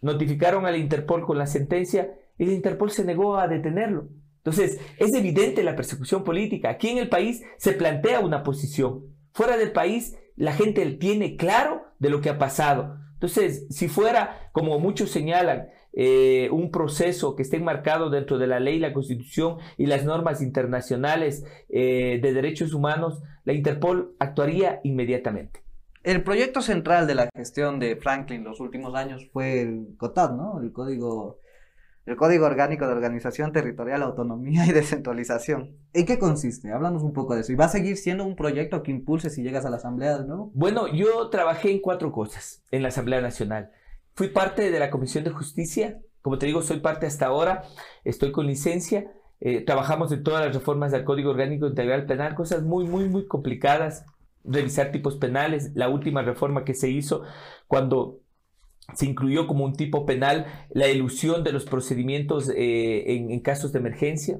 Notificaron 0.00 0.66
al 0.66 0.76
Interpol 0.76 1.24
con 1.24 1.38
la 1.38 1.46
sentencia 1.46 2.12
y 2.38 2.44
el 2.44 2.52
Interpol 2.52 2.90
se 2.90 3.04
negó 3.04 3.36
a 3.36 3.46
detenerlo. 3.46 4.08
Entonces, 4.44 4.78
es 4.98 5.14
evidente 5.14 5.62
la 5.62 5.74
persecución 5.74 6.22
política. 6.22 6.68
Aquí 6.68 6.90
en 6.90 6.98
el 6.98 7.08
país 7.08 7.42
se 7.56 7.72
plantea 7.72 8.20
una 8.20 8.42
posición. 8.42 9.06
Fuera 9.32 9.56
del 9.56 9.72
país, 9.72 10.18
la 10.36 10.52
gente 10.52 10.84
tiene 10.92 11.36
claro 11.36 11.82
de 11.98 12.10
lo 12.10 12.20
que 12.20 12.28
ha 12.28 12.38
pasado. 12.38 12.98
Entonces, 13.14 13.66
si 13.70 13.88
fuera, 13.88 14.50
como 14.52 14.78
muchos 14.78 15.10
señalan, 15.10 15.68
eh, 15.94 16.48
un 16.50 16.70
proceso 16.70 17.36
que 17.36 17.42
esté 17.42 17.56
enmarcado 17.56 18.10
dentro 18.10 18.36
de 18.36 18.48
la 18.48 18.60
ley, 18.60 18.78
la 18.78 18.92
constitución 18.92 19.58
y 19.78 19.86
las 19.86 20.04
normas 20.04 20.42
internacionales 20.42 21.44
eh, 21.70 22.18
de 22.20 22.32
derechos 22.32 22.74
humanos, 22.74 23.22
la 23.44 23.54
Interpol 23.54 24.14
actuaría 24.18 24.80
inmediatamente. 24.82 25.62
El 26.02 26.22
proyecto 26.22 26.60
central 26.60 27.06
de 27.06 27.14
la 27.14 27.30
gestión 27.34 27.78
de 27.78 27.96
Franklin 27.96 28.44
los 28.44 28.60
últimos 28.60 28.94
años 28.94 29.26
fue 29.32 29.62
el 29.62 29.94
COTAD, 29.96 30.32
¿no? 30.32 30.60
El 30.60 30.70
Código, 30.70 31.38
el 32.06 32.16
Código 32.16 32.46
Orgánico 32.46 32.86
de 32.86 32.92
Organización 32.92 33.52
Territorial, 33.52 34.02
Autonomía 34.02 34.66
y 34.66 34.72
Descentralización. 34.72 35.76
¿En 35.92 36.06
qué 36.06 36.18
consiste? 36.18 36.70
Háblanos 36.70 37.02
un 37.02 37.12
poco 37.12 37.34
de 37.34 37.40
eso. 37.40 37.52
¿Y 37.52 37.56
va 37.56 37.64
a 37.66 37.68
seguir 37.68 37.96
siendo 37.96 38.24
un 38.24 38.36
proyecto 38.36 38.82
que 38.82 38.90
impulse 38.90 39.30
si 39.30 39.42
llegas 39.42 39.64
a 39.64 39.70
la 39.70 39.76
Asamblea 39.76 40.18
de 40.18 40.26
nuevo? 40.26 40.50
Bueno, 40.54 40.86
yo 40.92 41.30
trabajé 41.30 41.70
en 41.70 41.80
cuatro 41.80 42.12
cosas 42.12 42.62
en 42.70 42.82
la 42.82 42.88
Asamblea 42.88 43.20
Nacional. 43.20 43.70
Fui 44.14 44.28
parte 44.28 44.70
de 44.70 44.78
la 44.78 44.90
Comisión 44.90 45.24
de 45.24 45.30
Justicia, 45.30 45.98
como 46.20 46.38
te 46.38 46.46
digo, 46.46 46.62
soy 46.62 46.80
parte 46.80 47.06
hasta 47.06 47.26
ahora, 47.26 47.64
estoy 48.04 48.32
con 48.32 48.46
licencia, 48.46 49.12
eh, 49.40 49.62
trabajamos 49.62 50.12
en 50.12 50.22
todas 50.22 50.44
las 50.44 50.54
reformas 50.54 50.92
del 50.92 51.04
Código 51.04 51.30
Orgánico 51.30 51.66
Integral 51.66 52.06
Penal, 52.06 52.34
cosas 52.34 52.62
muy, 52.62 52.86
muy, 52.86 53.08
muy 53.08 53.26
complicadas, 53.26 54.06
revisar 54.44 54.92
tipos 54.92 55.16
penales, 55.16 55.72
la 55.74 55.88
última 55.88 56.22
reforma 56.22 56.64
que 56.64 56.74
se 56.74 56.88
hizo 56.88 57.24
cuando 57.66 58.20
se 58.92 59.06
incluyó 59.06 59.46
como 59.46 59.64
un 59.64 59.74
tipo 59.74 60.04
penal 60.06 60.46
la 60.70 60.88
ilusión 60.88 61.42
de 61.42 61.52
los 61.52 61.64
procedimientos 61.64 62.50
eh, 62.50 63.16
en, 63.16 63.40
casos 63.40 63.72
de 63.72 63.78
emergencia. 63.78 64.38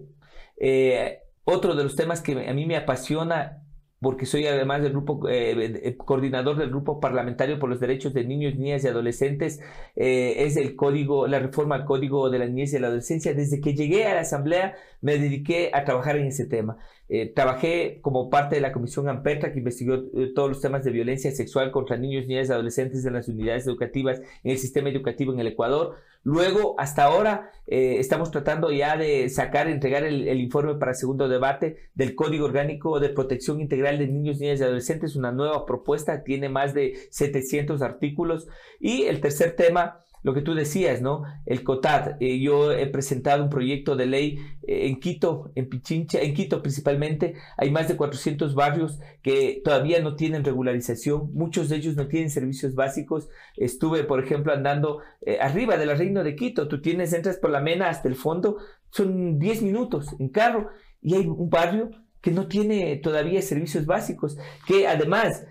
Eh, 0.59 1.21
otro 1.45 1.75
de 1.75 1.85
los 1.85 1.97
temas 1.97 2.21
que 2.21 2.49
a 2.49 2.55
mí 2.55 2.67
me 2.67 2.77
apasiona 2.77 3.64
porque 4.01 4.27
soy 4.27 4.47
además 4.47 4.83
del 4.83 4.93
grupo 4.93 5.29
eh, 5.29 5.97
coordinador 5.99 6.59
del 6.59 6.71
grupo 6.71 7.01
parlamentario 7.01 7.59
por 7.59 7.71
los 7.71 7.81
derechos 7.81 8.13
de 8.13 8.25
niños, 8.25 8.57
niñas 8.57 8.85
y 8.85 8.89
adolescentes, 8.89 9.61
eh, 9.97 10.35
es 10.39 10.57
el 10.57 10.77
código, 10.77 11.27
la 11.27 11.39
reforma 11.39 11.77
al 11.77 11.85
código 11.85 12.31
de 12.31 12.39
la 12.39 12.47
niñez 12.47 12.75
y 12.75 12.79
la 12.79 12.89
adolescencia. 12.89 13.35
Desde 13.35 13.61
que 13.61 13.75
llegué 13.75 14.07
a 14.07 14.15
la 14.15 14.21
asamblea 14.21 14.75
me 15.05 15.19
dediqué 15.19 15.71
a 15.75 15.85
trabajar 15.85 16.17
en 16.17 16.27
ese 16.27 16.47
tema. 16.47 16.79
Eh, 17.11 17.31
trabajé 17.35 17.99
como 18.01 18.31
parte 18.31 18.55
de 18.55 18.63
la 18.63 18.73
Comisión 18.73 19.07
Amperta 19.11 19.53
que 19.53 19.59
investigó 19.59 19.95
eh, 19.95 20.33
todos 20.35 20.49
los 20.49 20.61
temas 20.63 20.83
de 20.83 20.91
violencia 20.91 21.31
sexual 21.31 21.71
contra 21.71 21.99
niños, 21.99 22.27
niñas 22.27 22.49
y 22.49 22.53
adolescentes 22.53 23.05
en 23.05 23.13
las 23.13 23.29
unidades 23.29 23.67
educativas, 23.67 24.21
en 24.43 24.53
el 24.53 24.59
sistema 24.59 24.89
educativo 24.89 25.35
en 25.35 25.41
el 25.41 25.49
Ecuador. 25.49 25.97
Luego, 26.25 26.75
hasta 26.79 27.05
ahora, 27.05 27.53
eh, 27.67 27.97
estamos 27.99 28.31
tratando 28.31 28.73
ya 28.73 28.97
de 28.97 29.29
sacar, 29.29 29.69
entregar 29.69 30.05
el, 30.05 30.27
el, 30.27 30.41
informe 30.41 30.75
para 30.77 30.95
segundo 30.95 31.29
debate 31.29 31.77
del 31.95 32.15
Código 32.15 32.47
Orgánico 32.47 32.99
de 32.99 33.11
Protección 33.11 33.61
Integral 33.61 33.99
de 33.99 34.09
Niños, 34.09 34.41
Niñas 34.41 34.59
y 34.59 34.65
Adolescentes, 34.65 35.17
una 35.17 35.33
nueva 35.33 35.67
propuesta, 35.67 36.25
tiene 36.25 36.49
más 36.49 36.73
de 36.73 36.95
700 37.11 37.83
artículos. 37.83 38.49
Y 38.81 39.03
el 39.03 39.21
tercer 39.21 39.55
tema 39.55 40.01
lo 40.25 40.33
que 40.33 40.41
tú 40.41 40.55
decías, 40.55 41.03
¿no? 41.03 41.23
El 41.45 41.63
COTAD. 41.63 42.17
Eh, 42.19 42.41
yo 42.41 42.73
he 42.73 42.87
presentado 42.87 43.45
un 43.45 43.51
proyecto 43.51 43.95
de 43.95 44.07
ley 44.07 44.39
eh, 44.67 44.87
en 44.89 44.99
Quito, 44.99 45.53
en 45.55 45.69
Pichincha, 45.69 46.19
en 46.19 46.33
Quito 46.33 46.63
principalmente. 46.63 47.35
Hay 47.59 47.71
más 47.71 47.89
de 47.89 47.97
400 47.97 48.55
barrios 48.55 48.99
que 49.23 49.61
todavía 49.63 50.01
no 50.01 50.17
tienen 50.17 50.43
regularización. 50.43 51.31
Muchos 51.35 51.69
de 51.69 51.77
ellos 51.77 51.95
no 51.95 52.09
tienen 52.09 52.31
servicios 52.31 52.75
básicos. 52.75 53.29
Estuve, 53.59 54.05
por 54.05 54.19
ejemplo, 54.19 54.55
andando 54.55 55.01
eh, 55.21 55.39
arriba 55.43 55.77
de 55.77 55.85
la 55.85 55.95
Reina 55.95 56.23
de 56.23 56.35
Quito. 56.37 56.69
Tú 56.69 56.81
tienes, 56.81 57.13
entras 57.13 57.37
por 57.37 57.51
la 57.51 57.61
Mena 57.61 57.91
hasta 57.91 58.09
el 58.09 58.15
fondo. 58.15 58.57
Son 58.91 59.39
10 59.39 59.61
minutos 59.61 60.17
en 60.19 60.31
carro 60.31 60.71
y 61.03 61.17
hay 61.17 61.27
un 61.27 61.51
barrio 61.51 61.91
que 62.23 62.31
no 62.31 62.49
tiene 62.49 62.97
todavía 62.97 63.43
servicios 63.43 63.85
básicos, 63.85 64.39
que 64.67 64.87
además 64.87 65.45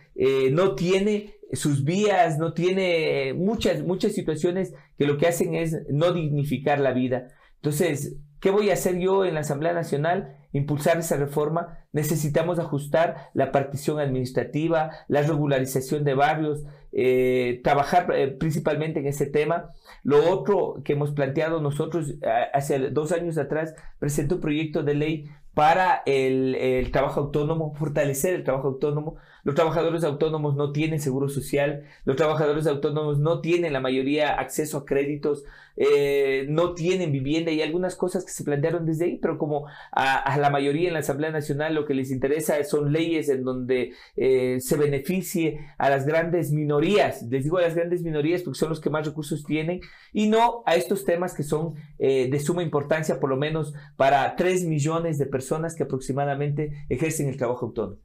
no 0.52 0.74
tiene 0.74 1.36
sus 1.54 1.84
vías, 1.84 2.38
no 2.38 2.54
tiene 2.54 3.34
muchas, 3.34 3.84
muchas 3.84 4.14
situaciones 4.14 4.74
que 4.98 5.06
lo 5.06 5.18
que 5.18 5.28
hacen 5.28 5.56
es 5.56 5.84
no 5.90 6.12
dignificar 6.12 6.80
la 6.80 6.94
vida. 6.94 7.28
Entonces, 7.56 8.18
¿qué 8.40 8.52
voy 8.52 8.70
a 8.70 8.74
hacer 8.74 9.00
yo 9.00 9.26
en 9.26 9.36
la 9.36 9.42
Asamblea 9.42 9.74
Nacional? 9.74 10.38
Impulsar 10.52 10.98
esa 10.98 11.18
reforma. 11.18 11.80
Necesitamos 11.92 12.60
ajustar 12.60 13.30
la 13.34 13.52
partición 13.52 14.00
administrativa, 14.00 14.92
la 15.08 15.22
regularización 15.22 16.04
de 16.04 16.14
barrios, 16.14 16.64
eh, 16.92 17.62
trabajar 17.64 18.12
eh, 18.14 18.28
principalmente 18.28 19.00
en 19.00 19.08
ese 19.08 19.26
tema. 19.26 19.72
Lo 20.04 20.30
otro 20.30 20.82
que 20.84 20.94
hemos 20.94 21.12
planteado 21.12 21.62
nosotros 21.62 22.16
hace 22.54 22.90
dos 22.90 23.12
años 23.12 23.38
atrás, 23.38 23.74
presenté 24.00 24.36
un 24.36 24.42
proyecto 24.42 24.84
de 24.84 24.94
ley 24.94 25.30
para 25.54 26.02
el, 26.06 26.56
el, 26.56 26.92
trabajo 26.92 27.20
autónomo, 27.22 27.74
fortalecer 27.76 28.34
el 28.34 28.44
trabajo 28.44 28.68
autónomo. 28.70 29.16
Los 29.44 29.56
trabajadores 29.56 30.06
autónomos 30.06 30.56
no 30.56 30.72
tienen 30.72 31.02
seguro 31.02 31.28
social, 31.28 31.84
los 32.06 32.16
trabajadores 32.16 32.66
autónomos 32.66 33.20
no 33.20 33.42
tienen 33.42 33.74
la 33.74 33.82
mayoría 33.82 34.36
acceso 34.36 34.78
a 34.78 34.86
créditos, 34.86 35.44
eh, 35.76 36.46
no 36.48 36.74
tienen 36.74 37.12
vivienda 37.12 37.52
y 37.52 37.62
algunas 37.62 37.98
cosas 37.98 38.24
que 38.24 38.32
se 38.32 38.46
plantearon 38.46 38.86
desde 38.86 39.06
ahí, 39.06 39.20
pero 39.22 39.38
como 39.38 39.66
a, 39.92 40.38
la 40.38 40.50
mayoría 40.50 40.88
en 40.88 40.94
la 40.94 41.00
Asamblea 41.00 41.32
Nacional 41.32 41.76
lo 41.76 41.86
que 41.86 41.94
les 41.94 42.10
interesa 42.12 42.64
son 42.64 42.94
leyes 42.94 43.28
en 43.28 43.44
donde 43.44 43.92
eh, 44.16 44.60
se 44.62 44.78
beneficie 44.78 45.60
a 45.78 45.90
las 45.90 46.06
grandes 46.06 46.52
minorías, 46.52 47.24
les 47.24 47.44
digo 47.44 47.58
a 47.58 47.64
las 47.64 47.76
grandes 47.76 48.02
minorías 48.02 48.44
porque 48.44 48.60
son 48.60 48.70
los 48.70 48.80
que 48.80 48.90
más 48.90 49.06
recursos 49.06 49.44
tienen, 49.44 49.82
y 50.14 50.30
no 50.30 50.64
a 50.66 50.76
estos 50.76 51.04
temas 51.04 51.34
que 51.34 51.44
son 51.44 51.74
eh, 52.00 52.30
de 52.30 52.40
suma 52.40 52.64
importancia, 52.64 53.20
por 53.20 53.30
lo 53.30 53.36
menos 53.36 53.74
para 53.98 54.38
3 54.38 54.64
millones 54.66 55.18
de 55.18 55.26
personas 55.26 55.76
que 55.76 55.84
aproximadamente 55.84 56.86
ejercen 56.88 57.28
el 57.28 57.36
trabajo 57.36 57.66
autónomo. 57.66 57.98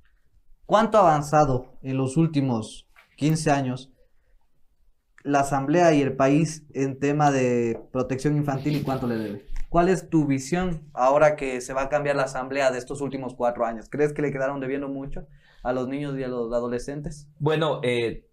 ¿Cuánto 0.69 0.99
ha 0.99 1.01
avanzado 1.01 1.79
en 1.81 1.97
los 1.97 2.19
últimos 2.19 2.87
15 3.17 3.51
años 3.51 3.91
la 5.25 5.41
Asamblea 5.41 5.95
y 5.95 6.03
el 6.03 6.15
país 6.15 6.67
en 6.75 6.99
tema 6.99 7.31
de 7.31 7.81
protección 7.91 8.37
infantil 8.37 8.77
y 8.77 8.83
cuánto 8.83 9.07
le 9.07 9.17
debe? 9.17 9.47
¿Cuál 9.71 9.89
es 9.89 10.11
tu 10.11 10.27
visión 10.27 10.83
ahora 10.93 11.37
que 11.37 11.63
se 11.63 11.73
va 11.73 11.85
a 11.85 11.89
cambiar 11.89 12.17
la 12.17 12.25
Asamblea 12.25 12.71
de 12.71 12.77
estos 12.77 13.01
últimos 13.01 13.35
cuatro 13.35 13.65
años? 13.65 13.89
¿Crees 13.89 14.13
que 14.13 14.21
le 14.21 14.31
quedaron 14.31 14.61
debiendo 14.61 14.89
mucho 14.89 15.27
a 15.63 15.73
los 15.73 15.89
niños 15.89 16.19
y 16.19 16.23
a 16.23 16.29
los 16.29 16.53
adolescentes? 16.53 17.31
Bueno, 17.39 17.81
eh, 17.83 18.29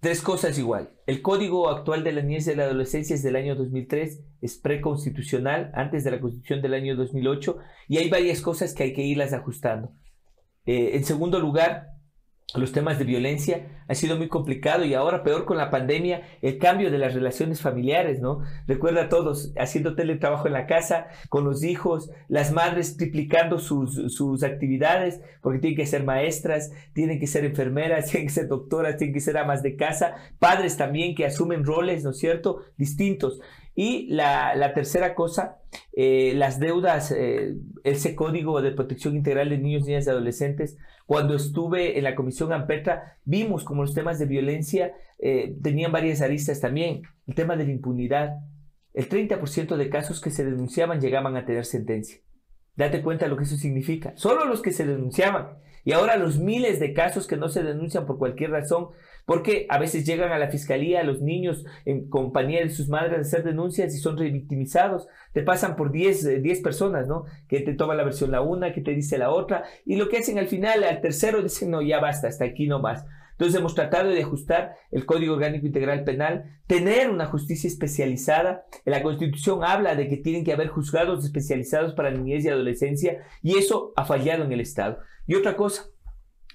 tres 0.00 0.22
cosas 0.22 0.58
igual. 0.58 0.90
El 1.06 1.22
Código 1.22 1.70
actual 1.70 2.02
de 2.02 2.10
la 2.10 2.22
niñez 2.22 2.48
y 2.48 2.56
la 2.56 2.64
adolescencia 2.64 3.14
es 3.14 3.22
del 3.22 3.36
año 3.36 3.54
2003, 3.54 4.24
es 4.40 4.58
preconstitucional, 4.58 5.70
antes 5.72 6.02
de 6.02 6.10
la 6.10 6.20
Constitución 6.20 6.62
del 6.62 6.74
año 6.74 6.96
2008, 6.96 7.58
y 7.86 7.98
hay 7.98 8.10
varias 8.10 8.40
cosas 8.40 8.74
que 8.74 8.82
hay 8.82 8.92
que 8.92 9.02
irlas 9.02 9.32
ajustando. 9.32 9.92
Eh, 10.66 10.96
en 10.96 11.04
segundo 11.04 11.38
lugar, 11.38 11.96
los 12.54 12.72
temas 12.72 12.98
de 12.98 13.04
violencia 13.04 13.84
ha 13.88 13.94
sido 13.94 14.16
muy 14.16 14.28
complicado 14.28 14.84
y 14.84 14.94
ahora 14.94 15.22
peor 15.22 15.44
con 15.44 15.56
la 15.56 15.70
pandemia, 15.70 16.22
el 16.42 16.58
cambio 16.58 16.90
de 16.90 16.98
las 16.98 17.14
relaciones 17.14 17.60
familiares, 17.60 18.20
¿no? 18.20 18.40
Recuerda 18.66 19.02
a 19.02 19.08
todos 19.08 19.52
haciendo 19.58 19.94
teletrabajo 19.94 20.46
en 20.46 20.52
la 20.52 20.66
casa, 20.66 21.08
con 21.28 21.44
los 21.44 21.64
hijos, 21.64 22.10
las 22.28 22.52
madres 22.52 22.96
triplicando 22.96 23.58
sus, 23.58 24.12
sus 24.14 24.42
actividades, 24.42 25.20
porque 25.40 25.58
tienen 25.58 25.76
que 25.76 25.86
ser 25.86 26.04
maestras, 26.04 26.70
tienen 26.94 27.18
que 27.18 27.26
ser 27.26 27.44
enfermeras, 27.44 28.06
tienen 28.10 28.28
que 28.28 28.34
ser 28.34 28.48
doctoras, 28.48 28.96
tienen 28.96 29.14
que 29.14 29.20
ser 29.20 29.38
amas 29.38 29.62
de 29.62 29.76
casa, 29.76 30.14
padres 30.38 30.76
también 30.76 31.14
que 31.14 31.26
asumen 31.26 31.64
roles, 31.64 32.04
¿no 32.04 32.10
es 32.10 32.18
cierto?, 32.18 32.62
distintos. 32.76 33.40
Y 33.78 34.06
la, 34.08 34.72
tercera 34.74 35.14
cosa, 35.14 35.58
eh, 35.94 36.32
las 36.34 36.58
deudas, 36.58 37.12
eh, 37.12 37.56
ese 37.84 38.16
código 38.16 38.62
de 38.62 38.72
protección 38.72 39.14
integral 39.16 39.50
de 39.50 39.58
niños, 39.58 39.84
niñas 39.84 40.06
y 40.06 40.10
adolescentes, 40.10 40.78
cuando 41.04 41.36
estuve 41.36 41.98
en 41.98 42.04
la 42.04 42.14
comisión 42.14 42.54
Ampetra, 42.54 43.18
vimos 43.26 43.64
como 43.64 43.82
los 43.82 43.94
temas 43.94 44.18
de 44.18 44.24
violencia 44.24 44.94
eh, 45.18 45.56
tenían 45.62 45.92
varias 45.92 46.22
aristas 46.22 46.60
también. 46.60 47.02
El 47.26 47.34
tema 47.34 47.54
de 47.56 47.64
la 47.64 47.70
impunidad, 47.70 48.38
el 48.94 49.08
30% 49.10 49.76
de 49.76 49.90
casos 49.90 50.22
que 50.22 50.30
se 50.30 50.46
denunciaban 50.46 51.00
llegaban 51.00 51.36
a 51.36 51.44
tener 51.44 51.66
sentencia. 51.66 52.20
Date 52.76 53.02
cuenta 53.02 53.28
lo 53.28 53.36
que 53.36 53.44
eso 53.44 53.56
significa. 53.56 54.14
Solo 54.16 54.46
los 54.46 54.62
que 54.62 54.72
se 54.72 54.86
denunciaban. 54.86 55.58
Y 55.84 55.92
ahora 55.92 56.16
los 56.16 56.38
miles 56.38 56.80
de 56.80 56.92
casos 56.92 57.26
que 57.26 57.36
no 57.36 57.48
se 57.48 57.62
denuncian 57.62 58.06
por 58.06 58.18
cualquier 58.18 58.50
razón 58.50 58.88
porque 59.26 59.66
a 59.68 59.78
veces 59.78 60.06
llegan 60.06 60.32
a 60.32 60.38
la 60.38 60.48
fiscalía 60.48 61.02
los 61.02 61.20
niños 61.20 61.66
en 61.84 62.08
compañía 62.08 62.60
de 62.60 62.70
sus 62.70 62.88
madres 62.88 63.18
a 63.18 63.20
hacer 63.20 63.44
denuncias 63.44 63.94
y 63.94 63.98
son 63.98 64.16
revictimizados. 64.16 65.08
Te 65.32 65.42
pasan 65.42 65.76
por 65.76 65.92
10, 65.92 66.42
10 66.42 66.58
eh, 66.58 66.62
personas, 66.62 67.08
¿no? 67.08 67.24
Que 67.48 67.60
te 67.60 67.74
toman 67.74 67.98
la 67.98 68.04
versión 68.04 68.30
la 68.30 68.40
una, 68.40 68.72
que 68.72 68.80
te 68.80 68.94
dice 68.94 69.18
la 69.18 69.30
otra, 69.30 69.64
y 69.84 69.96
lo 69.96 70.08
que 70.08 70.18
hacen 70.18 70.38
al 70.38 70.46
final, 70.46 70.84
al 70.84 71.00
tercero, 71.00 71.42
dicen, 71.42 71.70
no, 71.70 71.82
ya 71.82 72.00
basta, 72.00 72.28
hasta 72.28 72.44
aquí 72.44 72.66
no 72.68 72.80
más. 72.80 73.04
Entonces 73.32 73.60
hemos 73.60 73.74
tratado 73.74 74.08
de 74.10 74.22
ajustar 74.22 74.76
el 74.90 75.04
Código 75.04 75.34
Orgánico 75.34 75.66
Integral 75.66 76.04
Penal, 76.04 76.58
tener 76.66 77.10
una 77.10 77.26
justicia 77.26 77.68
especializada. 77.68 78.64
La 78.86 79.02
Constitución 79.02 79.62
habla 79.62 79.94
de 79.94 80.08
que 80.08 80.16
tienen 80.16 80.42
que 80.42 80.54
haber 80.54 80.68
juzgados 80.68 81.22
especializados 81.22 81.92
para 81.92 82.10
niñez 82.10 82.44
y 82.44 82.48
adolescencia 82.48 83.18
y 83.42 83.58
eso 83.58 83.92
ha 83.96 84.06
fallado 84.06 84.44
en 84.44 84.52
el 84.52 84.60
Estado. 84.60 85.00
Y 85.26 85.34
otra 85.34 85.54
cosa, 85.54 85.90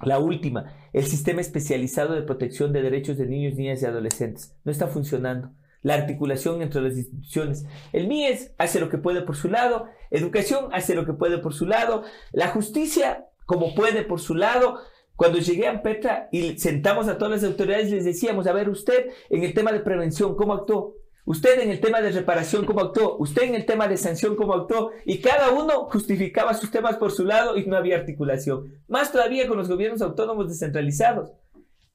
la 0.04 0.20
última, 0.20 0.74
el 0.94 1.06
sistema 1.06 1.42
especializado 1.42 2.14
de 2.14 2.24
protección 2.24 2.74
de 2.74 2.82
derechos 2.82 3.18
de 3.18 3.26
niños, 3.26 3.56
niñas 3.56 3.82
y 3.82 3.86
adolescentes. 3.86 4.56
No 4.64 4.72
está 4.72 4.88
funcionando. 4.88 5.52
La 5.82 5.96
articulación 5.96 6.62
entre 6.62 6.82
las 6.82 6.96
instituciones. 6.96 7.66
El 7.92 8.08
MIES 8.08 8.54
hace 8.58 8.80
lo 8.80 8.90
que 8.90 9.00
puede 9.00 9.22
por 9.22 9.36
su 9.36 9.50
lado, 9.50 9.88
educación 10.12 10.70
hace 10.74 10.94
lo 10.94 11.06
que 11.06 11.14
puede 11.14 11.40
por 11.40 11.54
su 11.54 11.66
lado, 11.66 12.04
la 12.32 12.50
justicia 12.50 13.26
como 13.46 13.74
puede 13.74 14.04
por 14.04 14.20
su 14.20 14.36
lado. 14.36 14.80
Cuando 15.16 15.40
llegué 15.40 15.68
a 15.68 15.82
Petra 15.82 16.30
y 16.32 16.58
sentamos 16.58 17.08
a 17.08 17.18
todas 17.18 17.42
las 17.42 17.50
autoridades, 17.50 17.92
les 17.92 18.06
decíamos, 18.06 18.48
a 18.48 18.54
ver, 18.54 18.70
usted 18.70 19.12
en 19.30 19.44
el 19.44 19.54
tema 19.54 19.72
de 19.72 19.80
prevención, 19.80 20.36
¿cómo 20.36 20.54
actuó? 20.54 20.96
Usted 21.26 21.60
en 21.62 21.70
el 21.70 21.80
tema 21.80 22.02
de 22.02 22.12
reparación, 22.12 22.66
¿cómo 22.66 22.82
actuó? 22.82 23.18
Usted 23.18 23.44
en 23.44 23.56
el 23.56 23.66
tema 23.66 23.88
de 23.88 23.98
sanción, 23.98 24.36
¿cómo 24.36 24.54
actuó? 24.54 24.92
Y 25.06 25.20
cada 25.20 25.52
uno 25.52 25.86
justificaba 25.90 26.54
sus 26.54 26.72
temas 26.72 26.98
por 26.98 27.12
su 27.12 27.26
lado 27.26 27.58
y 27.58 27.66
no 27.66 27.78
había 27.78 27.98
articulación. 27.98 28.82
Más 28.88 29.12
todavía 29.12 29.48
con 29.48 29.58
los 29.58 29.70
gobiernos 29.70 30.02
autónomos 30.02 30.50
descentralizados. 30.50 31.32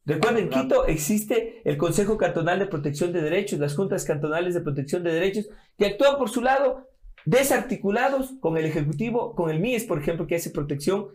Recuerden, 0.05 0.45
en 0.45 0.51
Quito 0.51 0.87
existe 0.87 1.63
el 1.65 1.77
Consejo 1.77 2.17
Cantonal 2.17 2.61
de 2.61 2.67
Protección 2.67 3.13
de 3.13 3.21
Derechos, 3.21 3.59
las 3.59 3.75
juntas 3.75 4.05
cantonales 4.05 4.55
de 4.55 4.61
protección 4.61 5.03
de 5.03 5.13
derechos, 5.13 5.49
que 5.77 5.87
actúan 5.87 6.17
por 6.17 6.31
su 6.31 6.43
lado, 6.43 6.87
desarticulados 7.25 8.35
con 8.41 8.57
el 8.57 8.67
Ejecutivo, 8.67 9.35
con 9.35 9.51
el 9.51 9.59
MIES, 9.59 9.85
por 9.85 9.99
ejemplo, 9.99 10.29
que 10.29 10.37
hace 10.37 10.51
protección, 10.51 11.09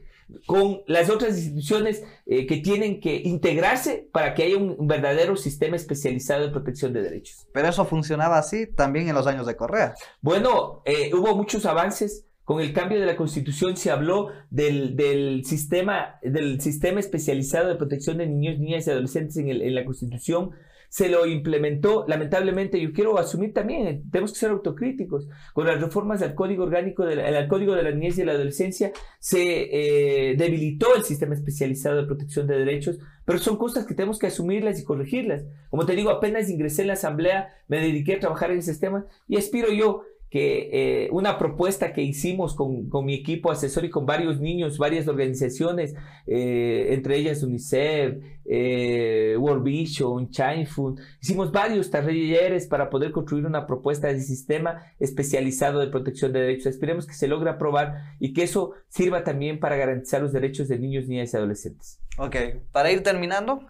con 0.45 0.81
las 0.87 1.09
otras 1.09 1.37
instituciones 1.37 2.03
eh, 2.25 2.45
que 2.45 2.57
tienen 2.57 2.99
que 2.99 3.15
integrarse 3.15 4.09
para 4.11 4.33
que 4.33 4.43
haya 4.43 4.57
un, 4.57 4.87
verdadero 4.87 5.35
sistema 5.35 5.75
especializado 5.75 6.45
de 6.45 6.51
protección 6.51 6.93
de 6.93 7.01
derechos. 7.01 7.47
Pero 7.53 7.67
eso 7.67 7.85
funcionaba 7.85 8.37
así 8.37 8.67
también 8.67 9.07
en 9.07 9.15
los 9.15 9.27
años 9.27 9.45
de 9.45 9.55
Correa. 9.55 9.95
Bueno, 10.21 10.81
eh, 10.85 11.11
hubo 11.13 11.35
muchos 11.35 11.65
avances. 11.65 12.25
Con 12.43 12.59
el 12.59 12.73
cambio 12.73 12.99
de 12.99 13.05
la 13.05 13.15
constitución 13.15 13.77
se 13.77 13.91
habló 13.91 14.29
del, 14.49 14.97
del, 14.97 15.45
sistema, 15.45 16.19
del 16.21 16.59
sistema 16.59 16.99
especializado 16.99 17.69
de 17.69 17.75
protección 17.75 18.17
de 18.17 18.27
niños, 18.27 18.59
niñas 18.59 18.87
y 18.87 18.89
adolescentes 18.89 19.37
en, 19.37 19.47
el, 19.47 19.61
en 19.61 19.75
la 19.75 19.85
constitución 19.85 20.51
se 20.91 21.07
lo 21.07 21.25
implementó. 21.25 22.03
Lamentablemente, 22.05 22.79
yo 22.79 22.91
quiero 22.91 23.17
asumir 23.17 23.53
también, 23.53 23.87
eh, 23.87 24.03
tenemos 24.11 24.33
que 24.33 24.39
ser 24.39 24.51
autocríticos. 24.51 25.29
Con 25.53 25.65
las 25.65 25.79
reformas 25.79 26.19
del 26.19 26.35
Código 26.35 26.65
Orgánico, 26.65 27.05
del 27.05 27.47
Código 27.47 27.75
de 27.75 27.83
la 27.83 27.91
Niñez 27.91 28.17
y 28.17 28.25
la 28.25 28.33
Adolescencia, 28.33 28.91
se 29.17 29.69
eh, 29.71 30.35
debilitó 30.35 30.93
el 30.93 31.03
sistema 31.03 31.33
especializado 31.33 31.95
de 31.95 32.07
protección 32.07 32.45
de 32.45 32.57
derechos, 32.57 32.99
pero 33.23 33.39
son 33.39 33.55
cosas 33.55 33.85
que 33.85 33.93
tenemos 33.93 34.19
que 34.19 34.27
asumirlas 34.27 34.81
y 34.81 34.83
corregirlas. 34.83 35.45
Como 35.69 35.85
te 35.85 35.95
digo, 35.95 36.09
apenas 36.09 36.49
ingresé 36.49 36.81
en 36.81 36.89
la 36.89 36.93
Asamblea, 36.93 37.53
me 37.69 37.79
dediqué 37.79 38.15
a 38.15 38.19
trabajar 38.19 38.51
en 38.51 38.57
ese 38.57 38.73
sistema 38.73 39.05
y 39.29 39.37
aspiro 39.37 39.71
yo 39.71 40.03
que 40.31 40.69
eh, 40.71 41.09
una 41.11 41.37
propuesta 41.37 41.91
que 41.91 42.01
hicimos 42.01 42.55
con, 42.55 42.87
con, 42.87 43.03
mi 43.03 43.13
equipo 43.15 43.51
asesor 43.51 43.83
y 43.83 43.89
con 43.89 44.05
varios 44.05 44.39
niños, 44.39 44.77
varias 44.77 45.09
organizaciones, 45.09 45.93
eh, 46.25 46.87
entre 46.91 47.17
ellas 47.17 47.43
UNICEF, 47.43 48.15
eh, 48.45 49.35
World 49.37 49.61
Vision, 49.61 50.29
China 50.29 50.65
Fund, 50.65 51.01
hicimos 51.21 51.51
varios 51.51 51.91
talleres 51.91 52.65
para 52.65 52.89
poder 52.89 53.11
construir 53.11 53.45
una 53.45 53.67
propuesta 53.67 54.07
de 54.07 54.21
sistema 54.21 54.81
especializado 55.01 55.81
de 55.81 55.87
protección 55.87 56.31
de 56.31 56.39
derechos. 56.39 56.67
Esperemos 56.67 57.05
que 57.05 57.13
se 57.13 57.27
logre 57.27 57.49
aprobar 57.49 58.15
y 58.17 58.31
que 58.31 58.43
eso 58.43 58.71
sirva 58.87 59.25
también 59.25 59.59
para 59.59 59.75
garantizar 59.75 60.21
los 60.21 60.31
derechos 60.31 60.69
de 60.69 60.79
niños, 60.79 61.09
niñas 61.09 61.33
y 61.33 61.37
adolescentes. 61.37 61.99
Ok, 62.17 62.37
para 62.71 62.89
ir 62.89 63.03
terminando, 63.03 63.67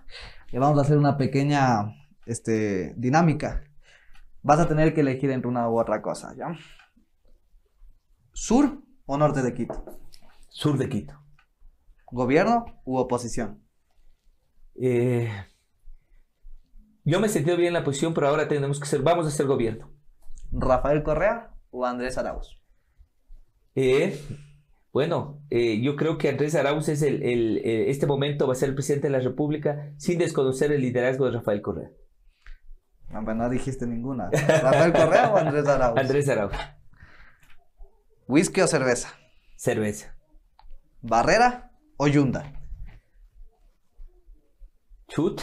le 0.52 0.60
vamos 0.60 0.78
a 0.78 0.84
hacer 0.84 1.00
una 1.00 1.18
pequeña 1.18 1.96
este, 2.28 2.94
dinámica 2.98 3.64
vas 4.44 4.60
a 4.60 4.68
tener 4.68 4.94
que 4.94 5.02
elegir 5.02 5.32
entre 5.32 5.48
una 5.48 5.70
u 5.70 5.80
otra 5.80 6.02
cosa, 6.02 6.36
¿ya? 6.36 6.58
¿Sur 8.34 8.82
o 9.06 9.18
norte 9.18 9.42
de 9.42 9.54
Quito? 9.54 9.84
Sur 10.50 10.78
de 10.78 10.90
Quito. 10.90 11.14
¿Gobierno 12.12 12.66
u 12.86 12.98
oposición? 12.98 13.64
Eh, 14.76 15.30
yo 17.04 17.20
me 17.20 17.28
he 17.28 17.30
sentido 17.30 17.58
bien 17.58 17.70
en 17.70 17.74
la 17.74 17.84
posición, 17.84 18.14
pero 18.14 18.28
ahora 18.28 18.48
tenemos 18.48 18.80
que 18.80 18.86
ser, 18.86 19.02
vamos 19.02 19.28
a 19.28 19.32
ser 19.32 19.46
gobierno. 19.46 19.92
¿Rafael 20.52 21.04
Correa 21.04 21.56
o 21.70 21.86
Andrés 21.86 22.18
Arauz? 22.18 22.62
Eh, 23.76 24.20
bueno, 24.92 25.42
eh, 25.50 25.82
yo 25.82 25.96
creo 25.96 26.18
que 26.18 26.30
Andrés 26.30 26.56
Arauz 26.56 26.90
es 26.90 27.02
el, 27.02 27.22
este 27.64 28.06
momento 28.08 28.48
va 28.48 28.54
a 28.54 28.58
ser 28.58 28.70
el 28.70 28.76
presidente 28.76 29.08
de 29.08 29.18
la 29.18 29.24
República 29.24 29.94
sin 29.98 30.20
desconocer 30.20 30.72
el 30.72 30.82
liderazgo 30.82 31.26
de 31.26 31.32
Rafael 31.32 31.62
Correa. 31.62 31.92
No, 33.12 33.22
no 33.22 33.50
dijiste 33.50 33.86
ninguna. 33.86 34.30
¿Rafael 34.32 34.94
Correa 34.94 35.30
o 35.32 35.38
Andrés 35.38 35.68
Arauz? 35.68 36.00
Andrés 36.00 36.30
Arauz. 36.30 36.54
¿Whisky 38.28 38.62
o 38.62 38.68
cerveza? 38.68 39.10
Cerveza. 39.58 40.16
¿Barrera 41.02 41.72
o 41.98 42.08
Yunda? 42.08 42.54
Chut. 45.10 45.42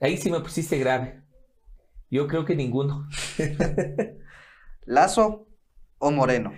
Ahí 0.00 0.16
sí 0.16 0.30
me 0.30 0.40
pusiste 0.40 0.78
grave. 0.78 1.22
Yo 2.10 2.28
creo 2.28 2.44
que 2.44 2.54
ninguno. 2.54 3.08
¿Lazo 4.84 5.48
o 5.98 6.10
Moreno? 6.12 6.52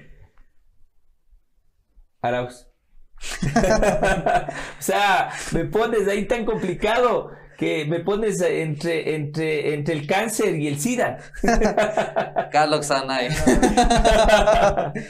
Arauz. 2.21 2.69
o 3.47 4.83
sea, 4.83 5.31
me 5.53 5.65
pones 5.65 6.07
ahí 6.07 6.27
tan 6.27 6.45
complicado 6.45 7.31
que 7.57 7.85
me 7.87 8.01
pones 8.01 8.41
entre, 8.41 9.15
entre, 9.15 9.75
entre 9.75 9.95
el 9.95 10.07
cáncer 10.07 10.57
y 10.57 10.69
el 10.69 10.79
SIDA. 10.79 11.19
Carlos 12.53 12.87
Sanay. 12.87 13.29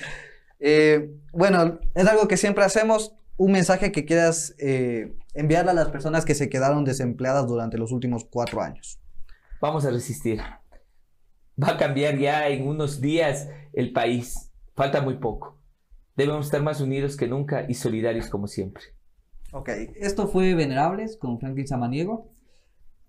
Eh, 0.58 1.10
bueno, 1.32 1.78
es 1.94 2.06
algo 2.06 2.28
que 2.28 2.38
siempre 2.38 2.64
hacemos. 2.64 3.14
Un 3.36 3.52
mensaje 3.52 3.92
que 3.92 4.06
quieras 4.06 4.54
eh, 4.58 5.14
enviarle 5.34 5.72
a 5.72 5.74
las 5.74 5.90
personas 5.90 6.24
que 6.24 6.34
se 6.34 6.48
quedaron 6.48 6.84
desempleadas 6.84 7.46
durante 7.46 7.76
los 7.76 7.92
últimos 7.92 8.24
cuatro 8.24 8.62
años. 8.62 8.98
Vamos 9.60 9.84
a 9.84 9.90
resistir. 9.90 10.40
Va 11.62 11.72
a 11.72 11.76
cambiar 11.76 12.16
ya 12.16 12.48
en 12.48 12.66
unos 12.66 13.02
días 13.02 13.50
el 13.74 13.92
país. 13.92 14.50
Falta 14.74 15.02
muy 15.02 15.18
poco. 15.18 15.58
Debemos 16.16 16.46
estar 16.46 16.62
más 16.62 16.80
unidos 16.80 17.16
que 17.18 17.28
nunca 17.28 17.66
y 17.68 17.74
solidarios 17.74 18.28
como 18.30 18.46
siempre. 18.46 18.82
Ok, 19.52 19.68
esto 19.96 20.28
fue 20.28 20.54
Venerables 20.54 21.16
con 21.16 21.38
Franklin 21.38 21.68
Samaniego. 21.68 22.32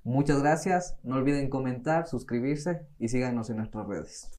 Muchas 0.07 0.41
gracias. 0.41 0.95
No 1.03 1.17
olviden 1.17 1.49
comentar, 1.49 2.07
suscribirse 2.07 2.87
y 2.97 3.09
síganos 3.09 3.49
en 3.49 3.57
nuestras 3.57 3.85
redes. 3.87 4.36